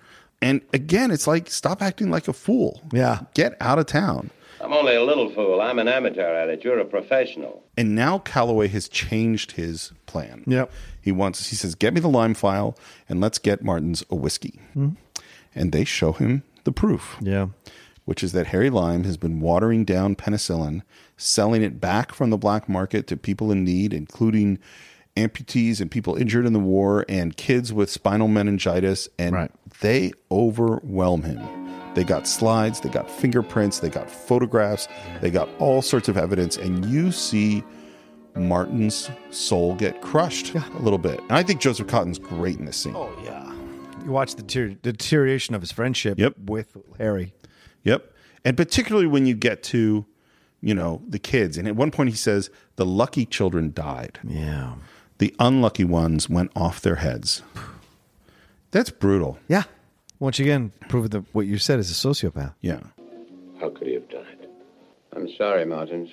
[0.41, 2.83] And again, it's like stop acting like a fool.
[2.93, 3.21] Yeah.
[3.35, 4.31] Get out of town.
[4.65, 5.61] I'm only a little fool.
[5.61, 6.65] I'm an amateur at it.
[6.65, 7.63] You're a professional.
[7.77, 10.43] And now Calloway has changed his plan.
[10.47, 10.73] Yep.
[11.03, 12.77] He wants he says, Get me the lime file
[13.09, 14.61] and let's get Martin's a whiskey.
[14.73, 14.91] Hmm.
[15.55, 17.17] And they show him the proof.
[17.21, 17.49] Yeah.
[18.07, 20.83] which is that Harry Lime has been watering down penicillin,
[21.17, 24.59] selling it back from the black market to people in need, including
[25.17, 29.09] amputees and people injured in the war and kids with spinal meningitis.
[29.19, 29.51] And Right.
[29.81, 31.64] they overwhelm him.
[31.95, 34.89] They got slides, they got fingerprints, they got photographs,
[35.21, 37.63] they got all sorts of evidence, and you see
[38.37, 41.21] Martin's soul get crushed a little bit.
[41.21, 42.95] And I think Joseph Cotten's great in this scene.
[42.97, 43.53] Oh yeah.
[44.05, 46.35] You watch the deter- deterioration of his friendship Yep.
[46.47, 47.33] with Harry.
[47.85, 48.13] Yep.
[48.45, 50.05] And particularly when you get to,
[50.61, 51.57] you know, the kids.
[51.57, 54.19] And at one point he says, the lucky children died.
[54.25, 54.75] Yeah.
[55.19, 57.43] The unlucky ones went off their heads.
[58.73, 59.39] That's brutal.
[59.49, 59.63] Yeah.
[60.25, 62.55] Once again, proving that what you said is a sociopath.
[62.63, 62.81] Yeah.
[63.61, 64.49] How could he have done it?
[65.15, 66.09] I'm sorry, Martins.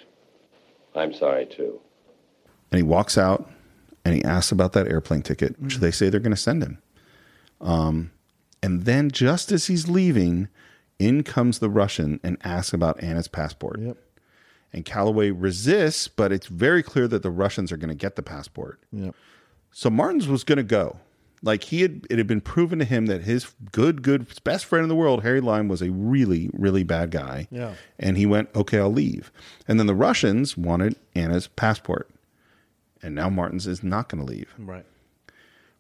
[0.93, 1.79] I'm sorry, too.
[2.69, 3.49] And he walks out
[4.03, 6.79] and he asks about that airplane ticket, which they say they're going to send him.
[7.61, 8.11] Um,
[8.61, 10.49] and then just as he's leaving,
[10.99, 13.79] in comes the Russian and asks about Anna's passport.
[13.79, 13.97] Yep.
[14.73, 18.23] And Calloway resists, but it's very clear that the Russians are going to get the
[18.23, 18.81] passport.
[18.91, 19.15] Yep.
[19.71, 20.97] So Martins was going to go.
[21.43, 24.83] Like he had, it had been proven to him that his good, good best friend
[24.83, 27.47] in the world, Harry Lime, was a really, really bad guy.
[27.49, 27.73] Yeah.
[27.97, 29.31] And he went, okay, I'll leave.
[29.67, 32.09] And then the Russians wanted Anna's passport.
[33.01, 34.53] And now Martins is not going to leave.
[34.59, 34.85] Right.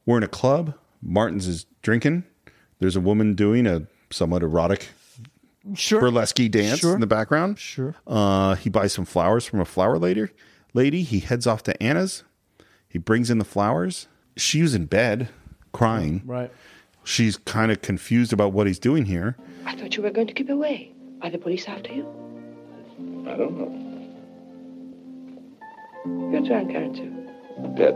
[0.05, 0.73] We're in a club.
[1.03, 2.23] Martins is drinking.
[2.79, 4.89] There's a woman doing a somewhat erotic
[5.75, 5.99] Sure.
[6.01, 6.95] burlesque dance Sure.
[6.95, 7.59] in the background.
[7.59, 7.93] Sure.
[8.07, 10.25] Uh, he buys some flowers from a flower lady.
[10.73, 11.03] Lady.
[11.03, 12.23] He heads off to Anna's.
[12.89, 14.07] He brings in the flowers.
[14.35, 15.29] She's in bed,
[15.71, 16.21] crying.
[16.25, 16.51] Right.
[17.03, 19.35] She's kind of confused about what he's doing here.
[19.65, 20.91] I thought you were going to keep away.
[21.21, 22.05] Are the police after you?
[23.27, 23.77] I don't know.
[26.31, 27.29] You're drunk, aren't you?
[27.63, 27.95] A bit.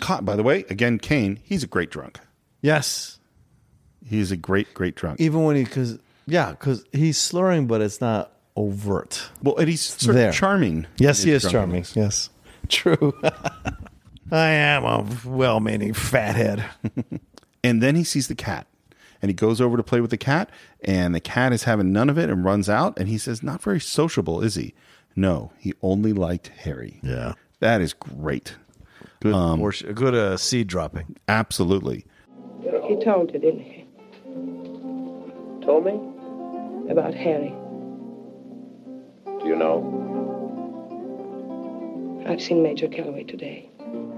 [0.00, 1.40] Caught, by the way, again, Kane.
[1.42, 2.20] He's a great drunk.
[2.62, 3.18] Yes.
[4.04, 5.20] He's a great, great drunk.
[5.20, 9.30] Even when he, because, yeah, because he's slurring, but it's not overt.
[9.42, 10.28] Well, and he's sort There.
[10.30, 10.86] of charming.
[10.98, 11.84] Yes, he is charming.
[11.94, 12.30] Yes.
[12.68, 13.14] True.
[14.32, 16.64] I am a well meaning fathead.
[17.62, 18.66] And then he sees the cat.
[19.20, 20.48] And he goes over to play with the cat,
[20.82, 22.98] and the cat is having none of it and runs out.
[22.98, 24.72] And he says, Not very sociable, is he?
[25.14, 27.00] No, he only liked Harry.
[27.02, 27.34] Yeah.
[27.58, 28.56] That is great.
[29.20, 31.16] Good, Um, portion- good uh, seed dropping.
[31.28, 32.06] Absolutely.
[32.62, 33.84] He told you, didn't he?
[35.66, 36.00] Told me?
[36.90, 37.52] About Harry.
[39.40, 39.84] Do you know?
[42.26, 43.69] I've seen Major Calloway today.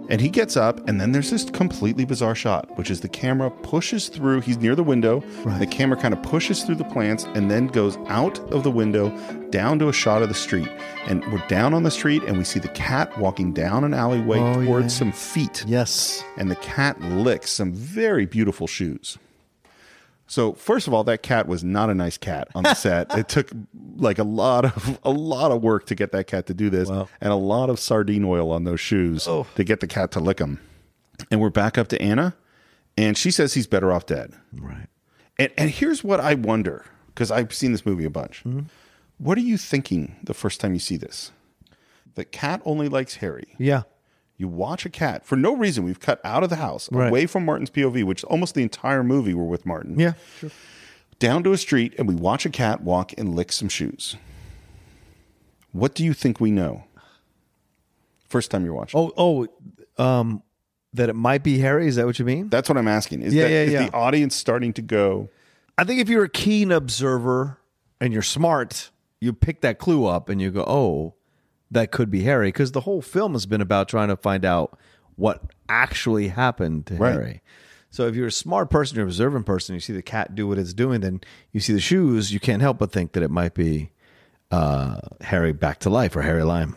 [0.08, 3.50] And he gets up, and then there's this completely bizarre shot, which is the camera
[3.50, 4.40] pushes through.
[4.42, 5.20] He's near the window.
[5.58, 9.08] The camera kind of pushes through the plants and then goes out of the window
[9.50, 10.68] down to a shot of the street.
[11.06, 14.38] And we're down on the street, and we see the cat walking down an alleyway
[14.38, 14.98] Oh, towards yeah.
[14.98, 15.64] some feet.
[15.66, 16.22] Yes.
[16.36, 19.18] And the cat licks some very beautiful shoes.
[20.32, 23.14] So first of all, that cat was not a nice cat on the set.
[23.18, 23.50] it took
[23.96, 26.88] like a lot of a lot of work to get that cat to do this,
[26.88, 27.06] Wow.
[27.20, 29.46] and a lot of sardine oil on those shoes Oh.
[29.56, 30.59] to get the cat to lick them.
[31.30, 32.34] And we're back up to Anna,
[32.96, 34.32] and she says he's better off dead.
[34.54, 34.86] Right.
[35.38, 38.38] And and here's what I wonder because I've seen this movie a bunch.
[38.44, 38.60] Mm-hmm.
[39.18, 41.30] What are you thinking the first time you see this?
[42.14, 43.54] The cat only likes Harry.
[43.59, 43.82] Yeah.
[44.43, 45.85] You watch a cat for no reason.
[45.85, 47.09] We've cut out of the house, Right.
[47.09, 49.97] away from Martin's POV, which almost the entire movie we're with Martin.
[49.97, 50.14] Yeah.
[50.40, 50.51] Sure.
[51.20, 54.16] Down to a street, and we watch a cat walk and lick some shoes.
[55.70, 56.82] What do you think we know?
[58.28, 58.98] First time you're watching.
[58.98, 59.47] Oh,
[59.97, 60.43] oh, um,
[60.93, 61.86] that it might be Harry.
[61.86, 62.48] Is that what you mean?
[62.48, 63.23] That's what I'm asking.
[63.23, 63.86] Is, Yeah, that, yeah, is yeah.
[63.86, 65.28] the audience starting to go,
[65.78, 67.59] I think if you're a keen observer
[68.01, 68.90] and you're smart,
[69.20, 71.14] you pick that clue up and you go, "Oh,
[71.73, 74.78] that could be Harry," because the whole film has been about trying to find out
[75.16, 77.12] what actually happened to Right.
[77.12, 77.43] Harry.
[77.90, 80.49] So if you're a smart person, you're an observant person, you see the cat do
[80.49, 81.20] what it's doing, then
[81.53, 83.90] you see the shoes, you can't help but think that it might be
[84.51, 86.77] uh, Harry back to life or Harry Lime.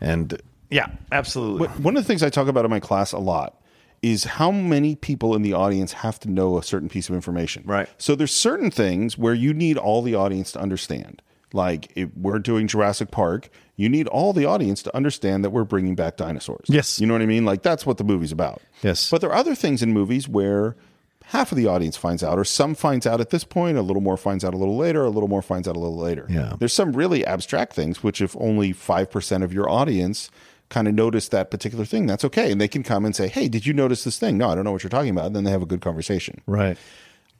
[0.00, 0.40] And
[0.70, 1.66] yeah, absolutely.
[1.66, 3.60] One of the things I talk about in my class a lot
[4.02, 7.62] is how many people in the audience have to know a certain piece of information.
[7.66, 7.88] Right.
[7.98, 11.22] So there's certain things where you need all the audience to understand.
[11.54, 15.64] Like if we're doing Jurassic Park, you need all the audience to understand that we're
[15.64, 16.66] bringing back dinosaurs.
[16.68, 17.00] Yes.
[17.00, 17.44] You know what I mean?
[17.44, 18.60] Like that's what the movie's about.
[18.82, 19.10] Yes.
[19.10, 20.76] But there are other things in movies where
[21.26, 24.02] half of the audience finds out, or some finds out at this point, a little
[24.02, 26.26] more finds out a little later, a little more finds out a little later.
[26.28, 26.54] Yeah.
[26.58, 30.30] There's some really abstract things, which if only 5% of your audience
[30.68, 32.50] kind of notice that particular thing, that's okay.
[32.50, 34.38] And they can come and say, Hey, did you notice this thing?
[34.38, 35.26] No, I don't know what you're talking about.
[35.26, 36.40] And then they have a good conversation.
[36.46, 36.76] right.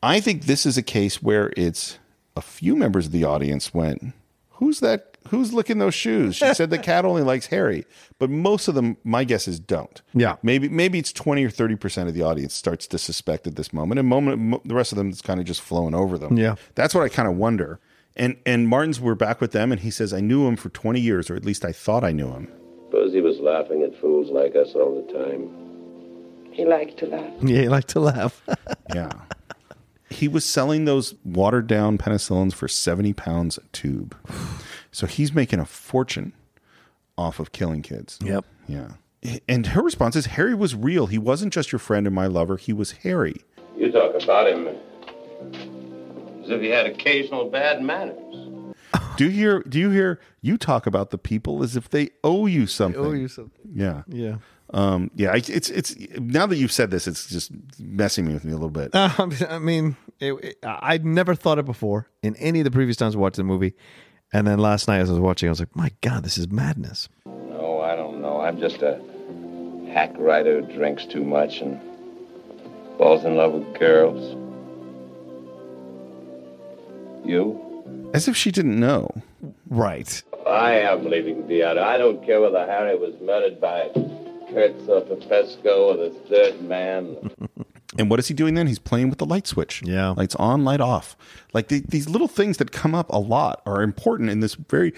[0.04, 1.96] I think this is a case where it's
[2.36, 4.12] a few members of the audience went,
[4.52, 5.16] Who's that?
[5.28, 6.36] Who's licking those shoes?
[6.36, 7.84] She said the cat only likes Harry,
[8.18, 10.02] but most of them, my guess is don't.
[10.14, 10.36] Yeah.
[10.42, 13.72] maybe maybe it's twenty or thirty percent of the audience starts to suspect at this
[13.72, 16.36] moment, and moment the rest of them is kind of just flowing over them.
[16.36, 16.56] Yeah.
[16.74, 17.80] that's what I kind of wonder.
[18.16, 21.00] And and Martin's we're back with them, and he says, "I knew him for twenty
[21.00, 22.48] years, or at least I thought I knew him."
[22.90, 25.48] Suppose he was laughing at fools like us all the time.
[26.52, 27.32] He liked to laugh.
[27.42, 28.42] Yeah, he liked to laugh.
[28.94, 29.10] Yeah.
[30.12, 34.16] He was selling those watered down penicillins for 70 pounds a tube.
[34.90, 36.32] So he's making a fortune
[37.16, 38.18] off of killing kids.
[38.22, 38.44] Yep.
[38.68, 38.88] Yeah.
[39.48, 41.06] And her response is Harry was real.
[41.06, 43.36] He wasn't just your friend and my lover, he was Harry.
[43.76, 48.18] You talk about him as if he had occasional bad manners.
[49.16, 52.46] Do you hear do you hear you talk about the people as if they owe
[52.46, 53.04] you something?
[53.04, 53.72] owe you something.
[53.74, 54.02] Yeah.
[54.08, 54.36] Yeah.
[54.72, 58.44] Um yeah, I- it's it's now that you've said this it's just messing me with
[58.44, 58.94] me a little bit.
[58.94, 59.10] Uh,
[59.50, 63.14] I mean, it, it- I'd never thought it before in any of the previous times
[63.14, 63.74] I watched the movie.
[64.34, 66.48] And then last night as I was watching, I was like, my God, this is
[66.50, 67.10] madness.
[67.26, 68.40] No, I don't know.
[68.40, 68.98] I'm just a
[69.92, 71.78] hack writer who drinks too much and
[72.96, 74.38] falls in love with girls.
[77.26, 78.10] You?
[78.14, 79.10] As if she didn't know.
[79.68, 80.22] Right.
[80.46, 81.82] I am leaving Vienna.
[81.82, 83.90] I don't care whether Harry was murdered by
[84.52, 87.30] Kurtz or Pesco or the third man.
[87.98, 88.66] And what is he doing then?
[88.66, 89.82] He's playing with the light switch.
[89.84, 90.10] Yeah.
[90.10, 91.16] Lights on, light off.
[91.52, 94.94] Like the, these little things that come up a lot are important in this very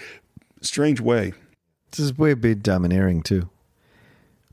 [0.61, 1.33] strange way.
[1.91, 3.49] This is way big domineering, too.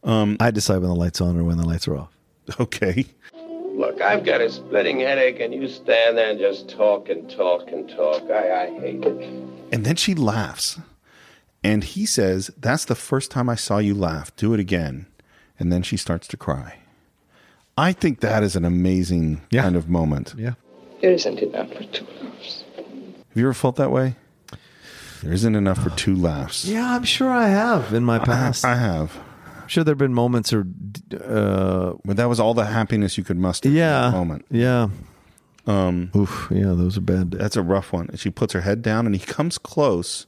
[0.03, 2.17] Um, I decide when the light's on or when the lights are off.
[2.59, 3.07] Okay.
[3.33, 7.71] Look, I've got a splitting headache, and you stand there and just talk and talk
[7.71, 8.29] and talk.
[8.31, 9.45] I, I hate it.
[9.73, 10.79] And then she laughs.
[11.65, 14.35] And he says, That's the first time I saw you laugh.
[14.37, 15.07] Do it again.
[15.59, 16.79] And then she starts to cry.
[17.79, 20.35] I think that is an amazing kind of moment.
[20.37, 20.55] Yeah.
[21.01, 22.65] There isn't enough for two laughs.
[22.77, 24.17] Have you ever felt that way?
[25.23, 26.65] There isn't enough for two laughs.
[26.65, 28.65] Yeah, I'm sure I have in my past.
[28.65, 29.17] I have.
[29.61, 30.67] I'm sure there have been moments or.
[31.13, 34.47] Uh, but that was all the happiness you could muster yeah, in that moment.
[34.51, 34.89] Yeah.
[35.67, 36.49] Um, Oof.
[36.51, 37.31] Yeah, those are bad.
[37.31, 37.41] Days.
[37.41, 38.09] That's a rough one.
[38.09, 40.27] And she puts her head down and he comes close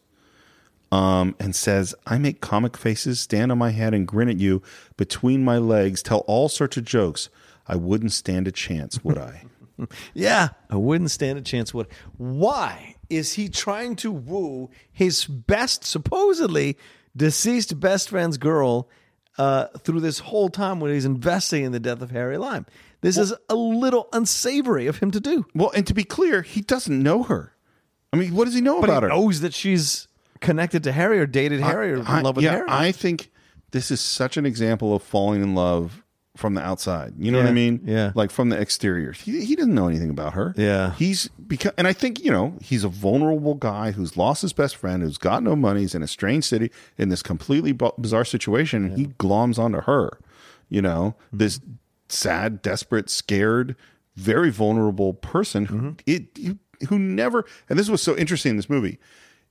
[0.93, 4.63] um, and says, I make comic faces, stand on my head and grin at you
[4.97, 7.29] between my legs, tell all sorts of jokes.
[7.67, 9.45] I wouldn't stand a chance, would I?
[10.15, 11.75] Yeah, I wouldn't stand a chance.
[11.75, 16.79] Would why is he trying to woo his best, supposedly
[17.17, 18.89] deceased best friend's girl
[19.37, 22.67] uh, through this whole time when he's investing in the death of Harry Lime?
[23.01, 25.45] This is a little unsavory of him to do.
[25.57, 27.53] Well, and to be clear, he doesn't know her.
[28.13, 29.15] I mean, what does he know But about he her?
[29.17, 30.07] knows that she's
[30.45, 32.67] connected to Harry or dated Harry or in I- love with yeah, Harry.
[32.69, 33.31] I think
[33.73, 36.03] this is such an example of falling in love
[36.37, 37.15] from the outside.
[37.17, 37.81] You know what I mean?
[37.85, 38.11] yeah.
[38.17, 39.13] Like from the exterior.
[39.13, 40.53] He, he doesn't know anything about her.
[40.57, 40.93] Yeah.
[40.95, 44.75] He's because, and I think, you know, he's a vulnerable guy who's lost his best
[44.75, 48.85] friend, who's got no money, he's in a strange city in this completely bizarre situation.
[48.85, 50.19] And he gloms onto her,
[50.69, 51.39] you know, Mm-hmm.
[51.39, 51.61] this
[52.09, 53.77] sad, desperate, scared,
[54.17, 55.93] very vulnerable person who, Mm-hmm.
[56.07, 56.57] it,
[56.89, 58.99] who never, and this was so interesting in this movie.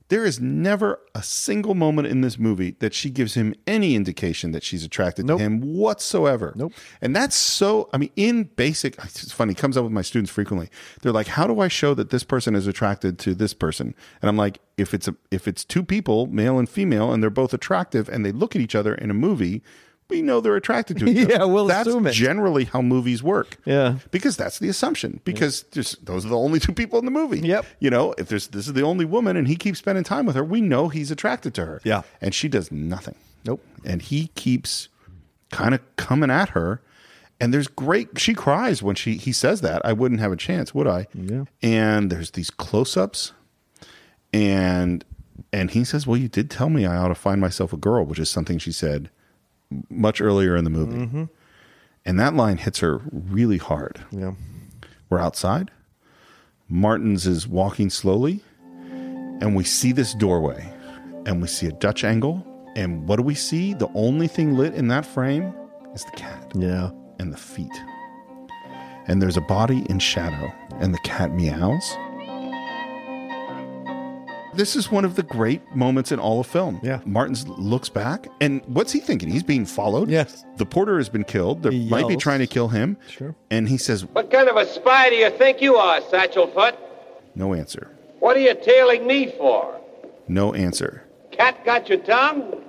[0.08, 4.52] There is never a single moment in this movie that she gives him any indication
[4.52, 6.52] that she's attracted to him whatsoever.
[6.56, 6.74] Nope.
[7.00, 10.30] And that's so, I mean, in basic, it's funny, it comes up with my students
[10.30, 10.68] frequently.
[11.00, 13.94] They're like, how do I show that this person is attracted to this person?
[14.20, 17.30] And I'm like, if it's a, if it's two people, male and female, and they're
[17.30, 19.62] both attractive and they look at each other in a movie,
[20.08, 21.32] we know they're attracted to each other.
[21.32, 22.12] Yeah, we'll that's assume it.
[22.12, 23.56] generally how movies work.
[23.64, 23.96] Yeah.
[24.10, 25.20] Because that's the assumption.
[25.24, 27.40] Because just those are the only two people in the movie.
[27.40, 27.64] Yep.
[27.80, 30.36] You know, if there's this is the only woman and he keeps spending time with
[30.36, 31.80] her, we know he's attracted to her.
[31.84, 32.02] Yeah.
[32.20, 33.14] And she does nothing.
[33.46, 33.64] Nope.
[33.84, 34.88] And he keeps
[35.50, 36.80] kind of coming at her.
[37.40, 39.84] And there's great she cries when she he says that.
[39.84, 41.06] I wouldn't have a chance, would I?
[41.14, 41.44] Yeah.
[41.62, 43.32] And there's these close-ups
[44.32, 45.04] and
[45.52, 48.04] and he says, "Well, you did tell me I ought to find myself a girl,"
[48.04, 49.10] which is something she said
[49.90, 50.98] much earlier in the movie.
[51.06, 51.24] Mm-hmm.
[52.04, 54.04] And that line hits her really hard.
[54.10, 54.32] Yeah.
[55.08, 55.70] We're outside.
[56.68, 58.42] Martins is walking slowly,
[59.40, 60.72] and we see this doorway,
[61.26, 62.46] and we see a Dutch angle.
[62.76, 63.74] And what do we see?
[63.74, 65.54] The only thing lit in that frame
[65.94, 66.90] is the cat Yeah.
[67.18, 67.72] and the feet.
[69.06, 71.96] And there's a body in shadow, and the cat meows.
[74.56, 76.80] This is one of the great moments in all of film.
[76.82, 77.00] Yeah.
[77.04, 79.28] Martins looks back, and what's he thinking?
[79.28, 80.08] He's being followed.
[80.10, 80.44] Yes.
[80.58, 81.62] The porter has been killed.
[81.62, 82.22] They He might be yells.
[82.22, 82.96] trying to kill him.
[83.08, 83.34] Sure.
[83.50, 86.76] And he says, What kind of a spy do you think you are, Satchelfoot?
[87.34, 87.90] no answer.
[88.20, 89.80] What are you tailing me for?
[90.28, 91.04] No answer.
[91.32, 92.62] Cat got your tongue?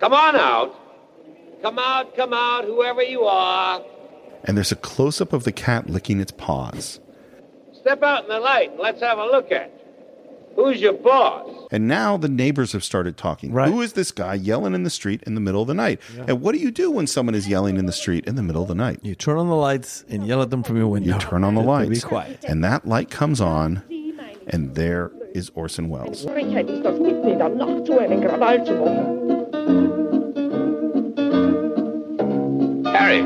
[0.00, 0.74] Come on out.
[1.62, 3.80] Come out, come out, whoever you are.
[4.44, 6.98] And there's a close up of the cat licking its paws.
[7.80, 9.81] Step out in the light and let's have a look at you.
[10.56, 11.48] Who's your boss?
[11.70, 13.52] And now the neighbors have started talking.
[13.52, 13.68] Right.
[13.70, 16.00] Who is this guy yelling in the street in the middle of the night?
[16.26, 18.62] And what do you do when someone is yelling in the street in the middle
[18.62, 19.00] of the night?
[19.02, 21.14] You turn on the lights and yell at them from your window.
[21.14, 21.88] You turn on the lights.
[21.90, 22.44] Be quiet.
[22.46, 23.82] And that light comes on,
[24.46, 26.24] and there is Orson Welles.
[26.26, 29.18] Frechheit ist das mitten in der Nacht so einen Krawall zu machen.
[32.94, 33.22] Harry.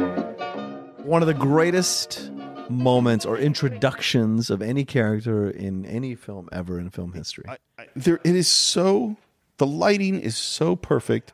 [1.05, 2.31] One of the greatest
[2.69, 7.45] moments or introductions of any character in any film ever in film history.
[7.95, 9.17] there it is so
[9.59, 11.33] the lighting is so perfect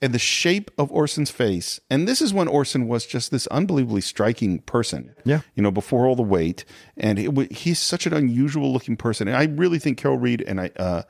[0.00, 4.00] and the shape of Orson's face and this is when Orson was just this unbelievably
[4.00, 5.40] striking person Yeah.
[5.54, 6.64] you know before all the weight
[6.96, 10.60] and it, he's such an unusual looking person and I really think Carol Reed and
[10.60, 11.02] I uh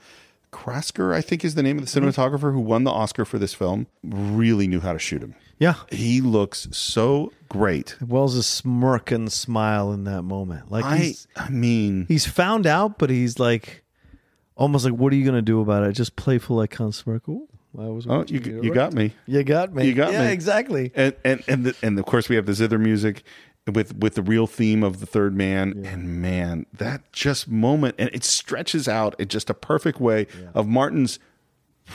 [0.53, 3.55] Krasker I think is the name of the cinematographer who won the Oscar for this
[3.55, 5.75] film really knew how to shoot him Yeah.
[5.91, 10.73] he looks so great Welles a smirk and smile in that moment.
[10.73, 13.85] Like I I mean he's found out, but he's like
[14.57, 16.95] almost like, "What are you going to do about it?" Just playful, like kind of
[16.95, 17.29] smirk.
[17.29, 17.49] Ooh,
[17.79, 18.07] I was.
[18.09, 19.15] Oh, you you got me.
[19.27, 19.87] You got me.
[19.87, 20.33] You got yeah, me.
[20.33, 20.93] exactly.
[20.95, 23.23] And and and the, and of course we have the zither music
[23.71, 25.85] with with the real theme of the third man.
[25.87, 30.67] And man, that just moment and it stretches out in just a perfect way of
[30.67, 31.19] Martin's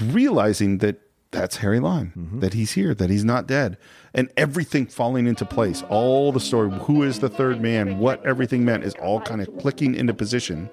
[0.02, 1.02] realizing that
[1.32, 2.40] that's Harry Lime, Mm-hmm.
[2.40, 3.78] that he's here, that he's not dead,
[4.14, 5.84] and everything falling into place.
[5.90, 9.58] All the story, who is the third man, what everything meant, is all kind of
[9.58, 10.70] clicking into position.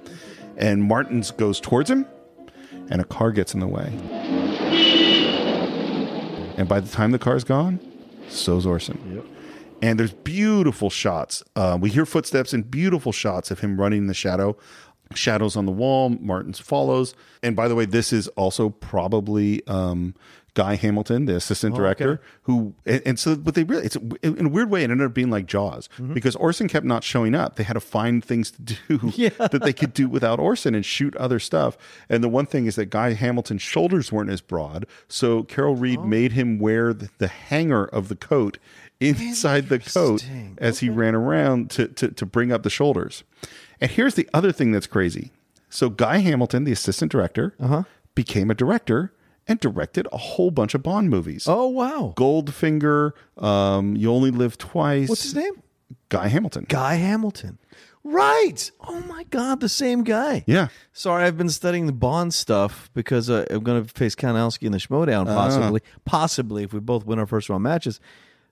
[0.57, 2.07] And Martins goes towards him,
[2.91, 3.93] and a car gets in the way.
[6.57, 7.81] And by the time the car's gone,
[8.29, 8.99] so's Orson.
[9.17, 9.25] Yep.
[9.83, 11.43] And there's beautiful shots.
[11.57, 14.57] Uh, we hear footsteps and beautiful shots of him running in the shadow.
[15.15, 16.11] Shadows on the wall.
[16.11, 17.15] Martins follows.
[17.43, 20.15] And by the way, this is also probably um,
[20.55, 22.23] Guy Hamilton, the assistant Oh, director, okay.
[22.45, 25.13] who and, and so but they really it's in a weird way it ended up
[25.15, 26.15] being like Jaws Mm-hmm.
[26.15, 27.57] because Orson kept not showing up.
[27.57, 28.77] They had to find things to do
[29.39, 31.77] that they could do without Orson and shoot other stuff.
[32.09, 35.99] And the one thing is that Guy Hamilton's shoulders weren't as broad, so Carol Reed
[36.01, 36.05] Oh.
[36.05, 38.59] made him wear the, the hanger of the coat
[39.01, 40.25] inside the coat
[40.59, 43.25] as he ran around to, to to bring up the shoulders.
[43.81, 45.33] And here's the other thing that's crazy.
[45.69, 47.83] So Guy Hamilton, the assistant director, Uh-huh.
[48.15, 49.13] became a director
[49.47, 51.47] and directed a whole bunch of Bond movies.
[51.49, 52.15] Oh wow!
[52.17, 55.09] Goldfinger, um, You Only Live Twice.
[55.09, 55.63] What's his name?
[56.09, 56.67] Guy Hamilton.
[56.69, 57.59] Guy Hamilton.
[58.07, 58.71] Right.
[58.87, 60.45] Oh my God, the same guy.
[60.47, 60.69] Yeah.
[60.93, 64.73] Sorry, I've been studying the Bond stuff because uh, I'm going to face Kanowski in
[64.73, 65.35] the Schmodown, Ah.
[65.35, 65.81] possibly.
[66.05, 68.01] Possibly, if we both win our first round matches.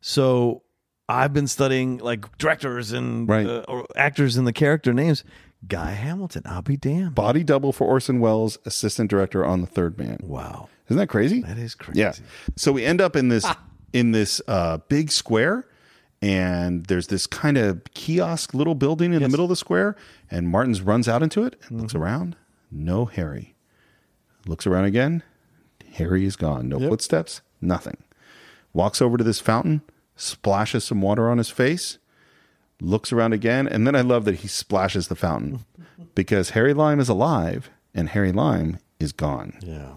[0.01, 0.63] So
[1.09, 3.47] I've been studying like directors and Right.
[3.47, 5.23] uh, or actors and the character names.
[5.69, 6.43] Guy Hamilton.
[6.45, 7.15] I'll be damned.
[7.15, 10.19] Body double for Orson Welles, assistant director on The Third Man.
[10.23, 10.69] Wow.
[10.89, 11.43] Isn't that crazy?
[11.43, 12.01] That is crazy.
[12.01, 12.13] Yeah.
[12.57, 13.47] So we end up in this
[13.93, 15.67] in this uh, big square,
[16.21, 19.97] and there's this kind of kiosk little building in the middle of the square,
[20.31, 22.37] and Martins runs out into it and looks around.
[22.71, 23.55] No Harry.
[24.47, 25.23] Looks around again.
[25.95, 26.69] Harry is gone.
[26.69, 27.43] No footsteps.
[27.61, 27.99] Nothing.
[28.73, 29.83] Walks over to this fountain,
[30.17, 31.99] splashes some water on his face,
[32.83, 35.65] looks around again, and then I love that he splashes the fountain
[36.15, 39.59] because Harry Lime is alive and Harry Lime is gone.
[39.61, 39.95] Yeah.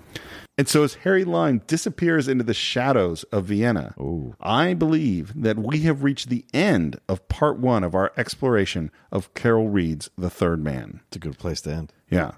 [0.57, 3.93] And so, as Harry Lime disappears into the shadows of Vienna,
[4.39, 9.33] I believe that we have reached the end of part one of our exploration of
[9.33, 11.01] Carol Reed's The Third Man.
[11.07, 11.93] It's a good place to end.
[12.09, 12.31] Yeah.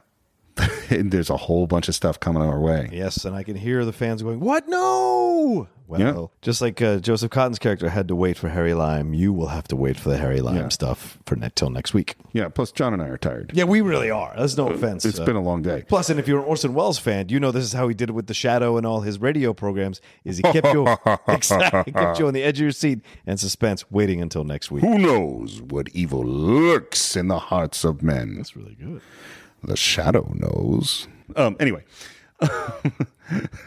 [0.89, 2.89] there's a whole bunch of stuff coming our way.
[2.91, 4.67] Yes, and I can hear the fans going, "What?
[4.67, 6.25] No!" Well, Yeah.
[6.41, 9.69] just like uh, Joseph Cotten's character had to wait for Harry Lime, you will have
[9.69, 10.67] to wait for the Harry Lime Yeah.
[10.69, 12.15] stuff for ne- till next week.
[12.33, 12.49] Yeah.
[12.49, 13.51] Plus, John and I are tired.
[13.53, 14.33] Yeah, we really are.
[14.37, 15.05] That's no offense.
[15.05, 15.85] It's Uh, been a long day.
[15.87, 18.09] Plus, and if you're an Orson Welles fan, you know this is how he did
[18.09, 20.01] it with The Shadow and all his radio programs.
[20.25, 20.87] Is he kept you
[21.29, 24.83] exactly kept you on the edge of your seat and suspense, waiting until next week.
[24.83, 28.35] Who knows what evil lurks in the hearts of men?
[28.35, 28.99] That's really good.
[29.63, 31.07] The shadow knows.
[31.35, 31.57] Um.
[31.59, 31.83] Anyway,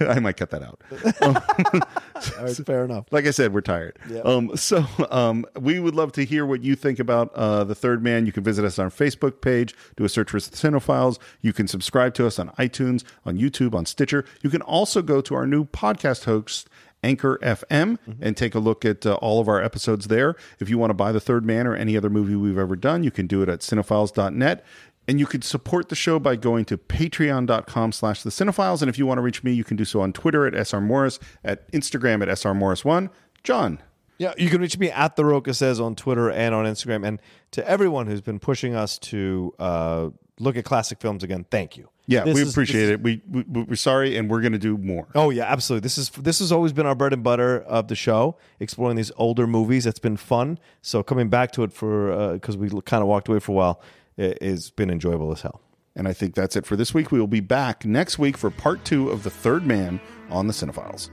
[0.00, 0.80] I might cut that out.
[2.38, 3.06] All right, fair enough.
[3.10, 3.98] Like I said, we're tired.
[4.08, 4.20] Yeah.
[4.20, 8.02] Um, so um, we would love to hear what you think about uh, the Third
[8.02, 8.26] Man.
[8.26, 11.18] You can visit us on our Facebook page, do a search for Cine-Files.
[11.42, 14.24] You can subscribe to us on iTunes, on YouTube, on Stitcher.
[14.42, 16.68] You can also go to our new podcast host.
[17.02, 20.36] Anchor FM and take a look at uh, all of our episodes there.
[20.58, 23.02] If you want to buy The Third Man or any other movie we've ever done,
[23.04, 24.62] you can do it at cine-files.net.
[25.10, 28.80] And you could support the show by going to patreon.com slash the Cine-Files.
[28.80, 30.80] And if you want to reach me, you can do so on Twitter at SR
[30.80, 33.10] Morris, at Instagram at SR Morris1.
[33.42, 33.80] John.
[34.18, 37.04] Yeah, you can reach me at the Rocha says on Twitter and on Instagram.
[37.06, 37.20] And
[37.52, 41.88] to everyone who's been pushing us to uh, look at classic films again, thank you.
[42.06, 43.02] Yeah, This we is- appreciate it.
[43.02, 45.06] We, we we're sorry, and we're going to do more.
[45.14, 45.84] Oh yeah, absolutely.
[45.84, 49.12] This is this has always been our bread and butter of the show, exploring these
[49.16, 49.86] older movies.
[49.86, 50.58] It's been fun.
[50.82, 53.80] So coming back to it for because we kind of walked away for a while,
[54.20, 55.60] it, has been enjoyable as hell.
[55.96, 57.10] And I think that's it for this week.
[57.10, 60.52] We will be back next week for part two of The Third Man on the
[60.52, 61.10] Cine-Files.